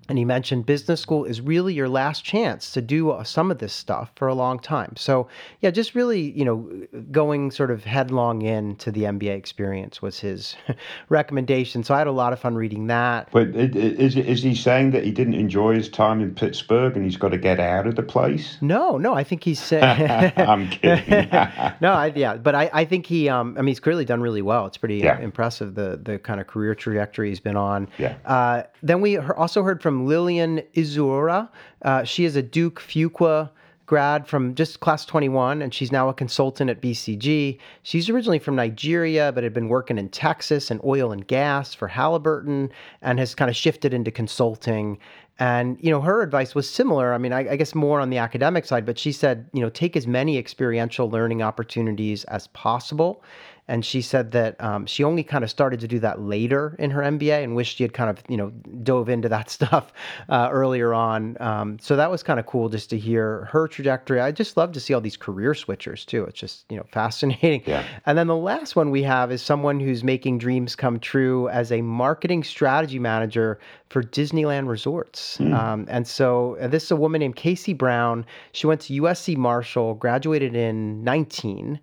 And 0.08 0.16
he 0.16 0.24
mentioned 0.24 0.64
business 0.64 1.00
school 1.00 1.24
is 1.24 1.40
really 1.40 1.74
your 1.74 1.88
last 1.88 2.24
chance 2.24 2.70
to 2.72 2.80
do 2.80 3.10
uh, 3.10 3.24
some 3.24 3.50
of 3.50 3.58
this 3.58 3.72
stuff 3.72 4.10
for 4.16 4.26
a 4.28 4.34
long 4.34 4.58
time. 4.58 4.94
So, 4.96 5.28
yeah, 5.60 5.70
just 5.70 5.94
really, 5.94 6.30
you 6.30 6.44
know, 6.44 6.86
going 7.10 7.50
sort 7.50 7.70
of 7.70 7.84
headlong 7.84 8.42
into 8.42 8.90
the 8.90 9.02
MBA 9.02 9.36
experience 9.36 10.00
was 10.00 10.18
his 10.18 10.56
recommendation. 11.10 11.84
So 11.84 11.94
I 11.94 11.98
had 11.98 12.06
a 12.06 12.12
lot 12.12 12.32
of 12.32 12.40
fun 12.40 12.54
reading 12.54 12.86
that. 12.86 13.28
But 13.30 13.48
is, 13.48 14.16
is 14.16 14.42
he 14.42 14.54
saying 14.54 14.92
that 14.92 15.04
he 15.04 15.10
didn't 15.10 15.34
enjoy 15.34 15.74
his 15.74 15.88
time 15.88 16.20
in 16.22 16.34
Pittsburgh 16.34 16.96
and 16.96 17.04
he's 17.04 17.16
got 17.16 17.30
to 17.30 17.38
get 17.38 17.60
out 17.60 17.86
of 17.86 17.96
the 17.96 18.02
place? 18.02 18.56
No, 18.60 18.96
no, 18.96 19.14
I 19.14 19.24
think 19.24 19.44
he's 19.44 19.60
saying. 19.60 19.84
I'm 20.36 20.70
kidding. 20.70 21.28
no, 21.80 21.92
I, 21.92 22.12
yeah, 22.16 22.36
but 22.36 22.54
I, 22.54 22.70
I 22.72 22.84
think 22.84 23.06
he, 23.06 23.28
um, 23.28 23.54
I 23.58 23.60
mean, 23.60 23.68
he's 23.68 23.80
clearly 23.80 24.04
done 24.04 24.20
really 24.20 24.42
well. 24.42 24.66
It's 24.66 24.78
pretty 24.78 24.98
yeah. 24.98 25.18
impressive 25.18 25.74
the 25.74 26.00
the 26.02 26.18
kind 26.18 26.40
of 26.40 26.46
career 26.46 26.74
trajectory 26.74 27.28
he's 27.28 27.40
been 27.40 27.56
on. 27.56 27.88
Yeah. 27.98 28.16
Uh, 28.24 28.62
then 28.82 29.00
we 29.00 29.18
also 29.18 29.62
heard 29.62 29.82
from 29.82 29.97
Lillian 30.06 30.62
Izura. 30.74 31.48
Uh, 31.82 32.04
she 32.04 32.24
is 32.24 32.36
a 32.36 32.42
Duke 32.42 32.80
Fuqua 32.80 33.50
grad 33.88 34.28
from 34.28 34.54
just 34.54 34.80
class 34.80 35.06
21 35.06 35.62
and 35.62 35.72
she's 35.72 35.90
now 35.90 36.08
a 36.08 36.14
consultant 36.14 36.68
at 36.70 36.80
BCG. 36.80 37.58
She's 37.82 38.10
originally 38.10 38.38
from 38.38 38.54
Nigeria 38.54 39.32
but 39.32 39.42
had 39.42 39.54
been 39.54 39.68
working 39.68 39.98
in 39.98 40.10
Texas 40.10 40.70
and 40.70 40.78
oil 40.84 41.10
and 41.10 41.26
gas 41.26 41.74
for 41.74 41.88
Halliburton 41.88 42.70
and 43.00 43.18
has 43.18 43.34
kind 43.34 43.48
of 43.48 43.56
shifted 43.56 43.94
into 43.94 44.10
consulting. 44.10 44.98
And 45.38 45.78
you 45.80 45.90
know, 45.90 46.02
her 46.02 46.20
advice 46.20 46.54
was 46.54 46.68
similar. 46.68 47.14
I 47.14 47.18
mean, 47.18 47.32
I, 47.32 47.52
I 47.52 47.56
guess 47.56 47.74
more 47.74 47.98
on 47.98 48.10
the 48.10 48.18
academic 48.18 48.66
side, 48.66 48.84
but 48.84 48.98
she 48.98 49.10
said, 49.10 49.48
you 49.54 49.62
know, 49.62 49.70
take 49.70 49.96
as 49.96 50.06
many 50.06 50.36
experiential 50.36 51.08
learning 51.08 51.42
opportunities 51.42 52.24
as 52.24 52.48
possible 52.48 53.22
and 53.68 53.84
she 53.84 54.00
said 54.00 54.32
that 54.32 54.60
um, 54.62 54.86
she 54.86 55.04
only 55.04 55.22
kind 55.22 55.44
of 55.44 55.50
started 55.50 55.78
to 55.80 55.88
do 55.88 55.98
that 56.00 56.20
later 56.20 56.74
in 56.78 56.90
her 56.90 57.02
MBA 57.02 57.44
and 57.44 57.54
wished 57.54 57.76
she 57.76 57.84
had 57.84 57.92
kind 57.92 58.10
of 58.10 58.22
you 58.28 58.36
know 58.36 58.50
dove 58.82 59.08
into 59.08 59.28
that 59.28 59.50
stuff 59.58 59.92
uh, 60.30 60.48
earlier 60.50 60.94
on. 60.94 61.36
Um, 61.40 61.78
so 61.78 61.94
that 61.96 62.10
was 62.10 62.22
kind 62.22 62.40
of 62.40 62.46
cool 62.46 62.68
just 62.68 62.90
to 62.90 62.98
hear 62.98 63.44
her 63.52 63.68
trajectory. 63.68 64.20
I 64.20 64.32
just 64.32 64.56
love 64.56 64.72
to 64.72 64.80
see 64.80 64.94
all 64.94 65.00
these 65.00 65.16
career 65.16 65.52
switchers 65.52 66.04
too. 66.06 66.24
It's 66.24 66.40
just 66.40 66.64
you 66.70 66.76
know 66.78 66.86
fascinating. 66.92 67.62
Yeah. 67.66 67.84
And 68.06 68.16
then 68.16 68.26
the 68.26 68.36
last 68.36 68.74
one 68.74 68.90
we 68.90 69.02
have 69.02 69.30
is 69.30 69.42
someone 69.42 69.78
who's 69.78 70.02
making 70.02 70.38
dreams 70.38 70.74
come 70.74 70.98
true 70.98 71.48
as 71.50 71.70
a 71.70 71.82
marketing 71.82 72.44
strategy 72.44 72.98
manager 72.98 73.58
for 73.90 74.02
Disneyland 74.02 74.68
Resorts. 74.68 75.38
Mm. 75.38 75.54
Um, 75.54 75.86
and 75.88 76.06
so 76.06 76.56
and 76.60 76.72
this 76.72 76.84
is 76.84 76.90
a 76.90 76.96
woman 76.96 77.20
named 77.20 77.36
Casey 77.36 77.74
Brown. 77.74 78.24
She 78.52 78.66
went 78.66 78.80
to 78.82 79.02
USC 79.02 79.36
Marshall, 79.36 79.94
graduated 79.94 80.56
in 80.56 81.04
19 81.04 81.78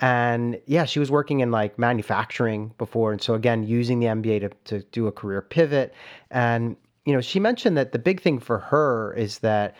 and 0.00 0.60
yeah, 0.66 0.84
she 0.84 0.98
was 0.98 1.10
working 1.10 1.40
in 1.40 1.50
like 1.50 1.78
manufacturing 1.78 2.72
before. 2.78 3.12
And 3.12 3.20
so 3.20 3.34
again, 3.34 3.64
using 3.64 3.98
the 3.98 4.06
MBA 4.06 4.40
to, 4.40 4.50
to 4.64 4.86
do 4.90 5.06
a 5.06 5.12
career 5.12 5.42
pivot. 5.42 5.92
And, 6.30 6.76
you 7.04 7.12
know, 7.12 7.20
she 7.20 7.40
mentioned 7.40 7.76
that 7.76 7.92
the 7.92 7.98
big 7.98 8.20
thing 8.20 8.38
for 8.38 8.58
her 8.58 9.12
is 9.14 9.40
that 9.40 9.74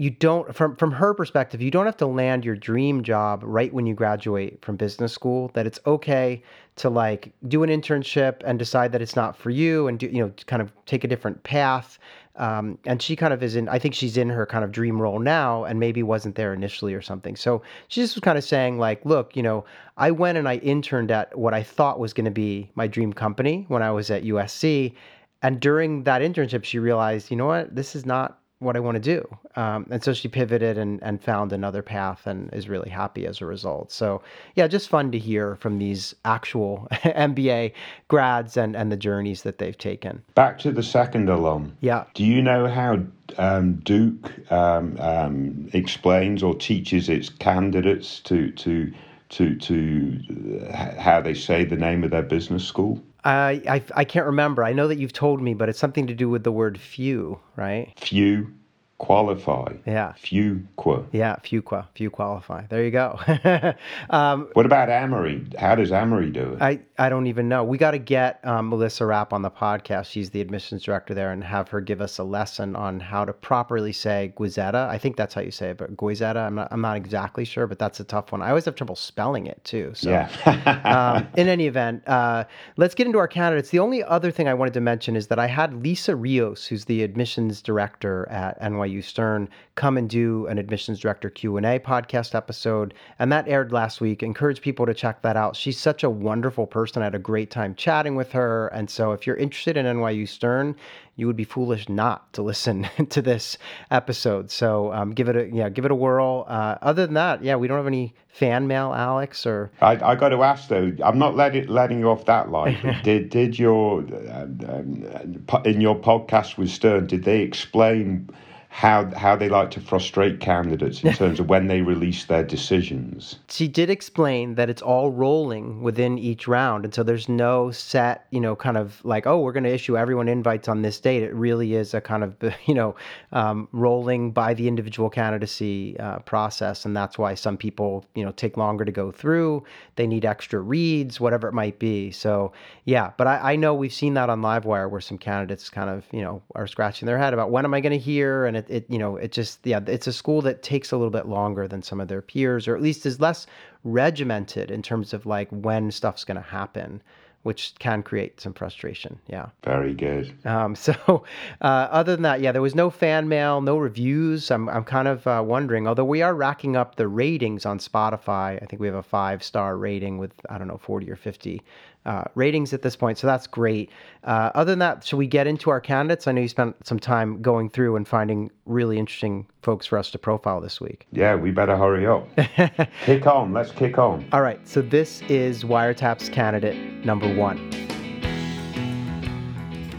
you 0.00 0.08
don't 0.08 0.54
from 0.54 0.74
from 0.76 0.92
her 0.92 1.12
perspective 1.12 1.60
you 1.60 1.70
don't 1.70 1.84
have 1.84 1.96
to 1.96 2.06
land 2.06 2.42
your 2.42 2.56
dream 2.56 3.02
job 3.02 3.42
right 3.44 3.74
when 3.74 3.84
you 3.84 3.92
graduate 3.92 4.64
from 4.64 4.74
business 4.74 5.12
school 5.12 5.50
that 5.52 5.66
it's 5.66 5.78
okay 5.86 6.42
to 6.76 6.88
like 6.88 7.34
do 7.48 7.62
an 7.62 7.68
internship 7.68 8.40
and 8.46 8.58
decide 8.58 8.92
that 8.92 9.02
it's 9.02 9.14
not 9.14 9.36
for 9.36 9.50
you 9.50 9.88
and 9.88 9.98
do 9.98 10.06
you 10.06 10.22
know 10.22 10.32
kind 10.46 10.62
of 10.62 10.72
take 10.86 11.04
a 11.04 11.06
different 11.06 11.42
path 11.42 11.98
um, 12.36 12.78
and 12.86 13.02
she 13.02 13.16
kind 13.16 13.32
of 13.32 13.42
is 13.42 13.56
in, 13.56 13.68
I 13.68 13.78
think 13.78 13.94
she's 13.94 14.16
in 14.16 14.28
her 14.30 14.46
kind 14.46 14.64
of 14.64 14.72
dream 14.72 15.00
role 15.00 15.18
now 15.18 15.64
and 15.64 15.80
maybe 15.80 16.02
wasn't 16.02 16.36
there 16.36 16.54
initially 16.54 16.94
or 16.94 17.02
something. 17.02 17.36
So 17.36 17.62
she 17.88 18.00
just 18.00 18.14
was 18.14 18.22
kind 18.22 18.38
of 18.38 18.44
saying, 18.44 18.78
like, 18.78 19.04
look, 19.04 19.36
you 19.36 19.42
know, 19.42 19.64
I 19.96 20.10
went 20.10 20.38
and 20.38 20.48
I 20.48 20.56
interned 20.56 21.10
at 21.10 21.36
what 21.36 21.54
I 21.54 21.62
thought 21.62 21.98
was 21.98 22.12
going 22.12 22.24
to 22.24 22.30
be 22.30 22.70
my 22.74 22.86
dream 22.86 23.12
company 23.12 23.64
when 23.68 23.82
I 23.82 23.90
was 23.90 24.10
at 24.10 24.24
USC. 24.24 24.94
And 25.42 25.60
during 25.60 26.04
that 26.04 26.22
internship, 26.22 26.64
she 26.64 26.78
realized, 26.78 27.30
you 27.30 27.36
know 27.36 27.46
what, 27.46 27.74
this 27.74 27.96
is 27.96 28.06
not 28.06 28.39
what 28.60 28.76
I 28.76 28.80
want 28.80 28.96
to 28.96 29.00
do. 29.00 29.36
Um, 29.56 29.86
and 29.90 30.04
so 30.04 30.12
she 30.12 30.28
pivoted 30.28 30.78
and, 30.78 31.02
and 31.02 31.20
found 31.20 31.52
another 31.52 31.82
path 31.82 32.26
and 32.26 32.52
is 32.52 32.68
really 32.68 32.90
happy 32.90 33.26
as 33.26 33.40
a 33.40 33.46
result. 33.46 33.90
So, 33.90 34.22
yeah, 34.54 34.68
just 34.68 34.88
fun 34.88 35.10
to 35.12 35.18
hear 35.18 35.56
from 35.56 35.78
these 35.78 36.14
actual 36.26 36.86
MBA 36.92 37.72
grads 38.08 38.58
and, 38.58 38.76
and 38.76 38.92
the 38.92 38.98
journeys 38.98 39.42
that 39.42 39.58
they've 39.58 39.76
taken. 39.76 40.22
Back 40.34 40.58
to 40.60 40.72
the 40.72 40.82
second 40.82 41.30
alum. 41.30 41.76
Yeah. 41.80 42.04
Do 42.14 42.24
you 42.24 42.42
know 42.42 42.68
how 42.68 43.02
um, 43.38 43.76
Duke 43.76 44.30
um, 44.52 44.96
um 45.00 45.70
explains 45.72 46.42
or 46.42 46.54
teaches 46.54 47.08
its 47.08 47.30
candidates 47.30 48.20
to, 48.20 48.50
to, 48.52 48.92
to, 49.30 49.56
to 49.56 50.68
uh, 50.68 51.00
how 51.00 51.20
they 51.20 51.34
say 51.34 51.64
the 51.64 51.76
name 51.76 52.04
of 52.04 52.10
their 52.10 52.22
business 52.22 52.64
school? 52.64 53.02
I, 53.24 53.62
I 53.68 53.82
I 53.94 54.04
can't 54.04 54.26
remember. 54.26 54.64
I 54.64 54.72
know 54.72 54.88
that 54.88 54.98
you've 54.98 55.12
told 55.12 55.42
me, 55.42 55.54
but 55.54 55.68
it's 55.68 55.78
something 55.78 56.06
to 56.06 56.14
do 56.14 56.28
with 56.28 56.42
the 56.44 56.52
word 56.52 56.80
few, 56.80 57.38
right? 57.56 57.92
Few. 57.98 58.54
Qualify. 59.00 59.76
Yeah. 59.86 60.12
Few 60.12 60.68
qua. 60.76 61.04
Yeah, 61.10 61.36
few 61.36 61.62
qua, 61.62 61.86
few 61.94 62.10
qualify. 62.10 62.66
There 62.66 62.84
you 62.84 62.90
go. 62.90 63.18
um, 64.10 64.50
what 64.52 64.66
about 64.66 64.90
Emory? 64.90 65.46
How 65.58 65.74
does 65.74 65.90
Emory 65.90 66.30
do 66.30 66.52
it? 66.52 66.60
I, 66.60 66.80
I 66.98 67.08
don't 67.08 67.26
even 67.26 67.48
know. 67.48 67.64
We 67.64 67.78
got 67.78 67.92
to 67.92 67.98
get 67.98 68.46
um, 68.46 68.68
Melissa 68.68 69.06
Rapp 69.06 69.32
on 69.32 69.40
the 69.40 69.50
podcast. 69.50 70.10
She's 70.10 70.28
the 70.28 70.42
admissions 70.42 70.82
director 70.82 71.14
there, 71.14 71.32
and 71.32 71.42
have 71.42 71.70
her 71.70 71.80
give 71.80 72.02
us 72.02 72.18
a 72.18 72.24
lesson 72.24 72.76
on 72.76 73.00
how 73.00 73.24
to 73.24 73.32
properly 73.32 73.92
say 73.92 74.34
Goizueta. 74.36 74.86
I 74.90 74.98
think 74.98 75.16
that's 75.16 75.32
how 75.32 75.40
you 75.40 75.50
say 75.50 75.70
it, 75.70 75.78
but 75.78 75.96
Goizueta. 75.96 76.36
I'm 76.36 76.56
not. 76.56 76.68
I'm 76.70 76.82
not 76.82 76.98
exactly 76.98 77.46
sure, 77.46 77.66
but 77.66 77.78
that's 77.78 78.00
a 78.00 78.04
tough 78.04 78.32
one. 78.32 78.42
I 78.42 78.50
always 78.50 78.66
have 78.66 78.74
trouble 78.74 78.96
spelling 78.96 79.46
it 79.46 79.64
too. 79.64 79.92
So, 79.94 80.10
yeah. 80.10 80.28
um, 81.16 81.26
in 81.38 81.48
any 81.48 81.66
event, 81.66 82.06
uh, 82.06 82.44
let's 82.76 82.94
get 82.94 83.06
into 83.06 83.18
our 83.18 83.28
candidates. 83.28 83.70
The 83.70 83.78
only 83.78 84.04
other 84.04 84.30
thing 84.30 84.46
I 84.46 84.52
wanted 84.52 84.74
to 84.74 84.82
mention 84.82 85.16
is 85.16 85.28
that 85.28 85.38
I 85.38 85.46
had 85.46 85.82
Lisa 85.82 86.14
Rios, 86.14 86.66
who's 86.66 86.84
the 86.84 87.02
admissions 87.02 87.62
director 87.62 88.28
at 88.28 88.60
NYU 88.60 88.89
NYU 88.90 89.04
Stern 89.04 89.48
come 89.74 89.96
and 89.96 90.08
do 90.08 90.46
an 90.46 90.58
admissions 90.58 91.00
director 91.00 91.30
Q&A 91.30 91.78
podcast 91.78 92.34
episode 92.34 92.94
and 93.18 93.30
that 93.32 93.48
aired 93.48 93.72
last 93.72 94.00
week. 94.00 94.22
Encourage 94.22 94.60
people 94.60 94.86
to 94.86 94.94
check 94.94 95.22
that 95.22 95.36
out. 95.36 95.56
She's 95.56 95.78
such 95.78 96.02
a 96.02 96.10
wonderful 96.10 96.66
person. 96.66 97.02
I 97.02 97.06
had 97.06 97.14
a 97.14 97.18
great 97.18 97.50
time 97.50 97.74
chatting 97.74 98.16
with 98.16 98.32
her 98.32 98.68
and 98.68 98.90
so 98.90 99.12
if 99.12 99.26
you're 99.26 99.36
interested 99.36 99.76
in 99.76 99.86
NYU 99.86 100.28
Stern, 100.28 100.76
you 101.20 101.26
would 101.26 101.36
be 101.36 101.44
foolish 101.44 101.88
not 101.88 102.32
to 102.32 102.42
listen 102.42 102.88
to 103.10 103.20
this 103.20 103.58
episode. 103.90 104.50
So 104.50 104.92
um, 104.92 105.12
give 105.12 105.28
it 105.28 105.36
a 105.36 105.48
yeah, 105.54 105.68
give 105.68 105.84
it 105.84 105.90
a 105.90 105.94
whirl. 105.94 106.46
Uh, 106.48 106.76
other 106.80 107.04
than 107.04 107.14
that, 107.14 107.44
yeah, 107.44 107.56
we 107.56 107.68
don't 107.68 107.76
have 107.76 107.86
any 107.86 108.14
fan 108.28 108.66
mail, 108.66 108.94
Alex. 108.94 109.44
Or 109.46 109.70
I, 109.82 109.92
I 110.02 110.14
got 110.14 110.30
to 110.30 110.42
ask 110.42 110.68
though, 110.68 110.92
I'm 111.04 111.18
not 111.18 111.36
letting 111.36 111.66
letting 111.66 112.00
you 112.00 112.08
off 112.08 112.24
that 112.24 112.50
line. 112.50 113.00
did 113.04 113.28
did 113.28 113.58
your 113.58 113.98
um, 114.30 114.60
um, 114.66 115.62
in 115.66 115.80
your 115.82 115.96
podcast 115.96 116.56
with 116.56 116.70
Stern? 116.70 117.06
Did 117.06 117.24
they 117.24 117.42
explain? 117.42 118.30
How 118.72 119.12
how 119.16 119.34
they 119.34 119.48
like 119.48 119.72
to 119.72 119.80
frustrate 119.80 120.38
candidates 120.38 121.02
in 121.02 121.12
terms 121.14 121.40
of 121.40 121.48
when 121.48 121.66
they 121.66 121.82
release 121.82 122.24
their 122.26 122.44
decisions. 122.44 123.40
She 123.48 123.66
did 123.66 123.90
explain 123.90 124.54
that 124.54 124.70
it's 124.70 124.80
all 124.80 125.10
rolling 125.10 125.82
within 125.82 126.16
each 126.18 126.46
round, 126.46 126.84
and 126.84 126.94
so 126.94 127.02
there's 127.02 127.28
no 127.28 127.72
set, 127.72 128.26
you 128.30 128.40
know, 128.40 128.54
kind 128.54 128.76
of 128.76 129.04
like, 129.04 129.26
oh, 129.26 129.40
we're 129.40 129.52
going 129.52 129.64
to 129.64 129.74
issue 129.74 129.98
everyone 129.98 130.28
invites 130.28 130.68
on 130.68 130.82
this 130.82 131.00
date. 131.00 131.24
It 131.24 131.34
really 131.34 131.74
is 131.74 131.94
a 131.94 132.00
kind 132.00 132.22
of, 132.22 132.36
you 132.66 132.74
know, 132.74 132.94
um, 133.32 133.68
rolling 133.72 134.30
by 134.30 134.54
the 134.54 134.68
individual 134.68 135.10
candidacy 135.10 135.98
uh, 135.98 136.20
process, 136.20 136.84
and 136.84 136.96
that's 136.96 137.18
why 137.18 137.34
some 137.34 137.56
people, 137.56 138.06
you 138.14 138.24
know, 138.24 138.30
take 138.30 138.56
longer 138.56 138.84
to 138.84 138.92
go 138.92 139.10
through. 139.10 139.64
They 139.96 140.06
need 140.06 140.24
extra 140.24 140.60
reads, 140.60 141.20
whatever 141.20 141.48
it 141.48 141.54
might 141.54 141.80
be. 141.80 142.12
So 142.12 142.52
yeah, 142.84 143.12
but 143.16 143.26
I, 143.26 143.52
I 143.52 143.56
know 143.56 143.74
we've 143.74 143.92
seen 143.92 144.14
that 144.14 144.30
on 144.30 144.42
Livewire 144.42 144.88
where 144.88 145.00
some 145.00 145.18
candidates 145.18 145.68
kind 145.68 145.90
of, 145.90 146.04
you 146.12 146.22
know, 146.22 146.40
are 146.54 146.66
scratching 146.66 147.06
their 147.06 147.18
head 147.18 147.34
about 147.34 147.50
when 147.50 147.64
am 147.64 147.74
I 147.74 147.80
going 147.80 147.92
to 147.92 147.98
hear 147.98 148.46
and 148.46 148.59
it, 148.60 148.70
it 148.70 148.86
you 148.88 148.98
know 148.98 149.16
it 149.16 149.32
just 149.32 149.58
yeah 149.64 149.80
it's 149.86 150.06
a 150.06 150.12
school 150.12 150.40
that 150.42 150.62
takes 150.62 150.92
a 150.92 150.96
little 150.96 151.10
bit 151.10 151.26
longer 151.26 151.66
than 151.66 151.82
some 151.82 152.00
of 152.00 152.08
their 152.08 152.22
peers 152.22 152.68
or 152.68 152.76
at 152.76 152.82
least 152.82 153.06
is 153.06 153.20
less 153.20 153.46
regimented 153.84 154.70
in 154.70 154.82
terms 154.82 155.12
of 155.12 155.26
like 155.26 155.48
when 155.50 155.90
stuff's 155.90 156.24
going 156.24 156.36
to 156.36 156.48
happen 156.48 157.02
which 157.42 157.72
can 157.78 158.02
create 158.02 158.38
some 158.40 158.52
frustration. 158.52 159.18
Yeah. 159.26 159.48
Very 159.64 159.94
good. 159.94 160.34
Um, 160.44 160.74
so, 160.86 161.24
uh, 161.60 161.64
other 161.64 162.12
than 162.12 162.22
that, 162.22 162.40
yeah, 162.40 162.52
there 162.52 162.60
was 162.60 162.74
no 162.74 162.90
fan 162.90 163.28
mail, 163.28 163.60
no 163.60 163.78
reviews. 163.78 164.50
I'm, 164.50 164.68
I'm 164.68 164.84
kind 164.84 165.08
of 165.08 165.26
uh, 165.26 165.42
wondering, 165.44 165.88
although 165.88 166.04
we 166.04 166.22
are 166.22 166.34
racking 166.34 166.76
up 166.76 166.96
the 166.96 167.08
ratings 167.08 167.64
on 167.64 167.78
Spotify. 167.78 168.62
I 168.62 168.66
think 168.66 168.80
we 168.80 168.86
have 168.86 168.96
a 168.96 169.02
five 169.02 169.42
star 169.42 169.76
rating 169.76 170.18
with, 170.18 170.32
I 170.50 170.58
don't 170.58 170.68
know, 170.68 170.78
40 170.78 171.10
or 171.10 171.16
50 171.16 171.62
uh, 172.06 172.24
ratings 172.34 172.72
at 172.72 172.82
this 172.82 172.96
point. 172.96 173.18
So 173.18 173.26
that's 173.26 173.46
great. 173.46 173.90
Uh, 174.24 174.50
other 174.54 174.72
than 174.72 174.78
that, 174.78 175.04
should 175.04 175.16
we 175.16 175.26
get 175.26 175.46
into 175.46 175.70
our 175.70 175.80
candidates? 175.80 176.26
I 176.26 176.32
know 176.32 176.40
you 176.40 176.48
spent 176.48 176.86
some 176.86 176.98
time 176.98 177.42
going 177.42 177.68
through 177.68 177.96
and 177.96 178.08
finding 178.08 178.50
really 178.66 178.98
interesting 178.98 179.46
folks 179.62 179.86
for 179.86 179.98
us 179.98 180.10
to 180.12 180.18
profile 180.18 180.60
this 180.60 180.80
week. 180.80 181.06
Yeah, 181.12 181.34
we 181.34 181.50
better 181.50 181.76
hurry 181.76 182.06
up. 182.06 182.28
kick 183.04 183.26
on. 183.26 183.52
Let's 183.52 183.70
kick 183.72 183.98
on. 183.98 184.26
All 184.32 184.42
right. 184.42 184.66
So 184.66 184.80
this 184.80 185.22
is 185.22 185.64
Wiretap's 185.64 186.28
candidate 186.28 187.04
number 187.04 187.32
one. 187.34 187.70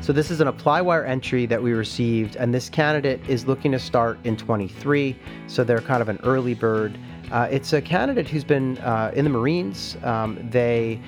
So 0.01 0.11
this 0.11 0.31
is 0.31 0.41
an 0.41 0.47
ApplyWire 0.47 1.07
entry 1.07 1.45
that 1.45 1.61
we 1.61 1.73
received, 1.73 2.35
and 2.35 2.51
this 2.51 2.69
candidate 2.69 3.21
is 3.29 3.45
looking 3.45 3.71
to 3.73 3.79
start 3.79 4.17
in 4.23 4.35
23. 4.35 5.15
So 5.45 5.63
they're 5.63 5.79
kind 5.79 6.01
of 6.01 6.09
an 6.09 6.19
early 6.23 6.55
bird. 6.55 6.97
Uh, 7.31 7.47
it's 7.51 7.71
a 7.71 7.81
candidate 7.81 8.27
who's 8.27 8.43
been 8.43 8.79
uh, 8.79 9.11
in 9.15 9.23
the 9.23 9.29
Marines. 9.29 9.95
Um, 10.03 10.39
they 10.49 10.99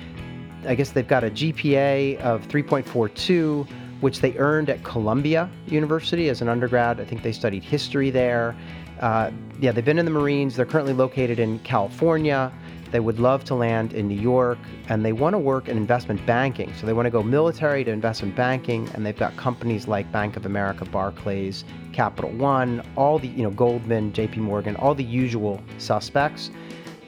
I 0.66 0.74
guess 0.74 0.90
they've 0.90 1.06
got 1.06 1.24
a 1.24 1.30
GPA 1.30 2.20
of 2.20 2.46
3.42, 2.48 3.66
which 4.00 4.20
they 4.20 4.36
earned 4.38 4.70
at 4.70 4.82
Columbia 4.84 5.50
University 5.66 6.28
as 6.28 6.42
an 6.42 6.48
undergrad. 6.48 7.00
I 7.00 7.04
think 7.04 7.22
they 7.22 7.32
studied 7.32 7.62
history 7.62 8.10
there. 8.10 8.56
Uh, 9.00 9.30
yeah, 9.60 9.72
they've 9.72 9.84
been 9.84 9.98
in 9.98 10.04
the 10.04 10.10
Marines. 10.10 10.56
They're 10.56 10.66
currently 10.66 10.92
located 10.92 11.38
in 11.38 11.58
California. 11.60 12.52
They 12.90 13.00
would 13.00 13.18
love 13.18 13.42
to 13.44 13.56
land 13.56 13.92
in 13.92 14.06
New 14.06 14.20
York, 14.20 14.58
and 14.88 15.04
they 15.04 15.12
want 15.12 15.34
to 15.34 15.38
work 15.38 15.68
in 15.68 15.76
investment 15.76 16.24
banking. 16.26 16.72
So 16.74 16.86
they 16.86 16.92
want 16.92 17.06
to 17.06 17.10
go 17.10 17.24
military 17.24 17.82
to 17.82 17.90
investment 17.90 18.36
banking, 18.36 18.88
and 18.94 19.04
they've 19.04 19.18
got 19.18 19.36
companies 19.36 19.88
like 19.88 20.10
Bank 20.12 20.36
of 20.36 20.46
America, 20.46 20.84
Barclays, 20.84 21.64
Capital 21.92 22.30
One, 22.30 22.86
all 22.94 23.18
the 23.18 23.28
you 23.28 23.42
know 23.42 23.50
Goldman, 23.50 24.12
J.P. 24.12 24.40
Morgan, 24.40 24.76
all 24.76 24.94
the 24.94 25.02
usual 25.04 25.60
suspects 25.78 26.50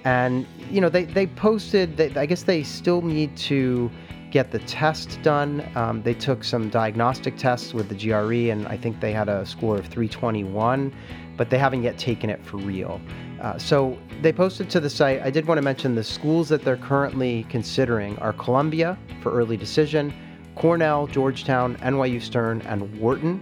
and 0.06 0.46
you 0.70 0.80
know 0.80 0.88
they 0.88 1.04
they 1.04 1.26
posted 1.26 1.96
that 1.96 2.16
I 2.16 2.26
guess 2.26 2.42
they 2.42 2.62
still 2.62 3.02
need 3.02 3.36
to 3.38 3.90
get 4.30 4.50
the 4.50 4.58
test 4.60 5.20
done. 5.22 5.66
Um, 5.76 6.02
they 6.02 6.14
took 6.14 6.44
some 6.44 6.68
diagnostic 6.68 7.36
tests 7.36 7.72
with 7.72 7.88
the 7.88 7.94
GRE, 7.94 8.50
and 8.50 8.66
I 8.66 8.76
think 8.76 9.00
they 9.00 9.12
had 9.12 9.28
a 9.28 9.46
score 9.46 9.78
of 9.78 9.86
321, 9.86 10.92
but 11.36 11.48
they 11.48 11.58
haven't 11.58 11.82
yet 11.82 11.96
taken 11.96 12.28
it 12.28 12.44
for 12.44 12.56
real. 12.58 13.00
Uh, 13.40 13.56
so 13.56 13.96
they 14.22 14.32
posted 14.32 14.68
to 14.70 14.80
the 14.80 14.90
site. 14.90 15.22
I 15.22 15.30
did 15.30 15.46
want 15.46 15.58
to 15.58 15.62
mention 15.62 15.94
the 15.94 16.04
schools 16.04 16.48
that 16.48 16.64
they're 16.64 16.76
currently 16.76 17.46
considering 17.48 18.18
are 18.18 18.32
Columbia 18.32 18.98
for 19.22 19.32
early 19.32 19.56
decision, 19.56 20.12
Cornell, 20.54 21.06
Georgetown, 21.06 21.76
NYU 21.76 22.20
Stern, 22.20 22.62
and 22.62 22.98
Wharton. 22.98 23.40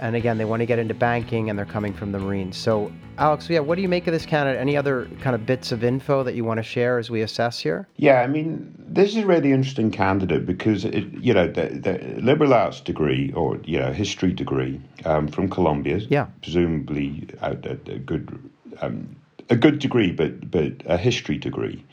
And 0.00 0.16
again, 0.16 0.38
they 0.38 0.44
want 0.44 0.60
to 0.60 0.66
get 0.66 0.78
into 0.78 0.94
banking 0.94 1.50
and 1.50 1.58
they're 1.58 1.64
coming 1.64 1.92
from 1.92 2.12
the 2.12 2.18
Marines. 2.18 2.56
So, 2.56 2.92
Alex, 3.18 3.48
yeah, 3.48 3.60
what 3.60 3.76
do 3.76 3.82
you 3.82 3.88
make 3.88 4.06
of 4.06 4.12
this 4.12 4.26
candidate? 4.26 4.60
Any 4.60 4.76
other 4.76 5.08
kind 5.20 5.34
of 5.34 5.46
bits 5.46 5.72
of 5.72 5.82
info 5.82 6.22
that 6.22 6.34
you 6.34 6.44
want 6.44 6.58
to 6.58 6.62
share 6.62 6.98
as 6.98 7.10
we 7.10 7.22
assess 7.22 7.58
here? 7.58 7.88
Yeah, 7.96 8.20
I 8.20 8.26
mean, 8.26 8.74
this 8.78 9.10
is 9.10 9.16
a 9.24 9.26
really 9.26 9.52
interesting 9.52 9.90
candidate 9.90 10.46
because, 10.46 10.84
it, 10.84 11.04
you 11.14 11.32
know, 11.32 11.46
the, 11.46 11.68
the 11.68 12.20
liberal 12.20 12.52
arts 12.52 12.80
degree 12.80 13.32
or, 13.32 13.58
you 13.64 13.78
know, 13.78 13.92
history 13.92 14.32
degree 14.32 14.80
um, 15.04 15.28
from 15.28 15.48
Columbia, 15.48 15.98
yeah. 16.10 16.26
presumably 16.42 17.28
a, 17.40 17.52
a, 17.52 17.92
a 17.92 17.98
good 17.98 18.38
um, 18.82 19.16
a 19.48 19.56
good 19.56 19.78
degree, 19.78 20.12
but, 20.12 20.50
but 20.50 20.72
a 20.86 20.96
history 20.96 21.38
degree, 21.38 21.84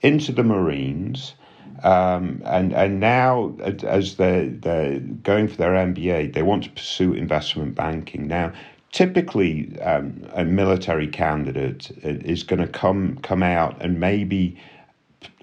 into 0.00 0.32
the 0.32 0.42
Marines 0.42 1.34
um, 1.82 2.40
and 2.44 2.72
and 2.72 3.00
now, 3.00 3.54
as 3.82 4.16
they're, 4.16 4.48
they're 4.48 4.98
going 5.00 5.48
for 5.48 5.56
their 5.56 5.72
MBA, 5.72 6.32
they 6.32 6.42
want 6.42 6.64
to 6.64 6.70
pursue 6.70 7.12
investment 7.14 7.74
banking. 7.74 8.26
Now, 8.26 8.52
typically, 8.92 9.78
um, 9.80 10.24
a 10.32 10.44
military 10.44 11.08
candidate 11.08 11.90
is 12.02 12.42
going 12.42 12.60
to 12.60 12.68
come 12.68 13.18
come 13.22 13.42
out 13.42 13.80
and 13.82 13.98
maybe 13.98 14.56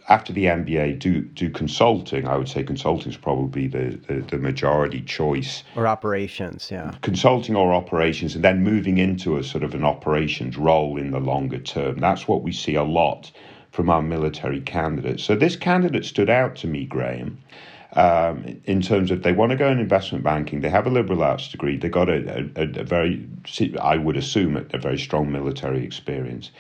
after 0.10 0.34
the 0.34 0.46
MBA 0.46 1.00
do 1.00 1.22
do 1.22 1.50
consulting. 1.50 2.28
I 2.28 2.38
would 2.38 2.50
say 2.50 2.64
consulting 2.64 3.12
is 3.12 3.18
probably 3.18 3.68
the, 3.68 4.00
the, 4.08 4.22
the 4.22 4.38
majority 4.38 5.02
choice. 5.02 5.64
Or 5.76 5.86
operations, 5.86 6.70
yeah. 6.72 6.96
Consulting 7.02 7.56
or 7.56 7.74
operations, 7.74 8.36
and 8.36 8.44
then 8.44 8.64
moving 8.64 8.98
into 8.98 9.38
a 9.38 9.44
sort 9.44 9.64
of 9.64 9.74
an 9.74 9.84
operations 9.84 10.58
role 10.58 10.98
in 10.98 11.12
the 11.12 11.20
longer 11.20 11.60
term. 11.60 12.00
That's 12.00 12.28
what 12.28 12.42
we 12.42 12.52
see 12.52 12.76
a 12.76 12.84
lot 12.84 13.32
from 13.72 13.90
our 13.90 14.02
military 14.02 14.62
candidates. 14.62 15.24
So 15.24 15.36
this 15.36 15.56
candidate 15.56 16.06
stood 16.06 16.30
out 16.30 16.56
to 16.58 16.68
me, 16.68 16.86
Graham. 16.86 17.38
Um, 17.94 18.62
in 18.66 18.82
terms 18.82 19.12
of 19.12 19.24
they 19.24 19.34
want 19.34 19.52
to 19.52 19.58
go 19.58 19.68
in 19.70 19.80
investment 19.80 20.24
banking, 20.24 20.62
they 20.62 20.70
have 20.70 20.88
a 20.88 20.90
liberal 20.90 21.24
arts 21.24 21.50
degree, 21.50 21.76
they 21.76 21.90
got 21.90 22.08
a, 22.10 22.50
a, 22.56 22.80
a 22.80 22.84
very, 22.84 23.28
I 23.82 23.98
would 23.98 24.16
assume, 24.16 24.56
a 24.56 24.78
very 24.78 24.98
strong 24.98 25.30
military 25.32 25.84
experience. 25.84 26.52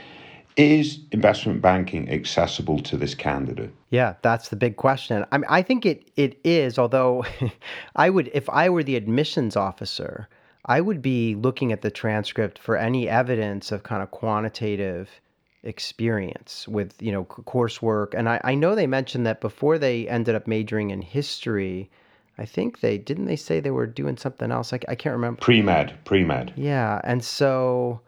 Is 0.57 0.99
investment 1.11 1.61
banking 1.61 2.09
accessible 2.11 2.79
to 2.79 2.97
this 2.97 3.15
candidate? 3.15 3.71
Yeah, 3.89 4.15
that's 4.21 4.49
the 4.49 4.57
big 4.57 4.75
question. 4.75 5.25
I 5.31 5.37
mean, 5.37 5.45
I 5.47 5.61
think 5.61 5.85
it 5.85 6.11
it 6.17 6.37
is. 6.43 6.77
Although, 6.77 7.25
I 7.95 8.09
would, 8.09 8.29
if 8.33 8.49
I 8.49 8.67
were 8.67 8.83
the 8.83 8.97
admissions 8.97 9.55
officer, 9.55 10.27
I 10.65 10.81
would 10.81 11.01
be 11.01 11.35
looking 11.35 11.71
at 11.71 11.81
the 11.81 11.89
transcript 11.89 12.59
for 12.59 12.75
any 12.75 13.07
evidence 13.07 13.71
of 13.71 13.83
kind 13.83 14.03
of 14.03 14.11
quantitative 14.11 15.21
experience 15.63 16.67
with 16.67 16.95
you 17.01 17.11
know 17.11 17.25
coursework. 17.25 18.13
And 18.15 18.27
I, 18.27 18.41
I 18.43 18.55
know 18.55 18.75
they 18.75 18.87
mentioned 18.87 19.25
that 19.25 19.41
before 19.41 19.77
they 19.77 20.07
ended 20.07 20.35
up 20.35 20.47
majoring 20.47 20.89
in 20.89 21.01
history 21.01 21.89
i 22.37 22.45
think 22.45 22.79
they 22.79 22.97
didn't 22.97 23.25
they 23.25 23.35
say 23.35 23.59
they 23.59 23.71
were 23.71 23.85
doing 23.85 24.17
something 24.17 24.51
else? 24.51 24.73
I, 24.73 24.79
I 24.87 24.95
can't 24.95 25.13
remember. 25.13 25.41
Pre-med 25.41 25.93
pre-med. 26.05 26.53
Yeah 26.55 26.99
and 27.03 27.23
so 27.23 28.01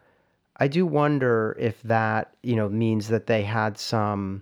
i 0.57 0.67
do 0.67 0.85
wonder 0.85 1.55
if 1.59 1.81
that 1.83 2.35
you 2.41 2.55
know 2.55 2.69
means 2.69 3.09
that 3.09 3.27
they 3.27 3.43
had 3.43 3.77
some 3.77 4.41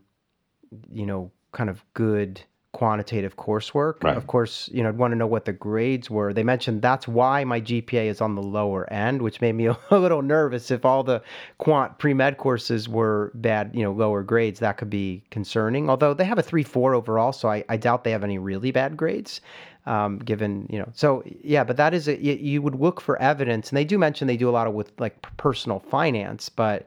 you 0.91 1.05
know 1.05 1.31
kind 1.51 1.69
of 1.69 1.83
good 1.93 2.41
quantitative 2.73 3.35
coursework. 3.35 4.03
Right. 4.03 4.15
Of 4.15 4.27
course, 4.27 4.69
you 4.73 4.81
know, 4.81 4.89
I'd 4.89 4.97
want 4.97 5.11
to 5.11 5.17
know 5.17 5.27
what 5.27 5.45
the 5.45 5.53
grades 5.53 6.09
were. 6.09 6.33
They 6.33 6.43
mentioned 6.43 6.81
that's 6.81 7.07
why 7.07 7.43
my 7.43 7.59
GPA 7.59 8.05
is 8.05 8.21
on 8.21 8.35
the 8.35 8.41
lower 8.41 8.91
end, 8.91 9.21
which 9.21 9.41
made 9.41 9.53
me 9.53 9.65
a 9.89 9.97
little 9.97 10.21
nervous. 10.21 10.71
If 10.71 10.85
all 10.85 11.03
the 11.03 11.21
quant 11.57 11.97
pre 11.99 12.13
med 12.13 12.37
courses 12.37 12.87
were 12.87 13.31
bad, 13.35 13.71
you 13.73 13.83
know, 13.83 13.91
lower 13.91 14.23
grades, 14.23 14.59
that 14.61 14.77
could 14.77 14.89
be 14.89 15.23
concerning. 15.31 15.89
Although 15.89 16.13
they 16.13 16.25
have 16.25 16.39
a 16.39 16.43
3 16.43 16.63
4 16.63 16.93
overall, 16.93 17.33
so 17.33 17.49
I, 17.49 17.63
I 17.67 17.77
doubt 17.77 18.03
they 18.03 18.11
have 18.11 18.23
any 18.23 18.37
really 18.37 18.71
bad 18.71 18.95
grades. 18.95 19.41
Um, 19.87 20.19
given 20.19 20.67
you 20.69 20.77
know, 20.77 20.87
so 20.93 21.23
yeah, 21.41 21.63
but 21.63 21.75
that 21.77 21.95
is 21.95 22.07
a, 22.07 22.23
you, 22.23 22.33
you 22.33 22.61
would 22.61 22.75
look 22.75 23.01
for 23.01 23.19
evidence, 23.19 23.69
and 23.69 23.77
they 23.77 23.83
do 23.83 23.97
mention 23.97 24.27
they 24.27 24.37
do 24.37 24.47
a 24.47 24.51
lot 24.51 24.67
of 24.67 24.73
with 24.73 24.91
like 24.99 25.19
personal 25.37 25.79
finance, 25.79 26.49
but 26.49 26.85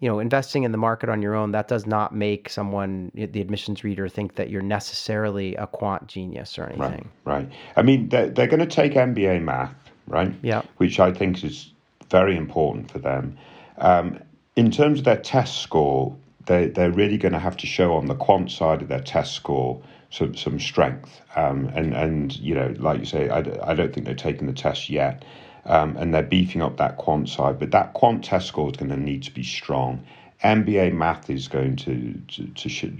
you 0.00 0.08
know, 0.08 0.18
investing 0.18 0.64
in 0.64 0.72
the 0.72 0.78
market 0.78 1.08
on 1.08 1.22
your 1.22 1.34
own, 1.34 1.52
that 1.52 1.68
does 1.68 1.86
not 1.86 2.14
make 2.14 2.48
someone, 2.48 3.10
the 3.14 3.40
admissions 3.40 3.84
reader, 3.84 4.08
think 4.08 4.34
that 4.34 4.50
you're 4.50 4.62
necessarily 4.62 5.54
a 5.56 5.66
quant 5.66 6.06
genius 6.08 6.58
or 6.58 6.64
anything. 6.64 7.10
Right, 7.24 7.42
right. 7.42 7.52
I 7.76 7.82
mean, 7.82 8.08
they're, 8.08 8.28
they're 8.28 8.46
going 8.46 8.60
to 8.60 8.66
take 8.66 8.94
MBA 8.94 9.42
math, 9.42 9.74
right? 10.06 10.34
Yeah. 10.42 10.62
Which 10.78 11.00
I 11.00 11.12
think 11.12 11.42
is 11.44 11.72
very 12.10 12.36
important 12.36 12.90
for 12.90 12.98
them. 12.98 13.38
Um, 13.78 14.18
in 14.56 14.70
terms 14.70 15.00
of 15.00 15.04
their 15.04 15.16
test 15.16 15.62
score, 15.62 16.16
they, 16.46 16.66
they're 16.66 16.92
really 16.92 17.16
going 17.16 17.32
to 17.32 17.38
have 17.38 17.56
to 17.58 17.66
show 17.66 17.94
on 17.94 18.06
the 18.06 18.14
quant 18.14 18.50
side 18.50 18.82
of 18.82 18.88
their 18.88 19.00
test 19.00 19.32
score 19.32 19.80
some, 20.10 20.34
some 20.34 20.60
strength. 20.60 21.20
Um, 21.36 21.68
and, 21.74 21.94
and, 21.94 22.36
you 22.36 22.54
know, 22.54 22.74
like 22.78 22.98
you 23.00 23.06
say, 23.06 23.28
I, 23.28 23.38
I 23.62 23.74
don't 23.74 23.92
think 23.94 24.06
they're 24.06 24.14
taking 24.14 24.46
the 24.46 24.52
test 24.52 24.90
yet 24.90 25.24
um, 25.66 25.96
and 25.96 26.12
they're 26.12 26.22
beefing 26.22 26.62
up 26.62 26.76
that 26.76 26.96
quant 26.96 27.28
side. 27.28 27.58
But 27.58 27.70
that 27.72 27.94
quant 27.94 28.24
test 28.24 28.48
score 28.48 28.70
is 28.70 28.76
going 28.76 28.90
to 28.90 28.96
need 28.96 29.22
to 29.24 29.32
be 29.32 29.42
strong. 29.42 30.04
MBA 30.42 30.92
math 30.92 31.30
is 31.30 31.48
going 31.48 31.76
to 31.76 32.14
to, 32.28 32.46
to 32.48 32.90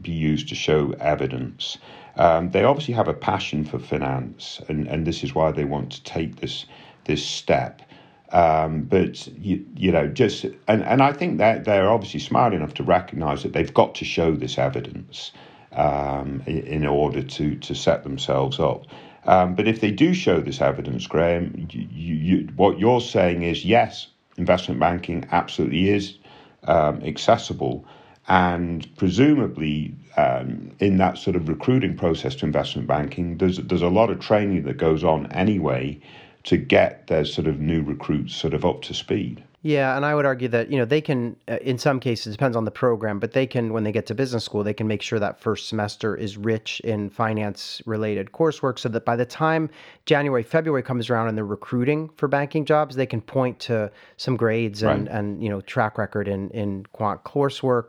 be 0.00 0.12
used 0.12 0.48
to 0.48 0.54
show 0.54 0.92
evidence. 1.00 1.78
Um, 2.16 2.50
they 2.50 2.64
obviously 2.64 2.94
have 2.94 3.08
a 3.08 3.14
passion 3.14 3.64
for 3.64 3.78
finance, 3.78 4.60
and, 4.68 4.86
and 4.86 5.06
this 5.06 5.24
is 5.24 5.34
why 5.34 5.50
they 5.50 5.64
want 5.64 5.92
to 5.92 6.02
take 6.04 6.36
this 6.36 6.64
this 7.04 7.24
step. 7.24 7.82
Um, 8.30 8.82
but 8.82 9.26
you, 9.38 9.64
you 9.76 9.92
know, 9.92 10.08
just 10.08 10.44
and, 10.66 10.82
and 10.82 11.02
I 11.02 11.12
think 11.12 11.38
that 11.38 11.64
they're 11.64 11.90
obviously 11.90 12.20
smart 12.20 12.54
enough 12.54 12.74
to 12.74 12.82
recognise 12.82 13.42
that 13.42 13.52
they've 13.52 13.74
got 13.74 13.94
to 13.96 14.04
show 14.04 14.34
this 14.34 14.58
evidence 14.58 15.32
um, 15.72 16.42
in 16.46 16.86
order 16.86 17.22
to 17.22 17.56
to 17.56 17.74
set 17.74 18.02
themselves 18.02 18.58
up. 18.58 18.86
Um, 19.26 19.54
but 19.54 19.66
if 19.66 19.80
they 19.80 19.90
do 19.90 20.14
show 20.14 20.40
this 20.40 20.60
evidence, 20.60 21.06
Graham, 21.06 21.68
you, 21.70 22.14
you, 22.14 22.48
what 22.56 22.78
you're 22.78 23.00
saying 23.00 23.42
is 23.42 23.64
yes, 23.64 24.08
investment 24.36 24.80
banking 24.80 25.26
absolutely 25.32 25.88
is 25.88 26.18
um, 26.64 27.02
accessible. 27.02 27.84
And 28.28 28.88
presumably, 28.96 29.94
um, 30.16 30.72
in 30.78 30.96
that 30.98 31.18
sort 31.18 31.36
of 31.36 31.48
recruiting 31.48 31.96
process 31.96 32.34
to 32.36 32.46
investment 32.46 32.88
banking, 32.88 33.38
there's 33.38 33.58
there's 33.58 33.82
a 33.82 33.88
lot 33.88 34.10
of 34.10 34.20
training 34.20 34.62
that 34.64 34.78
goes 34.78 35.04
on 35.04 35.30
anyway 35.32 36.00
to 36.44 36.56
get 36.56 37.06
their 37.08 37.24
sort 37.24 37.46
of 37.46 37.60
new 37.60 37.82
recruits 37.82 38.34
sort 38.34 38.54
of 38.54 38.64
up 38.64 38.82
to 38.82 38.94
speed. 38.94 39.42
Yeah, 39.66 39.96
and 39.96 40.04
I 40.04 40.14
would 40.14 40.26
argue 40.26 40.48
that 40.48 40.70
you 40.70 40.76
know 40.76 40.84
they 40.84 41.00
can, 41.00 41.36
uh, 41.48 41.56
in 41.62 41.78
some 41.78 41.98
cases, 41.98 42.34
depends 42.34 42.54
on 42.54 42.66
the 42.66 42.70
program, 42.70 43.18
but 43.18 43.32
they 43.32 43.46
can, 43.46 43.72
when 43.72 43.82
they 43.82 43.92
get 43.92 44.04
to 44.06 44.14
business 44.14 44.44
school, 44.44 44.62
they 44.62 44.74
can 44.74 44.86
make 44.86 45.00
sure 45.00 45.18
that 45.18 45.40
first 45.40 45.70
semester 45.70 46.14
is 46.14 46.36
rich 46.36 46.80
in 46.80 47.08
finance-related 47.08 48.30
coursework, 48.32 48.78
so 48.78 48.90
that 48.90 49.06
by 49.06 49.16
the 49.16 49.24
time 49.24 49.70
January, 50.04 50.42
February 50.42 50.82
comes 50.82 51.08
around 51.08 51.28
and 51.28 51.38
they're 51.38 51.46
recruiting 51.46 52.10
for 52.16 52.28
banking 52.28 52.66
jobs, 52.66 52.94
they 52.94 53.06
can 53.06 53.22
point 53.22 53.58
to 53.60 53.90
some 54.18 54.36
grades 54.36 54.82
and 54.82 55.08
right. 55.08 55.16
and 55.16 55.42
you 55.42 55.48
know 55.48 55.62
track 55.62 55.96
record 55.96 56.28
in 56.28 56.50
in 56.50 56.84
quant 56.92 57.24
coursework. 57.24 57.84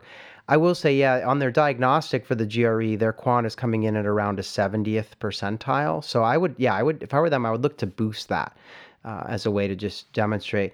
I 0.48 0.56
will 0.56 0.74
say, 0.74 0.96
yeah, 0.96 1.26
on 1.26 1.40
their 1.40 1.50
diagnostic 1.50 2.24
for 2.24 2.34
the 2.34 2.46
GRE, 2.46 2.96
their 2.96 3.12
quant 3.12 3.46
is 3.46 3.54
coming 3.54 3.82
in 3.82 3.96
at 3.96 4.06
around 4.06 4.38
a 4.38 4.42
70th 4.42 5.18
percentile. 5.20 6.02
So 6.02 6.22
I 6.22 6.36
would, 6.36 6.54
yeah, 6.56 6.72
I 6.72 6.84
would, 6.84 7.02
if 7.02 7.12
I 7.12 7.18
were 7.18 7.28
them, 7.28 7.44
I 7.44 7.50
would 7.50 7.64
look 7.64 7.78
to 7.78 7.86
boost 7.86 8.28
that 8.28 8.56
uh, 9.06 9.24
as 9.28 9.46
a 9.46 9.50
way 9.50 9.68
to 9.68 9.76
just 9.76 10.12
demonstrate. 10.12 10.72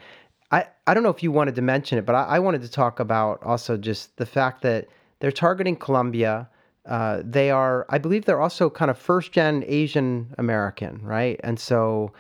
I, 0.53 0.67
I 0.87 0.95
don't 0.95 1.03
know 1.03 1.09
if 1.09 1.23
you 1.23 1.33
wanted 1.33 1.55
to 1.57 1.63
mention 1.63 1.99
it, 1.99 2.07
but 2.07 2.15
I, 2.15 2.25
I 2.25 2.39
wanted 2.39 2.63
to 2.63 2.71
talk 2.71 3.01
about 3.01 3.43
also 3.43 3.77
just 3.77 4.17
the 4.19 4.27
fact 4.27 4.63
that 4.63 4.87
they're 5.21 5.33
targeting 5.33 5.77
Columbia. 5.77 6.49
Uh, 6.85 7.23
they 7.25 7.51
are, 7.51 7.87
I 7.89 7.99
believe, 7.99 8.25
they're 8.25 8.41
also 8.41 8.69
kind 8.69 8.91
of 8.91 8.99
first 8.99 9.33
gen 9.33 9.65
Asian 9.67 10.35
American, 10.39 11.01
right? 11.03 11.41
And 11.43 11.59
so, 11.59 12.13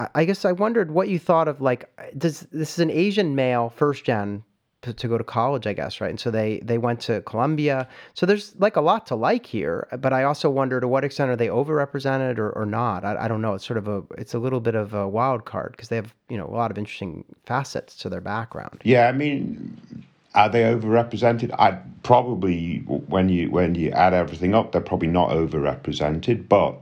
I, 0.00 0.08
I 0.16 0.24
guess 0.24 0.44
I 0.44 0.52
wondered 0.52 0.90
what 0.90 1.08
you 1.08 1.18
thought 1.18 1.46
of 1.46 1.60
like, 1.60 1.88
does 2.18 2.40
this 2.52 2.72
is 2.72 2.78
an 2.80 2.90
Asian 2.90 3.34
male 3.34 3.70
first 3.70 4.04
gen 4.04 4.44
to, 4.82 5.08
go 5.08 5.18
to 5.18 5.24
college, 5.24 5.66
I 5.66 5.72
guess, 5.72 6.00
right? 6.00 6.10
And 6.10 6.20
so 6.20 6.30
they 6.30 6.60
they 6.60 6.78
went 6.78 7.00
to 7.00 7.20
Columbia. 7.22 7.88
So 8.14 8.26
there's 8.26 8.54
like 8.58 8.76
a 8.76 8.80
lot 8.80 9.06
to 9.08 9.16
like 9.16 9.46
here, 9.46 9.88
but 9.98 10.12
I 10.12 10.24
also 10.24 10.48
wonder 10.50 10.80
to 10.80 10.86
what 10.86 11.04
extent 11.04 11.30
are 11.30 11.36
they 11.36 11.48
overrepresented 11.48 12.38
or, 12.38 12.50
or 12.50 12.64
not? 12.64 13.04
I, 13.04 13.24
I 13.24 13.28
don't 13.28 13.42
know. 13.42 13.54
It's 13.54 13.66
sort 13.66 13.78
of 13.78 13.88
a 13.88 14.02
it's 14.16 14.34
a 14.34 14.38
little 14.38 14.60
bit 14.60 14.74
of 14.74 14.94
a 14.94 15.08
wild 15.08 15.44
card 15.44 15.72
because 15.72 15.88
they 15.88 15.96
have 15.96 16.14
you 16.28 16.36
know 16.36 16.46
a 16.46 16.54
lot 16.54 16.70
of 16.70 16.78
interesting 16.78 17.24
facets 17.44 17.96
to 17.96 18.08
their 18.08 18.20
background. 18.20 18.80
Yeah, 18.84 19.08
I 19.08 19.12
mean, 19.12 20.04
are 20.34 20.48
they 20.48 20.62
overrepresented? 20.62 21.52
I 21.58 21.72
probably 22.02 22.78
when 23.08 23.28
you 23.28 23.50
when 23.50 23.74
you 23.74 23.90
add 23.90 24.14
everything 24.14 24.54
up, 24.54 24.72
they're 24.72 24.80
probably 24.80 25.08
not 25.08 25.30
overrepresented. 25.30 26.48
But 26.48 26.80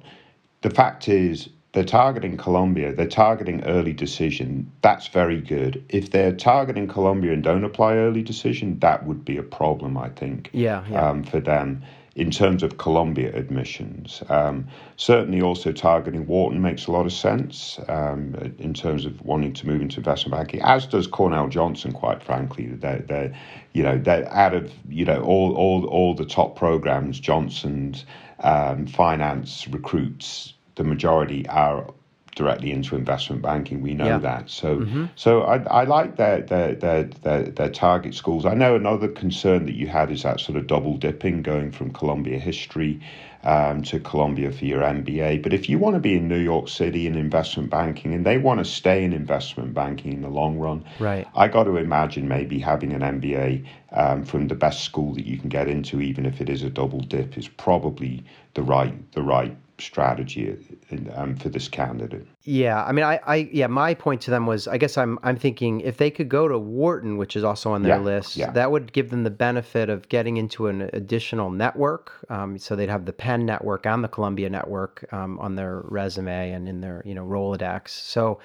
the 0.60 0.70
fact 0.70 1.08
is, 1.08 1.48
they're 1.76 1.84
targeting 1.84 2.38
Columbia, 2.38 2.94
they're 2.94 3.06
targeting 3.06 3.62
early 3.64 3.92
decision. 3.92 4.72
That's 4.80 5.08
very 5.08 5.42
good. 5.42 5.84
If 5.90 6.10
they're 6.10 6.32
targeting 6.32 6.88
Columbia 6.88 7.34
and 7.34 7.42
don't 7.42 7.64
apply 7.64 7.96
early 7.96 8.22
decision, 8.22 8.78
that 8.78 9.04
would 9.04 9.26
be 9.26 9.36
a 9.36 9.42
problem, 9.42 9.98
I 9.98 10.08
think. 10.08 10.48
Yeah, 10.54 10.82
yeah. 10.88 11.06
Um, 11.06 11.22
for 11.22 11.38
them 11.38 11.82
in 12.14 12.30
terms 12.30 12.62
of 12.62 12.78
Columbia 12.78 13.30
admissions. 13.36 14.22
Um, 14.30 14.68
certainly, 14.96 15.42
also 15.42 15.70
targeting 15.70 16.26
Wharton 16.26 16.62
makes 16.62 16.86
a 16.86 16.92
lot 16.92 17.04
of 17.04 17.12
sense 17.12 17.78
um, 17.88 18.34
in 18.58 18.72
terms 18.72 19.04
of 19.04 19.20
wanting 19.20 19.52
to 19.52 19.66
move 19.66 19.82
into 19.82 19.98
investment 19.98 20.32
banking, 20.34 20.62
as 20.62 20.86
does 20.86 21.06
Cornell 21.06 21.48
Johnson. 21.48 21.92
Quite 21.92 22.22
frankly, 22.22 22.68
they're, 22.68 23.00
they're 23.00 23.38
you 23.74 23.82
know 23.82 23.98
they're 23.98 24.32
out 24.32 24.54
of 24.54 24.72
you 24.88 25.04
know 25.04 25.20
all 25.20 25.54
all 25.54 25.84
all 25.84 26.14
the 26.14 26.24
top 26.24 26.56
programs, 26.56 27.20
Johnson's 27.20 28.06
um, 28.40 28.86
finance 28.86 29.68
recruits 29.68 30.54
the 30.76 30.84
majority 30.84 31.46
are 31.48 31.92
directly 32.36 32.70
into 32.70 32.94
investment 32.94 33.42
banking. 33.42 33.80
We 33.80 33.94
know 33.94 34.06
yeah. 34.06 34.18
that. 34.18 34.50
So, 34.50 34.80
mm-hmm. 34.80 35.06
so 35.16 35.42
I, 35.42 35.56
I 35.62 35.84
like 35.84 36.16
their, 36.16 36.42
their, 36.42 36.74
their 36.74 37.04
their 37.04 37.42
their 37.44 37.70
target 37.70 38.14
schools. 38.14 38.44
I 38.44 38.54
know 38.54 38.76
another 38.76 39.08
concern 39.08 39.64
that 39.66 39.74
you 39.74 39.88
had 39.88 40.12
is 40.12 40.22
that 40.22 40.38
sort 40.38 40.56
of 40.56 40.66
double 40.66 40.98
dipping, 40.98 41.42
going 41.42 41.72
from 41.72 41.92
Columbia 41.92 42.38
history 42.38 43.00
um, 43.42 43.82
to 43.84 43.98
Columbia 44.00 44.52
for 44.52 44.66
your 44.66 44.82
MBA. 44.82 45.42
But 45.42 45.54
if 45.54 45.68
you 45.68 45.78
want 45.78 45.94
to 45.94 46.00
be 46.00 46.14
in 46.14 46.28
New 46.28 46.38
York 46.38 46.68
City 46.68 47.06
in 47.06 47.16
investment 47.16 47.70
banking, 47.70 48.12
and 48.12 48.26
they 48.26 48.36
want 48.36 48.58
to 48.58 48.64
stay 48.64 49.02
in 49.02 49.14
investment 49.14 49.72
banking 49.72 50.12
in 50.12 50.20
the 50.20 50.28
long 50.28 50.58
run, 50.58 50.84
right? 50.98 51.26
I 51.34 51.48
got 51.48 51.64
to 51.64 51.76
imagine 51.76 52.28
maybe 52.28 52.58
having 52.58 52.92
an 52.92 53.00
MBA 53.00 53.66
um, 53.92 54.24
from 54.24 54.48
the 54.48 54.54
best 54.54 54.84
school 54.84 55.14
that 55.14 55.26
you 55.26 55.38
can 55.38 55.48
get 55.48 55.68
into, 55.68 56.02
even 56.02 56.26
if 56.26 56.42
it 56.42 56.50
is 56.50 56.62
a 56.62 56.70
double 56.70 57.00
dip, 57.00 57.38
is 57.38 57.48
probably 57.48 58.24
the 58.52 58.62
right 58.62 58.94
the 59.12 59.22
right 59.22 59.56
strategy 59.78 60.56
um, 61.14 61.36
for 61.36 61.48
this 61.48 61.68
candidate. 61.68 62.26
Yeah, 62.44 62.84
I 62.84 62.92
mean, 62.92 63.04
I, 63.04 63.20
I, 63.26 63.36
yeah, 63.52 63.66
my 63.66 63.94
point 63.94 64.20
to 64.22 64.30
them 64.30 64.46
was, 64.46 64.68
I 64.68 64.78
guess 64.78 64.96
I'm, 64.96 65.18
I'm 65.22 65.36
thinking 65.36 65.80
if 65.80 65.96
they 65.96 66.10
could 66.10 66.28
go 66.28 66.48
to 66.48 66.58
Wharton, 66.58 67.16
which 67.16 67.36
is 67.36 67.44
also 67.44 67.72
on 67.72 67.82
their 67.82 67.96
yeah, 67.96 68.02
list, 68.02 68.36
yeah. 68.36 68.50
that 68.52 68.70
would 68.70 68.92
give 68.92 69.10
them 69.10 69.24
the 69.24 69.30
benefit 69.30 69.90
of 69.90 70.08
getting 70.08 70.36
into 70.36 70.68
an 70.68 70.88
additional 70.92 71.50
network. 71.50 72.12
Um, 72.28 72.58
so 72.58 72.76
they'd 72.76 72.88
have 72.88 73.04
the 73.04 73.12
Penn 73.12 73.44
network 73.44 73.86
and 73.86 74.02
the 74.02 74.08
Columbia 74.08 74.48
network 74.48 75.06
um, 75.12 75.38
on 75.40 75.56
their 75.56 75.82
resume 75.84 76.52
and 76.52 76.68
in 76.68 76.80
their, 76.80 77.02
you 77.04 77.14
know, 77.14 77.24
Rolodex. 77.24 77.88
So 77.88 78.38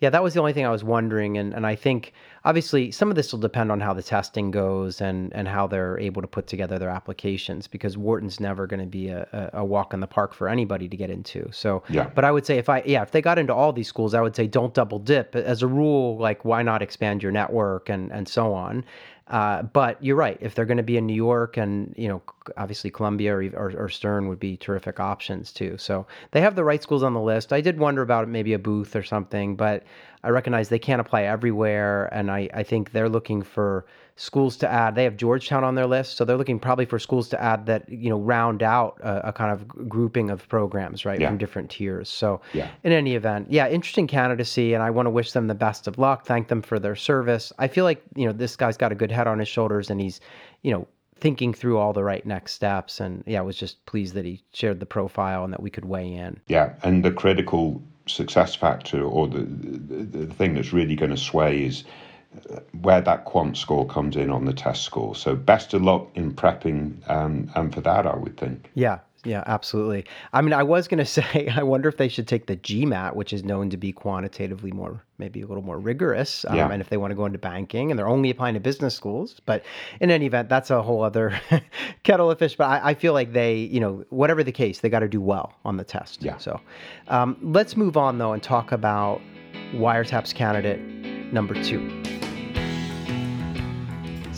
yeah, 0.00 0.10
that 0.10 0.22
was 0.22 0.32
the 0.32 0.40
only 0.40 0.52
thing 0.52 0.64
I 0.64 0.70
was 0.70 0.84
wondering, 0.84 1.38
and 1.38 1.52
and 1.52 1.66
I 1.66 1.74
think 1.74 2.12
obviously 2.44 2.92
some 2.92 3.10
of 3.10 3.16
this 3.16 3.32
will 3.32 3.40
depend 3.40 3.72
on 3.72 3.80
how 3.80 3.92
the 3.92 4.02
testing 4.02 4.52
goes 4.52 5.00
and 5.00 5.32
and 5.34 5.48
how 5.48 5.66
they're 5.66 5.98
able 5.98 6.22
to 6.22 6.28
put 6.28 6.46
together 6.46 6.78
their 6.78 6.88
applications 6.88 7.66
because 7.66 7.98
Wharton's 7.98 8.38
never 8.38 8.68
going 8.68 8.78
to 8.78 8.86
be 8.86 9.08
a, 9.08 9.50
a 9.54 9.64
walk 9.64 9.92
in 9.92 9.98
the 9.98 10.06
park 10.06 10.34
for 10.34 10.48
anybody 10.48 10.88
to 10.88 10.96
get 10.96 11.10
into. 11.10 11.48
So 11.52 11.82
yeah, 11.88 12.10
but 12.14 12.24
I 12.24 12.30
would 12.30 12.46
say 12.46 12.58
if 12.58 12.68
I 12.68 12.82
yeah 12.86 13.02
if 13.02 13.10
they 13.10 13.20
got 13.20 13.40
into 13.40 13.52
all 13.52 13.72
these 13.72 13.88
schools, 13.88 14.14
I 14.14 14.20
would 14.20 14.36
say 14.36 14.46
don't 14.46 14.72
double 14.72 15.00
dip 15.00 15.34
as 15.34 15.62
a 15.62 15.66
rule. 15.66 16.16
Like 16.16 16.44
why 16.44 16.62
not 16.62 16.80
expand 16.80 17.20
your 17.20 17.32
network 17.32 17.88
and 17.88 18.12
and 18.12 18.28
so 18.28 18.54
on. 18.54 18.84
Uh, 19.28 19.62
but 19.62 20.02
you're 20.02 20.16
right. 20.16 20.38
If 20.40 20.54
they're 20.54 20.64
going 20.64 20.78
to 20.78 20.82
be 20.82 20.96
in 20.96 21.06
New 21.06 21.14
York, 21.14 21.58
and 21.58 21.94
you 21.98 22.08
know, 22.08 22.22
obviously 22.56 22.90
Columbia 22.90 23.34
or, 23.34 23.42
or, 23.54 23.72
or, 23.76 23.88
Stern 23.90 24.28
would 24.28 24.40
be 24.40 24.56
terrific 24.56 25.00
options 25.00 25.52
too. 25.52 25.76
So 25.76 26.06
they 26.30 26.40
have 26.40 26.54
the 26.54 26.64
right 26.64 26.82
schools 26.82 27.02
on 27.02 27.12
the 27.12 27.20
list. 27.20 27.52
I 27.52 27.60
did 27.60 27.78
wonder 27.78 28.00
about 28.00 28.26
maybe 28.28 28.54
a 28.54 28.58
booth 28.58 28.96
or 28.96 29.02
something, 29.02 29.54
but 29.54 29.84
I 30.24 30.30
recognize 30.30 30.70
they 30.70 30.78
can't 30.78 31.00
apply 31.00 31.24
everywhere, 31.24 32.08
and 32.12 32.30
I, 32.30 32.48
I 32.54 32.62
think 32.62 32.92
they're 32.92 33.10
looking 33.10 33.42
for 33.42 33.84
schools 34.18 34.56
to 34.56 34.68
add. 34.68 34.96
They 34.96 35.04
have 35.04 35.16
Georgetown 35.16 35.64
on 35.64 35.76
their 35.76 35.86
list, 35.86 36.16
so 36.16 36.24
they're 36.24 36.36
looking 36.36 36.58
probably 36.58 36.84
for 36.84 36.98
schools 36.98 37.28
to 37.30 37.40
add 37.40 37.66
that 37.66 37.88
you 37.88 38.10
know 38.10 38.18
round 38.18 38.62
out 38.62 38.98
a, 39.00 39.28
a 39.28 39.32
kind 39.32 39.52
of 39.52 39.88
grouping 39.88 40.28
of 40.28 40.46
programs, 40.48 41.04
right, 41.04 41.20
yeah. 41.20 41.28
from 41.28 41.38
different 41.38 41.70
tiers. 41.70 42.08
So 42.08 42.40
yeah. 42.52 42.68
in 42.84 42.92
any 42.92 43.14
event, 43.14 43.46
yeah, 43.50 43.68
interesting 43.68 44.06
candidacy, 44.06 44.74
and 44.74 44.82
I 44.82 44.90
want 44.90 45.06
to 45.06 45.10
wish 45.10 45.32
them 45.32 45.46
the 45.46 45.54
best 45.54 45.86
of 45.86 45.98
luck. 45.98 46.26
Thank 46.26 46.48
them 46.48 46.60
for 46.60 46.78
their 46.78 46.96
service. 46.96 47.52
I 47.58 47.68
feel 47.68 47.84
like 47.84 48.02
you 48.14 48.26
know 48.26 48.32
this 48.32 48.56
guy's 48.56 48.76
got 48.76 48.92
a 48.92 48.96
good 48.96 49.12
head 49.12 49.26
on 49.26 49.38
his 49.38 49.48
shoulders, 49.48 49.88
and 49.88 50.00
he's 50.00 50.20
you 50.62 50.72
know 50.72 50.86
thinking 51.20 51.54
through 51.54 51.78
all 51.78 51.92
the 51.92 52.04
right 52.04 52.26
next 52.26 52.52
steps. 52.52 53.00
And 53.00 53.22
yeah, 53.26 53.38
I 53.38 53.42
was 53.42 53.56
just 53.56 53.84
pleased 53.86 54.14
that 54.14 54.24
he 54.24 54.42
shared 54.52 54.80
the 54.80 54.86
profile 54.86 55.44
and 55.44 55.52
that 55.52 55.62
we 55.62 55.70
could 55.70 55.84
weigh 55.84 56.12
in. 56.12 56.40
Yeah, 56.48 56.74
and 56.82 57.04
the 57.04 57.12
critical 57.12 57.82
success 58.06 58.54
factor 58.54 59.02
or 59.02 59.28
the, 59.28 59.40
the, 59.40 60.24
the 60.24 60.34
thing 60.34 60.54
that's 60.54 60.72
really 60.72 60.96
going 60.96 61.10
to 61.10 61.16
sway 61.16 61.64
is 61.64 61.84
where 62.82 63.00
that 63.00 63.24
quant 63.24 63.56
score 63.56 63.86
comes 63.86 64.16
in 64.16 64.30
on 64.30 64.44
the 64.44 64.52
test 64.52 64.82
score. 64.82 65.14
So 65.14 65.34
best 65.34 65.74
of 65.74 65.82
luck 65.82 66.08
in 66.14 66.32
prepping 66.32 67.08
um, 67.10 67.50
and 67.54 67.72
for 67.72 67.80
that, 67.82 68.06
I 68.06 68.16
would 68.16 68.36
think. 68.36 68.70
Yeah, 68.74 68.98
yeah, 69.24 69.42
absolutely. 69.46 70.04
I 70.32 70.42
mean, 70.42 70.52
I 70.52 70.62
was 70.62 70.86
going 70.86 70.98
to 71.04 71.04
say, 71.04 71.48
I 71.54 71.62
wonder 71.62 71.88
if 71.88 71.96
they 71.96 72.08
should 72.08 72.28
take 72.28 72.46
the 72.46 72.56
GMAT, 72.56 73.14
which 73.14 73.32
is 73.32 73.44
known 73.44 73.70
to 73.70 73.76
be 73.76 73.92
quantitatively 73.92 74.70
more, 74.70 75.02
maybe 75.18 75.42
a 75.42 75.46
little 75.46 75.62
more 75.62 75.78
rigorous. 75.78 76.44
Um, 76.46 76.56
yeah. 76.56 76.70
And 76.70 76.80
if 76.80 76.88
they 76.88 76.96
want 76.96 77.10
to 77.10 77.14
go 77.14 77.26
into 77.26 77.38
banking 77.38 77.90
and 77.90 77.98
they're 77.98 78.08
only 78.08 78.30
applying 78.30 78.54
to 78.54 78.60
business 78.60 78.94
schools. 78.94 79.40
But 79.44 79.64
in 80.00 80.10
any 80.10 80.26
event, 80.26 80.48
that's 80.48 80.70
a 80.70 80.82
whole 80.82 81.02
other 81.02 81.38
kettle 82.04 82.30
of 82.30 82.38
fish. 82.38 82.56
But 82.56 82.66
I, 82.66 82.90
I, 82.90 82.94
feel 82.94 83.12
like 83.12 83.32
they, 83.32 83.56
you 83.56 83.80
know, 83.80 84.04
whatever 84.10 84.42
the 84.42 84.52
case, 84.52 84.80
they 84.80 84.88
got 84.88 85.00
to 85.00 85.08
do 85.08 85.20
well 85.20 85.54
on 85.64 85.76
the 85.76 85.84
test. 85.84 86.22
Yeah. 86.22 86.38
So 86.38 86.60
um, 87.08 87.36
let's 87.42 87.76
move 87.76 87.96
on, 87.96 88.18
though, 88.18 88.32
and 88.32 88.42
talk 88.42 88.72
about 88.72 89.20
wiretaps 89.72 90.34
candidate 90.34 90.80
number 91.32 91.54
two. 91.62 92.27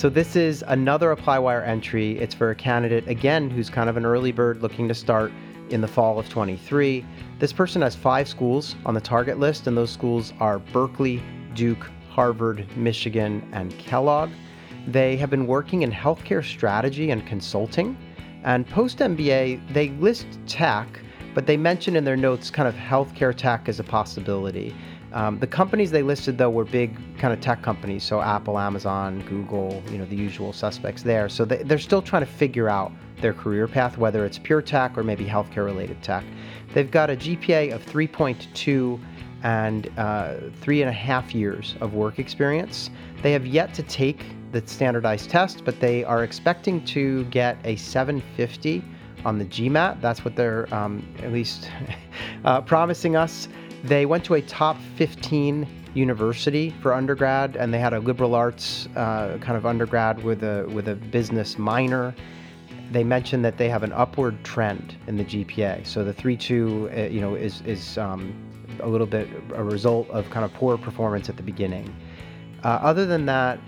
So 0.01 0.09
this 0.09 0.35
is 0.35 0.65
another 0.67 1.15
ApplyWire 1.15 1.69
entry. 1.69 2.19
It's 2.19 2.35
for 2.35 2.53
a 2.53 2.55
candidate, 2.55 3.07
again, 3.07 3.51
who's 3.51 3.69
kind 3.69 3.91
of 3.91 3.99
an 3.99 4.07
early 4.07 4.33
bird 4.33 4.63
looking 4.63 4.89
to 4.89 4.95
start 4.95 5.31
in 5.69 5.83
the 5.83 5.87
fall 5.87 6.19
of 6.19 6.27
23. 6.31 7.05
This 7.39 7.53
person 7.53 7.83
has 7.83 7.97
five 7.97 8.27
schools 8.27 8.77
on 8.87 8.95
the 8.95 9.01
target 9.03 9.39
list, 9.39 9.67
and 9.67 9.77
those 9.77 9.91
schools 9.91 10.33
are 10.41 10.59
Berkeley, 10.59 11.23
Duke, 11.55 11.91
Harvard, 12.09 12.67
Michigan, 12.79 13.47
and 13.53 13.77
Kellogg. 13.77 14.31
They 14.87 15.19
have 15.19 15.29
been 15.29 15.47
working 15.47 15.83
in 15.83 15.93
healthcare 15.93 16.43
strategy 16.43 17.11
and 17.11 17.27
consulting. 17.27 17.95
And 18.43 18.67
post 18.67 19.01
MBA, 19.01 19.75
they 19.75 19.91
list 19.91 20.27
tech, 20.47 20.99
but 21.35 21.45
they 21.45 21.59
mention 21.59 21.95
in 21.95 22.05
their 22.05 22.17
notes 22.17 22.49
kind 22.49 22.67
of 22.67 22.75
healthcare 22.75 23.35
tech 23.35 23.69
as 23.69 23.81
a 23.81 23.85
possibility. 23.85 24.75
Um, 25.13 25.39
the 25.39 25.47
companies 25.47 25.91
they 25.91 26.03
listed 26.03 26.39
though 26.39 26.51
were 26.51 26.65
big 26.65 26.97
kind 27.19 27.33
of 27.33 27.41
tech 27.41 27.63
companies, 27.63 28.05
so 28.05 28.21
Apple, 28.21 28.59
Amazon, 28.59 29.21
Google, 29.29 29.83
you 29.91 29.99
know, 29.99 30.05
the 30.05 30.17
usual 30.17 30.53
suspects 30.53 31.03
there. 31.03 31.29
So 31.29 31.45
they, 31.45 31.63
they're 31.63 31.79
still 31.79 32.03
trying 32.03 32.25
to 32.25 32.31
figure 32.31 32.69
out 32.69 32.93
their 33.21 33.35
career 33.35 33.67
path, 33.67 33.99
whether 33.99 34.25
it's 34.25 34.39
pure 34.39 34.63
tech 34.63 34.97
or 34.97 35.03
maybe 35.03 35.25
healthcare 35.25 35.65
related 35.65 36.03
tech. 36.03 36.25
They've 36.73 36.91
got 36.91 37.11
a 37.11 37.17
GPA 37.17 37.73
of 37.75 37.85
3.2 37.85 39.01
and 39.43 39.91
uh, 39.99 40.35
three 40.61 40.83
and 40.83 40.89
a 40.89 40.93
half 40.93 41.35
years 41.35 41.75
of 41.81 41.95
work 41.95 42.19
experience. 42.19 42.91
They 43.23 43.33
have 43.33 43.47
yet 43.47 43.75
to 43.75 43.83
take 43.83 44.25
the 44.53 44.63
standardized 44.67 45.31
test, 45.31 45.65
but 45.65 45.81
they 45.81 46.05
are 46.05 46.25
expecting 46.25 46.85
to 46.87 47.25
get 47.25 47.59
a 47.65 47.77
750 47.77 48.85
on 49.25 49.39
the 49.39 49.45
GMAT. 49.45 50.01
That's 50.01 50.25
what 50.25 50.37
they're 50.37 50.73
um, 50.75 51.07
at 51.23 51.33
least 51.33 51.71
uh, 52.45 52.61
promising 52.63 53.17
us. 53.17 53.49
They 53.85 54.07
went 54.07 54.25
to 54.25 54.35
a 54.35 54.43
top 54.43 54.77
15 54.97 55.67
university 55.95 56.71
for 56.83 56.93
undergrad, 56.93 57.57
and 57.57 57.73
they 57.73 57.79
had 57.79 57.93
a 57.93 57.99
liberal 58.01 58.35
arts 58.35 58.89
uh, 58.95 59.39
kind 59.41 59.57
of 59.57 59.67
undergrad 59.67 60.23
with 60.23 60.43
a 60.43 60.67
with 60.73 60.89
a 60.89 60.95
business 60.95 61.59
minor. 61.59 62.15
They 62.93 63.05
mentioned 63.05 63.45
that 63.45 63.57
they 63.57 63.69
have 63.69 63.83
an 63.83 63.93
upward 63.93 64.43
trend 64.45 64.97
in 65.07 65.17
the 65.17 65.25
GPA. 65.25 65.87
So 65.87 66.05
the 66.05 66.13
3.2, 66.13 67.07
uh, 67.07 67.11
you 67.11 67.21
know, 67.21 67.35
is 67.35 67.63
is 67.63 67.99
um, 67.99 68.35
a 68.81 68.89
little 68.89 69.07
bit 69.07 69.29
a 69.55 69.65
result 69.65 70.09
of 70.11 70.29
kind 70.31 70.45
of 70.45 70.53
poor 70.55 70.77
performance 70.77 71.29
at 71.29 71.37
the 71.37 71.43
beginning. 71.43 71.95
Uh, 72.63 72.69
other 72.83 73.07
than 73.07 73.25
that, 73.27 73.59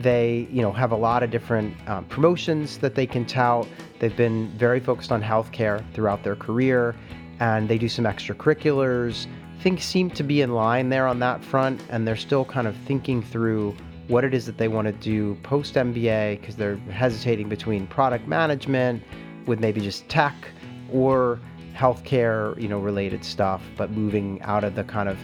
they 0.00 0.46
you 0.50 0.62
know 0.62 0.72
have 0.72 0.92
a 0.92 0.96
lot 0.96 1.22
of 1.22 1.30
different 1.30 1.74
um, 1.88 2.04
promotions 2.06 2.78
that 2.78 2.94
they 2.94 3.06
can 3.06 3.24
tout. 3.24 3.66
They've 3.98 4.16
been 4.16 4.50
very 4.58 4.80
focused 4.80 5.12
on 5.12 5.22
healthcare 5.22 5.82
throughout 5.94 6.22
their 6.22 6.36
career, 6.36 6.94
and 7.40 7.68
they 7.68 7.78
do 7.78 7.88
some 7.88 8.04
extracurriculars 8.04 9.26
things 9.62 9.84
seem 9.84 10.10
to 10.10 10.22
be 10.24 10.42
in 10.42 10.54
line 10.54 10.88
there 10.88 11.06
on 11.06 11.20
that 11.20 11.42
front, 11.44 11.80
and 11.88 12.06
they're 12.06 12.16
still 12.16 12.44
kind 12.44 12.66
of 12.66 12.76
thinking 12.78 13.22
through 13.22 13.76
what 14.08 14.24
it 14.24 14.34
is 14.34 14.44
that 14.46 14.58
they 14.58 14.68
want 14.68 14.86
to 14.86 14.92
do 14.92 15.36
post 15.42 15.74
MBA 15.74 16.40
because 16.40 16.56
they're 16.56 16.76
hesitating 16.90 17.48
between 17.48 17.86
product 17.86 18.26
management 18.26 19.02
with 19.46 19.60
maybe 19.60 19.80
just 19.80 20.08
tech 20.08 20.34
or 20.92 21.40
healthcare, 21.74 22.60
you 22.60 22.68
know, 22.68 22.78
related 22.78 23.24
stuff, 23.24 23.62
but 23.76 23.90
moving 23.92 24.42
out 24.42 24.64
of 24.64 24.74
the 24.74 24.84
kind 24.84 25.08
of, 25.08 25.16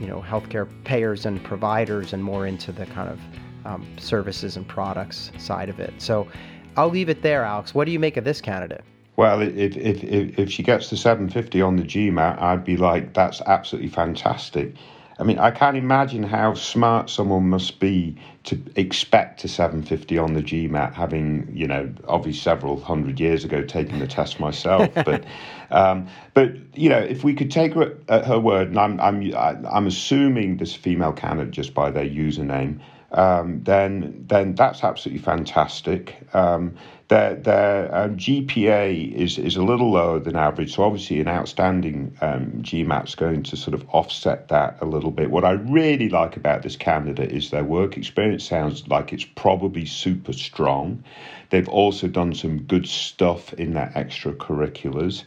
you 0.00 0.06
know, 0.06 0.20
healthcare 0.20 0.68
payers 0.84 1.24
and 1.24 1.42
providers 1.44 2.12
and 2.12 2.22
more 2.22 2.46
into 2.46 2.72
the 2.72 2.86
kind 2.86 3.08
of 3.08 3.20
um, 3.64 3.86
services 3.98 4.56
and 4.56 4.66
products 4.66 5.30
side 5.38 5.68
of 5.68 5.78
it. 5.80 5.94
So 5.98 6.26
I'll 6.76 6.90
leave 6.90 7.08
it 7.08 7.22
there, 7.22 7.44
Alex. 7.44 7.74
What 7.74 7.84
do 7.86 7.92
you 7.92 8.00
make 8.00 8.16
of 8.16 8.24
this 8.24 8.40
candidate? 8.40 8.84
Well, 9.16 9.40
if, 9.40 9.76
if, 9.76 10.04
if, 10.04 10.38
if 10.38 10.50
she 10.50 10.62
gets 10.62 10.90
the 10.90 10.96
750 10.96 11.62
on 11.62 11.76
the 11.76 11.82
GMAT, 11.82 12.40
I'd 12.40 12.64
be 12.64 12.76
like, 12.76 13.14
that's 13.14 13.40
absolutely 13.42 13.88
fantastic. 13.90 14.74
I 15.18 15.22
mean, 15.22 15.38
I 15.38 15.50
can't 15.50 15.78
imagine 15.78 16.22
how 16.22 16.52
smart 16.52 17.08
someone 17.08 17.48
must 17.48 17.80
be 17.80 18.16
to 18.44 18.60
expect 18.76 19.42
a 19.44 19.48
750 19.48 20.18
on 20.18 20.34
the 20.34 20.42
GMAT, 20.42 20.92
having, 20.92 21.50
you 21.54 21.66
know, 21.66 21.90
obviously 22.06 22.38
several 22.38 22.78
hundred 22.78 23.18
years 23.18 23.42
ago 23.42 23.62
taken 23.62 23.98
the 23.98 24.06
test 24.06 24.38
myself. 24.38 24.92
but, 25.06 25.24
um, 25.70 26.06
but 26.34 26.52
you 26.74 26.90
know, 26.90 26.98
if 26.98 27.24
we 27.24 27.32
could 27.32 27.50
take 27.50 27.72
her 27.72 27.96
at 28.08 28.26
her 28.26 28.38
word, 28.38 28.68
and 28.68 28.78
I'm, 28.78 29.00
I'm, 29.00 29.32
I'm 29.66 29.86
assuming 29.86 30.58
this 30.58 30.74
female 30.74 31.14
candidate 31.14 31.52
just 31.52 31.72
by 31.72 31.90
their 31.90 32.04
username, 32.04 32.80
um, 33.12 33.62
then 33.62 34.24
then 34.26 34.54
that's 34.54 34.82
absolutely 34.82 35.22
fantastic. 35.22 36.16
Um, 36.34 36.76
their 37.08 37.36
their 37.36 37.94
um, 37.94 38.16
GPA 38.16 39.12
is 39.14 39.38
is 39.38 39.56
a 39.56 39.62
little 39.62 39.92
lower 39.92 40.18
than 40.18 40.34
average, 40.34 40.74
so 40.74 40.82
obviously 40.82 41.20
an 41.20 41.28
outstanding 41.28 42.16
um, 42.20 42.62
GMAT 42.62 43.06
is 43.06 43.14
going 43.14 43.44
to 43.44 43.56
sort 43.56 43.74
of 43.74 43.88
offset 43.90 44.48
that 44.48 44.78
a 44.80 44.86
little 44.86 45.12
bit. 45.12 45.30
What 45.30 45.44
I 45.44 45.52
really 45.52 46.08
like 46.08 46.36
about 46.36 46.62
this 46.62 46.76
candidate 46.76 47.30
is 47.30 47.50
their 47.50 47.64
work 47.64 47.96
experience 47.96 48.44
sounds 48.44 48.88
like 48.88 49.12
it's 49.12 49.24
probably 49.24 49.86
super 49.86 50.32
strong. 50.32 51.04
They've 51.50 51.68
also 51.68 52.08
done 52.08 52.34
some 52.34 52.62
good 52.62 52.88
stuff 52.88 53.52
in 53.54 53.74
their 53.74 53.92
extracurriculars. 53.94 55.22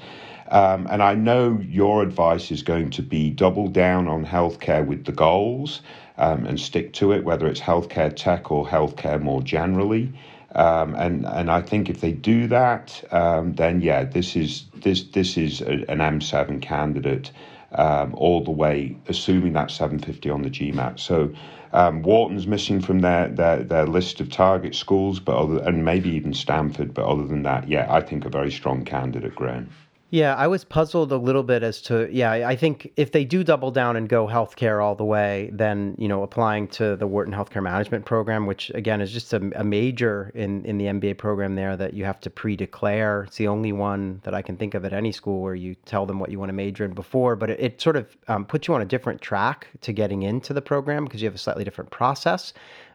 Um, 0.51 0.87
and 0.89 1.03
I 1.03 1.13
know 1.13 1.59
your 1.61 2.01
advice 2.01 2.51
is 2.51 2.63
going 2.63 2.89
to 2.91 3.03
be 3.03 3.29
double 3.29 3.67
down 3.67 4.07
on 4.07 4.25
healthcare 4.25 4.85
with 4.85 5.05
the 5.05 5.11
goals 5.11 5.81
um, 6.19 6.45
and 6.45 6.59
stick 6.59 6.93
to 6.93 7.13
it, 7.13 7.23
whether 7.23 7.47
it's 7.47 7.61
healthcare 7.61 8.15
tech 8.15 8.51
or 8.51 8.67
healthcare 8.67 9.19
more 9.19 9.41
generally. 9.41 10.13
Um, 10.53 10.95
and 10.95 11.25
and 11.25 11.49
I 11.49 11.61
think 11.61 11.89
if 11.89 12.01
they 12.01 12.11
do 12.11 12.47
that, 12.47 13.03
um, 13.11 13.53
then 13.53 13.81
yeah, 13.81 14.03
this 14.03 14.35
is 14.35 14.65
this 14.75 15.03
this 15.03 15.37
is 15.37 15.61
a, 15.61 15.85
an 15.89 15.99
M7 15.99 16.61
candidate 16.61 17.31
um, 17.73 18.13
all 18.15 18.43
the 18.43 18.51
way, 18.51 18.97
assuming 19.07 19.53
that 19.53 19.71
750 19.71 20.29
on 20.29 20.41
the 20.41 20.49
GMAT. 20.49 20.99
So 20.99 21.31
um, 21.71 22.01
Wharton's 22.01 22.47
missing 22.47 22.81
from 22.81 22.99
their, 22.99 23.29
their 23.29 23.63
their 23.63 23.85
list 23.85 24.19
of 24.19 24.29
target 24.29 24.75
schools, 24.75 25.19
but 25.19 25.37
other 25.37 25.59
and 25.59 25.85
maybe 25.85 26.09
even 26.09 26.33
Stanford. 26.33 26.93
But 26.93 27.05
other 27.05 27.25
than 27.27 27.43
that, 27.43 27.69
yeah, 27.69 27.85
I 27.89 28.01
think 28.01 28.25
a 28.25 28.29
very 28.29 28.51
strong 28.51 28.83
candidate, 28.83 29.35
Graham. 29.35 29.69
Yeah, 30.11 30.33
I 30.33 30.47
was 30.47 30.63
puzzled 30.63 31.11
a 31.11 31.17
little 31.17 31.43
bit 31.43 31.61
as 31.61 31.83
to 31.83 32.09
yeah, 32.11 32.31
I 32.31 32.55
think 32.55 32.91
if 32.97 33.11
they 33.11 33.23
do 33.23 33.43
double 33.43 33.69
down 33.69 33.95
and 33.95 34.09
go 34.09 34.25
healthcare 34.25 34.83
all 34.83 34.95
the 34.95 35.05
way, 35.05 35.51
then 35.53 35.93
you 35.99 36.07
know 36.07 36.23
applying 36.23 36.67
to 36.69 36.95
the 36.95 37.05
Wharton 37.05 37.31
Healthcare 37.31 37.61
Management 37.61 38.05
Program, 38.05 38.47
which 38.47 38.71
again 38.71 39.01
is 39.01 39.11
just 39.11 39.31
a, 39.33 39.51
a 39.55 39.63
major 39.63 40.31
in 40.33 40.65
in 40.65 40.79
the 40.79 40.85
MBA 40.85 41.19
program 41.19 41.53
there 41.53 41.77
that 41.77 41.93
you 41.93 42.05
have 42.05 42.19
to 42.21 42.31
pre-declare. 42.31 43.25
It's 43.25 43.37
the 43.37 43.47
only 43.47 43.71
one 43.71 44.19
that 44.23 44.33
I 44.33 44.41
can 44.41 44.57
think 44.57 44.73
of 44.73 44.83
at 44.83 44.93
any 44.93 45.11
school 45.11 45.41
where 45.41 45.53
you 45.53 45.75
tell 45.85 46.07
them 46.07 46.19
what 46.19 46.31
you 46.31 46.39
want 46.39 46.49
to 46.49 46.53
major 46.53 46.85
in 46.85 46.93
before, 46.93 47.35
but 47.35 47.51
it, 47.51 47.59
it 47.59 47.81
sort 47.81 47.95
of 47.95 48.17
um, 48.27 48.45
puts 48.45 48.67
you 48.67 48.73
on 48.73 48.81
a 48.81 48.85
different 48.85 49.21
track 49.21 49.67
to 49.81 49.93
getting 49.93 50.23
into 50.23 50.53
the 50.53 50.61
program 50.61 51.03
because 51.03 51.21
you 51.21 51.27
have 51.27 51.35
a 51.35 51.39
slightly 51.39 51.63
different 51.63 51.91
process. 51.91 52.51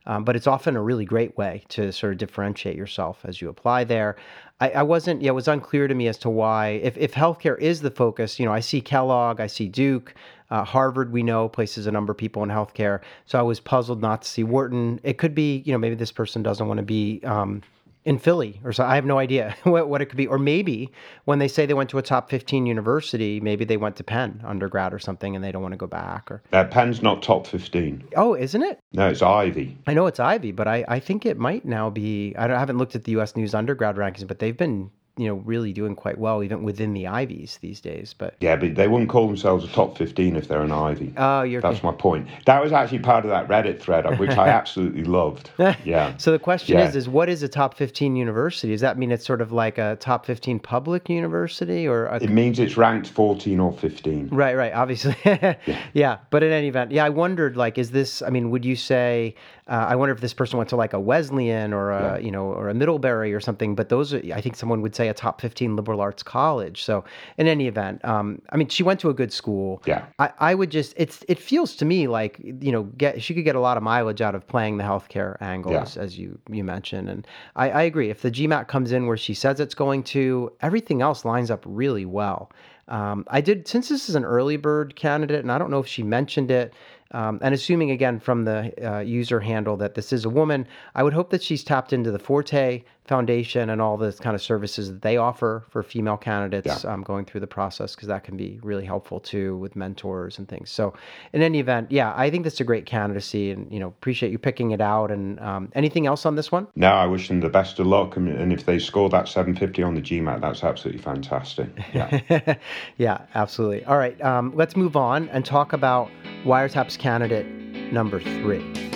Um, 0.06 0.24
but 0.24 0.36
it's 0.36 0.46
often 0.46 0.76
a 0.76 0.82
really 0.82 1.04
great 1.04 1.36
way 1.38 1.64
to 1.70 1.90
sort 1.92 2.12
of 2.12 2.18
differentiate 2.18 2.76
yourself 2.76 3.20
as 3.24 3.40
you 3.40 3.48
apply 3.48 3.84
there. 3.84 4.16
I, 4.60 4.70
I, 4.70 4.82
wasn't, 4.82 5.22
yeah, 5.22 5.30
it 5.30 5.34
was 5.34 5.48
unclear 5.48 5.88
to 5.88 5.94
me 5.94 6.08
as 6.08 6.18
to 6.18 6.30
why, 6.30 6.80
if, 6.82 6.96
if 6.98 7.12
healthcare 7.14 7.58
is 7.58 7.80
the 7.80 7.90
focus, 7.90 8.38
you 8.38 8.46
know, 8.46 8.52
I 8.52 8.60
see 8.60 8.80
Kellogg, 8.80 9.40
I 9.40 9.46
see 9.46 9.68
Duke, 9.68 10.14
uh, 10.50 10.62
Harvard, 10.62 11.12
we 11.12 11.22
know, 11.22 11.48
places 11.48 11.86
a 11.86 11.90
number 11.90 12.12
of 12.12 12.18
people 12.18 12.42
in 12.42 12.50
healthcare. 12.50 13.00
So 13.26 13.38
I 13.38 13.42
was 13.42 13.60
puzzled 13.60 14.02
not 14.02 14.22
to 14.22 14.28
see 14.28 14.44
Wharton. 14.44 15.00
It 15.02 15.18
could 15.18 15.34
be, 15.34 15.62
you 15.64 15.72
know, 15.72 15.78
maybe 15.78 15.94
this 15.94 16.12
person 16.12 16.42
doesn't 16.42 16.68
want 16.68 16.78
to 16.78 16.84
be 16.84 17.20
um, 17.24 17.62
in 18.04 18.18
Philly 18.18 18.60
or 18.64 18.72
so. 18.72 18.84
I 18.84 18.94
have 18.94 19.04
no 19.04 19.18
idea 19.18 19.56
what, 19.64 19.88
what 19.88 20.02
it 20.02 20.06
could 20.06 20.16
be. 20.16 20.26
Or 20.26 20.38
maybe 20.38 20.90
when 21.24 21.38
they 21.38 21.48
say 21.48 21.66
they 21.66 21.74
went 21.74 21.90
to 21.90 21.98
a 21.98 22.02
top 22.02 22.30
15 22.30 22.66
university, 22.66 23.40
maybe 23.40 23.64
they 23.64 23.76
went 23.76 23.96
to 23.96 24.04
Penn 24.04 24.42
undergrad 24.44 24.92
or 24.92 24.98
something 24.98 25.34
and 25.34 25.44
they 25.44 25.52
don't 25.52 25.62
want 25.62 25.72
to 25.72 25.78
go 25.78 25.86
back. 25.86 26.30
Or 26.30 26.42
uh, 26.52 26.64
Penn's 26.64 27.02
not 27.02 27.22
top 27.22 27.46
15. 27.46 28.08
Oh, 28.16 28.34
isn't 28.34 28.62
it? 28.62 28.78
No, 28.92 29.08
it's 29.08 29.22
Ivy. 29.22 29.78
I 29.86 29.94
know 29.94 30.06
it's 30.06 30.20
Ivy, 30.20 30.52
but 30.52 30.68
I, 30.68 30.84
I 30.88 31.00
think 31.00 31.26
it 31.26 31.38
might 31.38 31.64
now 31.64 31.90
be. 31.90 32.34
I, 32.36 32.44
I 32.44 32.58
haven't 32.58 32.78
looked 32.78 32.94
at 32.94 33.04
the 33.04 33.12
U.S. 33.12 33.36
News 33.36 33.54
undergrad 33.54 33.96
rankings, 33.96 34.26
but 34.26 34.38
they've 34.38 34.56
been 34.56 34.90
you 35.16 35.28
know 35.28 35.34
really 35.34 35.72
doing 35.72 35.94
quite 35.94 36.18
well 36.18 36.42
even 36.42 36.64
within 36.64 36.92
the 36.92 37.06
Ivies 37.06 37.58
these 37.60 37.80
days. 37.80 38.14
But 38.16 38.34
yeah, 38.40 38.56
but 38.56 38.74
they 38.74 38.88
wouldn't 38.88 39.10
call 39.10 39.26
themselves 39.26 39.64
a 39.64 39.68
top 39.68 39.96
fifteen 39.96 40.36
if 40.36 40.48
they're 40.48 40.62
an 40.62 40.72
Ivy. 40.72 41.12
Oh, 41.16 41.42
you're 41.42 41.60
that's 41.60 41.82
my 41.82 41.92
point. 41.92 42.26
That 42.46 42.62
was 42.62 42.72
actually 42.72 42.98
part 43.00 43.24
of 43.24 43.30
that 43.30 43.48
Reddit 43.48 43.80
thread, 43.80 44.18
which 44.18 44.32
I 44.32 44.48
absolutely 44.60 45.04
loved. 45.04 45.50
Yeah. 45.84 46.16
so 46.18 46.30
the 46.30 46.38
question 46.38 46.78
yeah. 46.78 46.88
is, 46.88 46.96
is 46.96 47.08
what 47.08 47.28
is 47.28 47.42
a 47.42 47.48
top 47.48 47.76
fifteen 47.76 48.16
university? 48.16 48.72
Does 48.72 48.80
that 48.80 48.96
mean 48.96 49.12
it's 49.12 49.26
sort 49.26 49.40
of 49.40 49.52
like 49.52 49.76
a 49.76 49.96
top 50.00 50.24
fifteen 50.24 50.58
public 50.58 51.08
university, 51.08 51.86
or 51.86 52.06
a... 52.06 52.22
it 52.22 52.30
means 52.30 52.58
it's 52.58 52.76
ranked 52.76 53.08
fourteen 53.08 53.60
or 53.60 53.72
fifteen? 53.72 54.28
Right, 54.28 54.56
right. 54.56 54.72
Obviously, 54.72 55.16
yeah. 55.24 55.56
yeah. 55.92 56.18
But 56.30 56.42
in 56.42 56.52
any 56.52 56.68
event, 56.68 56.92
yeah, 56.92 57.04
I 57.04 57.10
wondered 57.10 57.56
like, 57.56 57.76
is 57.76 57.90
this? 57.90 58.22
I 58.22 58.30
mean, 58.30 58.50
would 58.50 58.64
you 58.64 58.76
say? 58.76 59.34
Uh, 59.66 59.86
I 59.88 59.96
wonder 59.96 60.14
if 60.14 60.20
this 60.20 60.34
person 60.34 60.58
went 60.58 60.68
to 60.70 60.76
like 60.76 60.92
a 60.92 61.00
Wesleyan 61.00 61.72
or 61.72 61.90
a 61.90 62.02
yeah. 62.02 62.18
you 62.18 62.30
know 62.30 62.44
or 62.44 62.68
a 62.68 62.74
Middlebury 62.74 63.32
or 63.32 63.40
something. 63.40 63.74
But 63.74 63.88
those, 63.88 64.12
are, 64.12 64.20
I 64.34 64.42
think, 64.42 64.56
someone 64.56 64.82
would 64.82 64.94
say 64.94 65.08
a 65.08 65.14
top 65.14 65.40
fifteen 65.40 65.74
liberal 65.74 66.02
arts 66.02 66.22
college. 66.22 66.84
So 66.84 67.04
in 67.38 67.46
any 67.46 67.66
event, 67.66 68.04
um, 68.04 68.42
I 68.50 68.58
mean, 68.58 68.68
she 68.68 68.82
went 68.82 69.00
to 69.00 69.08
a 69.08 69.14
good 69.14 69.32
school. 69.32 69.82
Yeah. 69.86 70.04
I, 70.18 70.32
I 70.38 70.54
would 70.54 70.70
just 70.70 70.92
it's 70.98 71.24
it 71.28 71.38
feels 71.38 71.76
to 71.76 71.86
me 71.86 72.08
like 72.08 72.38
you 72.42 72.72
know 72.72 72.82
get 72.82 73.22
she 73.22 73.32
could 73.32 73.44
get 73.44 73.56
a 73.56 73.60
lot 73.60 73.78
of 73.78 73.82
mileage 73.82 74.20
out 74.20 74.34
of 74.34 74.46
playing 74.46 74.76
the 74.76 74.84
healthcare 74.84 75.40
angle 75.40 75.72
yeah. 75.72 75.82
as, 75.82 75.96
as, 75.96 76.18
you 76.18 76.38
you 76.50 76.62
mentioned, 76.62 77.08
and 77.08 77.26
I, 77.56 77.70
I 77.70 77.82
agree. 77.82 78.10
If 78.10 78.20
the 78.20 78.30
GMAT 78.30 78.68
comes 78.68 78.92
in 78.92 79.06
where 79.06 79.16
she 79.16 79.32
says 79.32 79.60
it's 79.60 79.74
going 79.74 80.02
to, 80.04 80.52
everything 80.60 81.00
else 81.00 81.24
lines 81.24 81.50
up 81.50 81.62
really 81.66 82.04
well. 82.04 82.50
Um, 82.88 83.24
I 83.28 83.40
did 83.40 83.66
since 83.66 83.88
this 83.88 84.08
is 84.08 84.14
an 84.14 84.24
early 84.24 84.56
bird 84.56 84.94
candidate, 84.94 85.40
and 85.40 85.50
I 85.50 85.58
don't 85.58 85.70
know 85.70 85.78
if 85.78 85.86
she 85.86 86.02
mentioned 86.02 86.50
it. 86.50 86.74
Um, 87.14 87.38
and 87.42 87.54
assuming 87.54 87.92
again 87.92 88.18
from 88.18 88.44
the 88.44 88.72
uh, 88.84 88.98
user 88.98 89.38
handle 89.38 89.76
that 89.76 89.94
this 89.94 90.12
is 90.12 90.24
a 90.24 90.28
woman, 90.30 90.66
I 90.96 91.04
would 91.04 91.12
hope 91.12 91.30
that 91.30 91.44
she's 91.44 91.62
tapped 91.62 91.92
into 91.92 92.10
the 92.10 92.18
Forte 92.18 92.82
Foundation 93.06 93.68
and 93.68 93.82
all 93.82 93.98
the 93.98 94.12
kind 94.12 94.34
of 94.34 94.40
services 94.40 94.88
that 94.90 95.02
they 95.02 95.18
offer 95.18 95.62
for 95.68 95.82
female 95.82 96.16
candidates 96.16 96.84
yeah. 96.84 96.90
um, 96.90 97.02
going 97.02 97.26
through 97.26 97.40
the 97.40 97.46
process 97.46 97.94
because 97.94 98.08
that 98.08 98.24
can 98.24 98.34
be 98.34 98.58
really 98.62 98.84
helpful 98.86 99.20
too 99.20 99.58
with 99.58 99.76
mentors 99.76 100.38
and 100.38 100.48
things. 100.48 100.70
So, 100.70 100.94
in 101.34 101.42
any 101.42 101.60
event, 101.60 101.92
yeah, 101.92 102.14
I 102.16 102.30
think 102.30 102.44
this 102.44 102.54
is 102.54 102.60
a 102.60 102.64
great 102.64 102.86
candidacy, 102.86 103.50
and 103.50 103.70
you 103.70 103.78
know, 103.78 103.88
appreciate 103.88 104.32
you 104.32 104.38
picking 104.38 104.70
it 104.70 104.80
out. 104.80 105.10
And 105.10 105.38
um, 105.40 105.70
anything 105.74 106.06
else 106.06 106.24
on 106.24 106.34
this 106.34 106.50
one? 106.50 106.66
No, 106.76 106.88
I 106.88 107.04
wish 107.04 107.28
them 107.28 107.40
the 107.40 107.50
best 107.50 107.78
of 107.78 107.86
luck, 107.86 108.16
and, 108.16 108.28
and 108.28 108.52
if 108.52 108.64
they 108.64 108.78
score 108.78 109.10
that 109.10 109.28
750 109.28 109.82
on 109.82 109.94
the 109.94 110.00
GMAT, 110.00 110.40
that's 110.40 110.64
absolutely 110.64 111.02
fantastic. 111.02 111.68
Yeah, 111.92 112.56
yeah, 112.96 113.26
absolutely. 113.34 113.84
All 113.84 113.98
right, 113.98 114.18
um, 114.22 114.52
let's 114.54 114.76
move 114.76 114.96
on 114.96 115.28
and 115.28 115.44
talk 115.44 115.74
about 115.74 116.10
Wiretaps 116.44 116.98
candidate 116.98 117.46
number 117.92 118.20
three. 118.20 118.93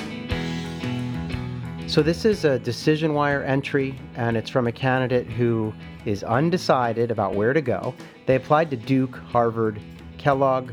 So, 1.89 2.03
this 2.03 2.27
is 2.27 2.45
a 2.45 2.59
decision 2.59 3.15
wire 3.15 3.43
entry, 3.43 3.99
and 4.15 4.37
it's 4.37 4.51
from 4.51 4.67
a 4.67 4.73
candidate 4.73 5.27
who 5.27 5.73
is 6.05 6.23
undecided 6.23 7.11
about 7.11 7.35
where 7.35 7.55
to 7.55 7.63
go. 7.63 7.95
They 8.27 8.35
applied 8.35 8.69
to 8.73 8.77
Duke, 8.77 9.17
Harvard, 9.17 9.81
Kellogg, 10.19 10.73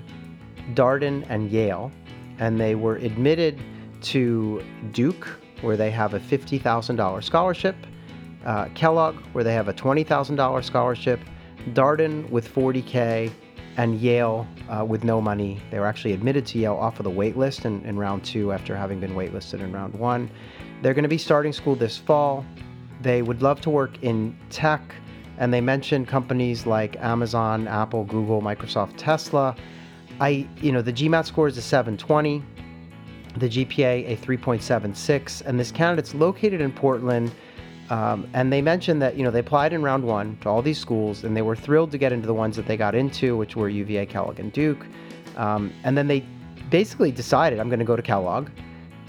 Darden, 0.74 1.26
and 1.30 1.50
Yale, 1.50 1.90
and 2.38 2.60
they 2.60 2.76
were 2.76 2.98
admitted 2.98 3.58
to 4.02 4.62
Duke, 4.92 5.40
where 5.62 5.78
they 5.78 5.90
have 5.90 6.16
a 6.16 6.20
$50,000 6.20 7.24
scholarship, 7.24 7.78
uh, 8.46 8.66
Kellogg, 8.76 9.16
where 9.32 9.46
they 9.46 9.54
have 9.54 9.70
a 9.70 9.74
$20,000 9.74 10.66
scholarship, 10.66 11.22
Darden 11.70 12.30
with 12.30 12.54
40K, 12.54 13.32
and 13.78 14.02
Yale 14.02 14.46
uh, 14.70 14.84
with 14.84 15.06
no 15.06 15.22
money. 15.22 15.62
They 15.72 15.80
were 15.80 15.88
actually 15.88 16.14
admitted 16.14 16.46
to 16.48 16.60
Yale 16.60 16.76
off 16.76 17.00
of 17.00 17.06
the 17.06 17.10
wait 17.10 17.38
list 17.38 17.64
in, 17.64 17.86
in 17.86 17.98
round 17.98 18.26
two 18.26 18.52
after 18.52 18.76
having 18.76 19.00
been 19.00 19.14
waitlisted 19.14 19.62
in 19.62 19.72
round 19.72 19.94
one. 19.94 20.30
They're 20.82 20.94
going 20.94 21.04
to 21.04 21.10
be 21.10 21.18
starting 21.18 21.54
school 21.54 21.76
this 21.76 21.98
fall. 21.98 22.46
They 23.02 23.22
would 23.22 23.42
love 23.42 23.62
to 23.62 23.70
work 23.70 24.02
in 24.04 24.38
tech, 24.50 24.82
and 25.38 25.54
they 25.54 25.62
mentioned 25.62 26.08
companies 26.08 26.66
like 26.66 26.96
Amazon, 26.98 27.68
Apple, 27.68 28.06
Google, 28.06 28.42
Microsoft, 28.42 28.94
Tesla. 28.98 29.56
I, 30.20 30.48
you 30.58 30.72
know, 30.72 30.82
the 30.82 30.94
GMAT 30.94 31.26
score 31.26 31.48
is 31.48 31.58
a 31.58 31.62
720, 31.62 32.42
the 33.38 33.50
GPA 33.50 34.12
a 34.12 34.18
3.76, 34.18 35.42
and 35.46 35.60
this 35.60 35.72
candidate's 35.72 36.16
located 36.16 36.62
in 36.62 36.72
Portland. 36.72 37.32
Um, 37.90 38.28
and 38.34 38.52
they 38.52 38.64
mentioned 38.64 39.00
that 39.04 39.16
you 39.16 39.24
know 39.24 39.30
they 39.30 39.40
applied 39.40 39.72
in 39.72 39.84
round 39.84 40.04
one 40.04 40.38
to 40.42 40.50
all 40.50 40.62
these 40.62 40.80
schools, 40.80 41.24
and 41.24 41.38
they 41.38 41.44
were 41.44 41.56
thrilled 41.56 41.92
to 41.92 41.98
get 41.98 42.12
into 42.12 42.26
the 42.26 42.34
ones 42.34 42.56
that 42.56 42.66
they 42.66 42.78
got 42.78 42.96
into, 42.96 43.38
which 43.38 43.56
were 43.56 43.70
UVA, 43.70 44.08
Kellogg, 44.08 44.40
and 44.40 44.52
Duke. 44.52 44.86
Um, 45.36 45.72
and 45.84 45.98
then 45.98 46.08
they 46.08 46.26
basically 46.70 47.12
decided, 47.12 47.60
I'm 47.60 47.70
going 47.70 47.80
to 47.80 47.86
go 47.86 47.96
to 47.96 48.02
Kellogg. 48.02 48.50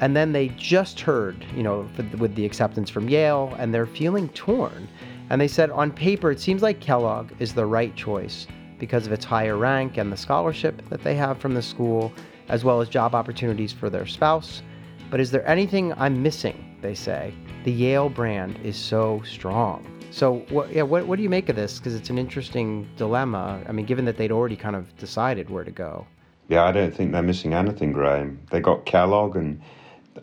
And 0.01 0.15
then 0.15 0.33
they 0.33 0.49
just 0.49 1.01
heard, 1.01 1.45
you 1.55 1.63
know, 1.63 1.89
with 2.19 2.35
the 2.35 2.45
acceptance 2.45 2.91
from 2.91 3.09
Yale, 3.09 3.55
and 3.59 3.73
they're 3.73 3.87
feeling 3.87 4.29
torn. 4.31 4.89
And 5.31 5.41
they 5.41 5.49
said, 5.49 5.71
on 5.71 5.91
paper, 5.91 6.31
it 6.31 6.41
seems 6.41 6.63
like 6.63 6.81
Kellogg 6.81 7.33
is 7.39 7.55
the 7.55 7.67
right 7.67 7.95
choice 7.97 8.47
because 8.79 9.07
of 9.07 9.13
its 9.13 9.25
higher 9.25 9.57
rank 9.57 9.97
and 9.97 10.13
the 10.13 10.17
scholarship 10.17 10.87
that 10.91 11.03
they 11.03 11.15
have 11.15 11.39
from 11.39 11.55
the 11.55 11.63
school, 11.63 12.13
as 12.49 12.63
well 12.63 12.81
as 12.81 12.89
job 12.89 13.15
opportunities 13.15 13.73
for 13.73 13.89
their 13.89 14.07
spouse. 14.07 14.63
But 15.11 15.21
is 15.21 15.31
there 15.31 15.47
anything 15.49 15.93
I'm 15.95 16.23
missing? 16.23 16.77
They 16.83 16.95
say. 16.95 17.33
The 17.65 17.73
Yale 17.73 18.09
brand 18.09 18.59
is 18.63 18.77
so 18.77 19.23
strong. 19.25 19.85
So, 20.11 20.45
what, 20.51 20.73
yeah, 20.73 20.83
what, 20.83 21.07
what 21.07 21.17
do 21.17 21.23
you 21.23 21.29
make 21.29 21.49
of 21.49 21.57
this? 21.57 21.79
Because 21.79 21.95
it's 21.95 22.11
an 22.11 22.19
interesting 22.19 22.89
dilemma. 22.97 23.63
I 23.67 23.73
mean, 23.73 23.87
given 23.87 24.05
that 24.05 24.17
they'd 24.17 24.31
already 24.31 24.57
kind 24.57 24.77
of 24.77 24.97
decided 24.99 25.51
where 25.51 25.65
to 25.65 25.71
go. 25.71 26.07
Yeah, 26.49 26.65
I 26.65 26.73
don't 26.73 26.95
think 26.95 27.13
they're 27.13 27.23
missing 27.23 27.55
anything, 27.55 27.93
Graham. 27.93 28.39
They 28.51 28.61
got 28.61 28.87
Kellogg 28.87 29.37
and 29.37 29.61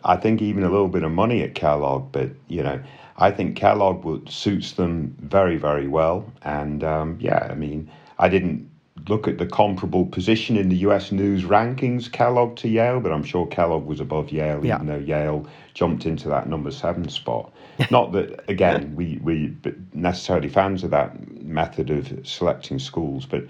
I 0.04 0.16
think 0.16 0.42
even 0.42 0.62
a 0.64 0.70
little 0.70 0.88
bit 0.88 1.02
of 1.02 1.12
money 1.12 1.42
at 1.42 1.54
Kellogg, 1.54 2.12
but 2.12 2.30
you 2.48 2.62
know, 2.62 2.80
I 3.16 3.30
think 3.30 3.56
Kellogg 3.56 4.04
would, 4.04 4.28
suits 4.28 4.72
them 4.72 5.16
very, 5.20 5.56
very 5.56 5.88
well. 5.88 6.30
And 6.42 6.84
um, 6.84 7.18
yeah, 7.20 7.48
I 7.50 7.54
mean, 7.54 7.90
I 8.18 8.28
didn't 8.28 8.70
look 9.08 9.28
at 9.28 9.38
the 9.38 9.46
comparable 9.46 10.06
position 10.06 10.56
in 10.56 10.68
the 10.68 10.76
US 10.76 11.12
News 11.12 11.44
rankings, 11.44 12.10
Kellogg 12.10 12.56
to 12.56 12.68
Yale, 12.68 13.00
but 13.00 13.12
I'm 13.12 13.24
sure 13.24 13.46
Kellogg 13.46 13.86
was 13.86 14.00
above 14.00 14.30
Yale, 14.30 14.64
yeah. 14.64 14.76
even 14.76 14.86
though 14.86 14.98
Yale 14.98 15.46
jumped 15.74 16.06
into 16.06 16.28
that 16.28 16.48
number 16.48 16.70
seven 16.70 17.08
spot. 17.08 17.52
Not 17.90 18.12
that, 18.12 18.48
again, 18.48 18.94
we, 18.94 19.18
we 19.22 19.56
necessarily 19.92 20.48
fans 20.48 20.84
of 20.84 20.90
that 20.90 21.42
method 21.42 21.90
of 21.90 22.26
selecting 22.26 22.78
schools, 22.78 23.26
but 23.26 23.44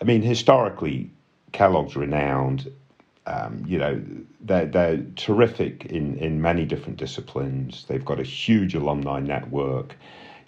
I 0.00 0.04
mean, 0.04 0.22
historically, 0.22 1.10
Kellogg's 1.52 1.96
renowned 1.96 2.70
um, 3.26 3.64
you 3.66 3.78
know, 3.78 4.02
they're, 4.40 4.66
they're 4.66 5.02
terrific 5.16 5.86
in, 5.86 6.16
in 6.18 6.42
many 6.42 6.64
different 6.64 6.98
disciplines. 6.98 7.84
They've 7.88 8.04
got 8.04 8.20
a 8.20 8.24
huge 8.24 8.74
alumni 8.74 9.20
network. 9.20 9.96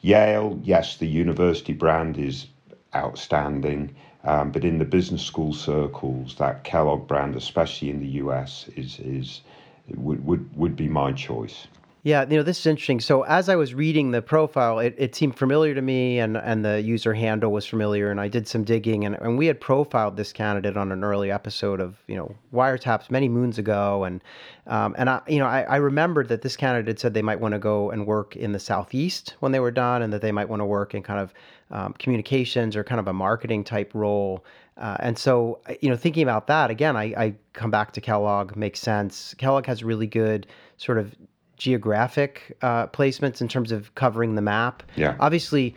Yale, 0.03 0.61
yes, 0.63 0.97
the 0.97 1.07
university 1.07 1.73
brand 1.73 2.19
is 2.19 2.47
outstanding, 2.95 3.95
um, 4.25 4.51
but 4.51 4.65
in 4.65 4.79
the 4.79 4.85
business 4.85 5.23
school 5.23 5.53
circles, 5.53 6.35
that 6.37 6.65
Kellogg 6.65 7.07
brand, 7.07 7.35
especially 7.35 7.91
in 7.91 8.01
the 8.01 8.09
US, 8.23 8.69
is 8.77 8.99
is 9.01 9.41
would 9.89 10.25
would, 10.27 10.57
would 10.57 10.77
be 10.77 10.89
my 10.89 11.13
choice. 11.13 11.67
Yeah, 12.07 12.25
you 12.31 12.37
know, 12.37 12.45
this 12.45 12.61
is 12.61 12.67
interesting. 12.67 13.01
So 13.01 13.23
as 13.23 13.49
I 13.49 13.57
was 13.57 13.75
reading 13.75 14.13
the 14.13 14.23
profile, 14.23 14.79
it, 14.79 14.95
it 14.97 15.17
seemed 15.17 15.37
familiar 15.37 15.75
to 15.75 15.83
me 15.83 16.21
and, 16.21 16.37
and 16.37 16.65
the 16.65 16.81
user 16.81 17.13
handle 17.13 17.51
was 17.51 17.67
familiar 17.67 18.13
and 18.13 18.21
I 18.21 18.29
did 18.29 18.47
some 18.47 18.63
digging 18.63 19.05
and, 19.05 19.17
and 19.17 19.37
we 19.37 19.47
had 19.47 19.61
profiled 19.61 20.17
this 20.17 20.33
candidate 20.33 20.77
on 20.77 20.93
an 20.93 21.03
early 21.03 21.33
episode 21.33 21.81
of, 21.81 21.97
you 22.07 22.15
know, 22.15 22.33
wiretaps 22.55 23.11
many 23.11 23.29
moons 23.29 23.59
ago. 23.59 24.05
And 24.05 24.23
um, 24.69 24.95
and 24.97 25.11
I 25.11 25.21
you 25.27 25.41
know, 25.41 25.47
I, 25.47 25.63
I 25.63 25.77
remembered 25.79 26.29
that 26.29 26.43
this 26.43 26.57
candidate 26.57 27.01
said 27.01 27.13
they 27.13 27.23
might 27.23 27.41
want 27.41 27.55
to 27.55 27.59
go 27.59 27.91
and 27.91 28.07
work 28.07 28.37
in 28.37 28.53
the 28.53 28.61
southeast 28.61 29.35
when 29.41 29.51
they 29.51 29.59
were 29.59 29.73
done 29.73 30.01
and 30.01 30.13
that 30.13 30.23
they 30.23 30.31
might 30.31 30.49
want 30.49 30.61
to 30.61 30.65
work 30.65 30.95
in 30.95 31.03
kind 31.03 31.19
of 31.19 31.35
um, 31.73 31.93
communications 31.95 32.77
or 32.77 32.85
kind 32.85 33.01
of 33.01 33.09
a 33.09 33.13
marketing 33.13 33.65
type 33.65 33.91
role. 33.95 34.45
Uh, 34.77 34.97
and 35.01 35.19
so, 35.19 35.59
you 35.81 35.91
know, 35.91 35.97
thinking 35.97 36.23
about 36.23 36.47
that 36.47 36.71
again, 36.71 36.97
I, 36.97 37.05
I 37.17 37.35
come 37.53 37.73
back 37.73 37.91
to 37.95 38.01
Kellogg, 38.01 38.55
makes 38.55 38.79
sense. 38.79 39.35
Kellogg 39.39 39.67
has 39.67 39.83
really 39.83 40.07
good 40.07 40.47
sort 40.77 40.99
of 40.99 41.13
geographic 41.57 42.57
uh, 42.63 42.87
placements 42.89 43.41
in 43.41 43.49
terms 43.49 43.73
of 43.73 43.95
covering 43.95 44.35
the 44.35 44.43
map. 44.43 44.83
Yeah. 44.97 45.17
Obviously, 45.21 45.75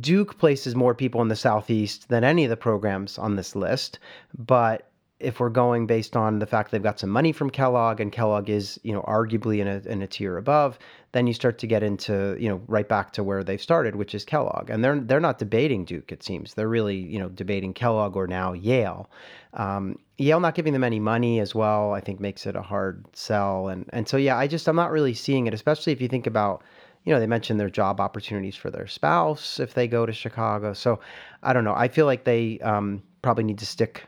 Duke 0.00 0.38
places 0.38 0.74
more 0.74 0.94
people 0.94 1.20
in 1.22 1.28
the 1.28 1.36
southeast 1.36 2.08
than 2.08 2.24
any 2.24 2.44
of 2.44 2.50
the 2.50 2.56
programs 2.56 3.18
on 3.18 3.36
this 3.36 3.54
list, 3.54 3.98
but 4.36 4.88
if 5.20 5.38
we're 5.38 5.50
going 5.50 5.86
based 5.86 6.16
on 6.16 6.40
the 6.40 6.46
fact 6.46 6.70
they've 6.70 6.82
got 6.82 6.98
some 6.98 7.10
money 7.10 7.30
from 7.30 7.48
Kellogg 7.48 8.00
and 8.00 8.10
Kellogg 8.10 8.50
is, 8.50 8.80
you 8.82 8.92
know, 8.92 9.02
arguably 9.02 9.60
in 9.60 9.68
a, 9.68 9.78
in 9.88 10.02
a 10.02 10.06
tier 10.06 10.36
above, 10.36 10.78
then 11.12 11.26
you 11.26 11.34
start 11.34 11.58
to 11.58 11.66
get 11.66 11.82
into, 11.82 12.36
you 12.40 12.48
know, 12.48 12.62
right 12.66 12.88
back 12.88 13.12
to 13.12 13.22
where 13.22 13.44
they've 13.44 13.60
started, 13.60 13.96
which 13.96 14.14
is 14.14 14.24
Kellogg. 14.24 14.70
And 14.70 14.82
they're 14.82 14.98
they're 14.98 15.20
not 15.20 15.38
debating 15.38 15.84
Duke, 15.84 16.10
it 16.10 16.22
seems. 16.22 16.54
They're 16.54 16.68
really, 16.68 16.96
you 16.96 17.18
know, 17.18 17.28
debating 17.28 17.74
Kellogg 17.74 18.16
or 18.16 18.26
now 18.26 18.52
Yale. 18.54 19.10
Um, 19.54 19.98
Yale 20.16 20.40
not 20.40 20.54
giving 20.54 20.72
them 20.72 20.84
any 20.84 21.00
money 21.00 21.40
as 21.40 21.54
well, 21.54 21.92
I 21.92 22.00
think 22.00 22.18
makes 22.18 22.46
it 22.46 22.56
a 22.56 22.62
hard 22.62 23.04
sell. 23.12 23.68
And 23.68 23.88
and 23.92 24.08
so 24.08 24.16
yeah, 24.16 24.38
I 24.38 24.46
just 24.46 24.66
I'm 24.68 24.76
not 24.76 24.90
really 24.90 25.14
seeing 25.14 25.46
it, 25.46 25.54
especially 25.54 25.92
if 25.92 26.00
you 26.00 26.08
think 26.08 26.26
about 26.26 26.62
you 27.04 27.12
know, 27.12 27.18
they 27.18 27.26
mentioned 27.26 27.58
their 27.58 27.68
job 27.68 28.00
opportunities 28.00 28.54
for 28.54 28.70
their 28.70 28.86
spouse 28.86 29.58
if 29.58 29.74
they 29.74 29.88
go 29.88 30.06
to 30.06 30.12
Chicago. 30.12 30.72
So 30.72 31.00
I 31.42 31.52
don't 31.52 31.64
know. 31.64 31.74
I 31.74 31.88
feel 31.88 32.06
like 32.06 32.24
they 32.24 32.60
um, 32.60 33.02
probably 33.22 33.42
need 33.44 33.58
to 33.58 33.66
stick 33.66 34.04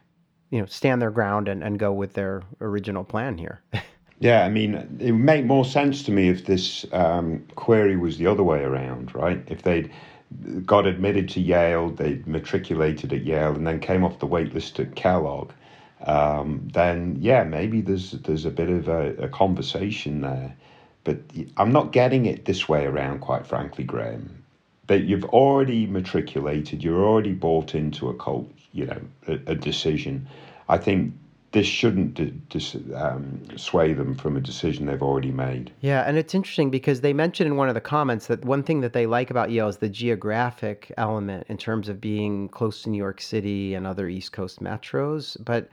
you 0.51 0.61
know 0.61 0.67
stand 0.67 1.03
their 1.03 1.11
ground 1.11 1.49
and, 1.49 1.65
and 1.65 1.79
go 1.79 1.93
with 1.93 2.15
their 2.15 2.43
original 2.61 3.05
plan 3.05 3.37
here. 3.37 3.61
yeah, 4.21 4.45
I 4.45 4.49
mean, 4.49 4.75
it 5.01 5.13
would 5.13 5.21
make 5.21 5.45
more 5.45 5.65
sense 5.65 6.03
to 6.05 6.13
me 6.13 6.29
if 6.29 6.47
this 6.47 6.87
um, 6.93 7.45
query 7.57 7.97
was 7.97 8.19
the 8.19 8.27
other 8.27 8.43
way 8.43 8.63
around, 8.63 9.15
right? 9.15 9.43
If 9.49 9.63
they'd 9.63 9.91
got 10.65 10.87
admitted 10.87 11.29
to 11.31 11.41
Yale, 11.41 11.91
they 11.91 12.23
matriculated 12.27 13.13
at 13.13 13.25
Yale, 13.25 13.55
and 13.55 13.67
then 13.67 13.81
came 13.81 14.05
off 14.05 14.19
the 14.19 14.27
waitlist 14.27 14.81
at 14.81 14.95
Kellogg, 14.95 15.53
um, 16.07 16.69
then 16.73 17.17
yeah, 17.21 17.45
maybe 17.45 17.81
there's 17.81 18.13
there's 18.13 18.45
a 18.45 18.51
bit 18.51 18.69
of 18.69 18.89
a, 18.89 19.15
a, 19.17 19.29
conversation 19.29 20.21
there. 20.21 20.55
But 21.03 21.19
I'm 21.57 21.73
not 21.73 21.93
getting 21.93 22.27
it 22.27 22.45
this 22.45 22.69
way 22.69 22.85
around, 22.85 23.21
quite 23.21 23.47
frankly, 23.47 23.85
Graham. 23.85 24.45
That 24.87 25.05
you've 25.05 25.25
already 25.25 25.87
matriculated, 25.87 26.85
you're 26.85 27.03
already 27.03 27.33
bought 27.33 27.75
into 27.75 28.09
a 28.11 28.15
cult, 28.15 28.51
you 28.73 28.87
know, 28.87 29.01
a, 29.27 29.33
a 29.47 29.55
decision. 29.55 30.29
I 30.69 30.77
think 30.79 31.15
this 31.55 31.67
shouldn't 31.69 32.49
dis- 32.49 32.77
um, 32.97 33.41
sway 33.57 33.93
them 33.93 34.17
from 34.17 34.37
a 34.37 34.41
decision 34.41 34.87
they've 34.87 35.03
already 35.03 35.31
made. 35.31 35.73
Yeah, 35.81 36.03
and 36.03 36.19
it's 36.19 36.35
interesting 36.35 36.69
because 36.69 37.01
they 37.01 37.13
mentioned 37.13 37.47
in 37.47 37.57
one 37.57 37.69
of 37.69 37.75
the 37.75 37.81
comments 37.81 38.27
that 38.27 38.45
one 38.45 38.65
thing 38.65 38.81
that 38.81 38.93
they 38.93 39.07
like 39.07 39.31
about 39.31 39.53
Yale 39.53 39.69
is 39.69 39.77
the 39.77 39.89
geographic 39.89 40.93
element 40.97 41.47
in 41.49 41.57
terms 41.57 41.89
of 41.89 42.01
being 42.01 42.49
close 42.49 42.83
to 42.83 42.91
New 42.91 42.99
York 42.99 43.21
City 43.21 43.75
and 43.75 43.87
other 43.87 44.09
East 44.09 44.33
Coast 44.33 44.61
metros. 44.61 45.37
But 45.45 45.69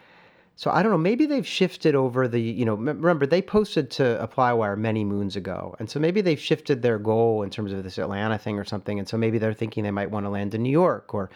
so 0.61 0.69
I 0.69 0.83
don't 0.83 0.91
know, 0.91 0.97
maybe 0.99 1.25
they've 1.25 1.47
shifted 1.47 1.95
over 1.95 2.27
the, 2.27 2.39
you 2.39 2.65
know, 2.65 2.75
remember 2.75 3.25
they 3.25 3.41
posted 3.41 3.89
to 3.93 4.03
ApplyWire 4.31 4.77
many 4.77 5.03
moons 5.03 5.35
ago. 5.35 5.75
And 5.79 5.89
so 5.89 5.99
maybe 5.99 6.21
they've 6.21 6.39
shifted 6.39 6.83
their 6.83 6.99
goal 6.99 7.41
in 7.41 7.49
terms 7.49 7.73
of 7.73 7.81
this 7.81 7.97
Atlanta 7.97 8.37
thing 8.37 8.59
or 8.59 8.63
something. 8.63 8.99
And 8.99 9.09
so 9.09 9.17
maybe 9.17 9.39
they're 9.39 9.55
thinking 9.55 9.83
they 9.83 9.89
might 9.89 10.11
want 10.11 10.27
to 10.27 10.29
land 10.29 10.53
in 10.53 10.61
New 10.61 10.69
York 10.69 11.15
or 11.15 11.31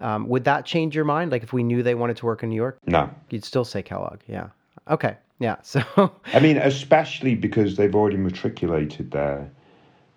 um, 0.00 0.28
would 0.28 0.44
that 0.44 0.64
change 0.64 0.94
your 0.94 1.04
mind? 1.04 1.32
Like 1.32 1.42
if 1.42 1.52
we 1.52 1.64
knew 1.64 1.82
they 1.82 1.96
wanted 1.96 2.18
to 2.18 2.26
work 2.26 2.44
in 2.44 2.50
New 2.50 2.54
York? 2.54 2.78
No. 2.86 3.10
You'd 3.30 3.44
still 3.44 3.64
say 3.64 3.82
Kellogg. 3.82 4.20
Yeah. 4.28 4.50
Okay. 4.88 5.16
Yeah. 5.40 5.56
So 5.64 6.12
I 6.32 6.38
mean, 6.38 6.58
especially 6.58 7.34
because 7.34 7.74
they've 7.76 7.96
already 7.96 8.16
matriculated 8.16 9.10
there. 9.10 9.50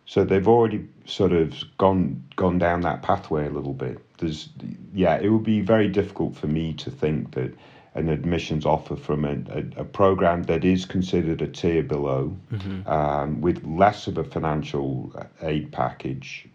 So 0.05 0.23
they've 0.23 0.47
already 0.47 0.87
sort 1.05 1.31
of 1.31 1.55
gone 1.79 2.23
gone 2.35 2.59
down 2.59 2.81
that 2.81 3.01
pathway 3.01 3.47
a 3.47 3.49
little 3.49 3.73
bit. 3.73 3.97
There's 4.19 4.49
yeah, 4.93 5.17
it 5.17 5.29
would 5.29 5.45
be 5.45 5.61
very 5.61 5.87
difficult 5.87 6.35
for 6.35 6.45
me 6.45 6.73
to 6.73 6.91
think 6.91 7.33
that 7.33 7.51
an 7.95 8.09
admissions 8.09 8.65
offer 8.65 8.95
from 8.95 9.25
a, 9.25 9.37
a, 9.49 9.81
a 9.81 9.83
program 9.83 10.43
that 10.43 10.63
is 10.63 10.85
considered 10.85 11.41
a 11.41 11.47
tier 11.47 11.83
below, 11.83 12.35
mm-hmm. 12.51 12.87
um, 12.89 13.41
with 13.41 13.63
less 13.65 14.07
of 14.07 14.17
a 14.17 14.23
financial 14.23 15.13
aid 15.41 15.71
package, 15.71 16.47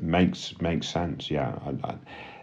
makes 0.00 0.60
makes 0.60 0.88
sense. 0.88 1.30
Yeah, 1.30 1.58
I, 1.64 1.88
I, 1.88 1.94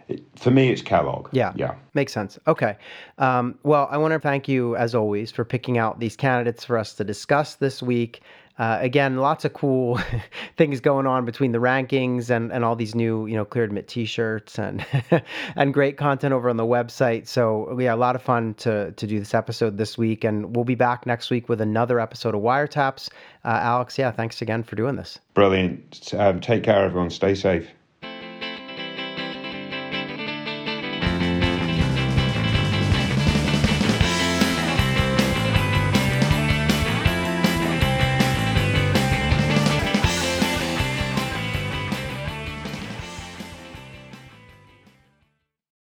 it, 0.08 0.22
for 0.36 0.50
me, 0.50 0.70
it's 0.70 0.82
Kellogg. 0.82 1.28
Yeah, 1.32 1.52
yeah, 1.54 1.76
makes 1.94 2.12
sense. 2.12 2.38
Okay, 2.46 2.76
um, 3.18 3.56
well, 3.62 3.88
I 3.90 3.98
want 3.98 4.12
to 4.12 4.18
thank 4.18 4.48
you 4.48 4.74
as 4.76 4.94
always 4.94 5.30
for 5.30 5.44
picking 5.44 5.78
out 5.78 6.00
these 6.00 6.16
candidates 6.16 6.64
for 6.64 6.76
us 6.76 6.94
to 6.94 7.04
discuss 7.04 7.54
this 7.54 7.82
week. 7.82 8.20
Uh, 8.58 8.78
again, 8.80 9.16
lots 9.16 9.44
of 9.44 9.52
cool 9.52 10.00
things 10.56 10.80
going 10.80 11.06
on 11.06 11.24
between 11.24 11.52
the 11.52 11.58
rankings 11.58 12.30
and, 12.30 12.52
and 12.52 12.64
all 12.64 12.76
these 12.76 12.94
new, 12.94 13.26
you 13.26 13.34
know, 13.34 13.44
clear 13.44 13.64
admit 13.64 13.88
T-shirts 13.88 14.58
and 14.58 14.84
and 15.56 15.74
great 15.74 15.96
content 15.96 16.32
over 16.32 16.48
on 16.48 16.56
the 16.56 16.64
website. 16.64 17.26
So 17.26 17.78
yeah, 17.78 17.94
a 17.94 17.96
lot 17.96 18.14
of 18.14 18.22
fun 18.22 18.54
to 18.54 18.92
to 18.92 19.06
do 19.06 19.18
this 19.18 19.34
episode 19.34 19.76
this 19.76 19.98
week, 19.98 20.22
and 20.22 20.54
we'll 20.54 20.64
be 20.64 20.76
back 20.76 21.04
next 21.04 21.30
week 21.30 21.48
with 21.48 21.60
another 21.60 21.98
episode 21.98 22.34
of 22.34 22.42
Wiretaps. 22.42 23.10
Uh, 23.44 23.58
Alex, 23.60 23.98
yeah, 23.98 24.12
thanks 24.12 24.40
again 24.40 24.62
for 24.62 24.76
doing 24.76 24.96
this. 24.96 25.18
Brilliant. 25.34 26.14
Um, 26.16 26.40
take 26.40 26.62
care, 26.62 26.84
everyone. 26.84 27.10
Stay 27.10 27.34
safe. 27.34 27.68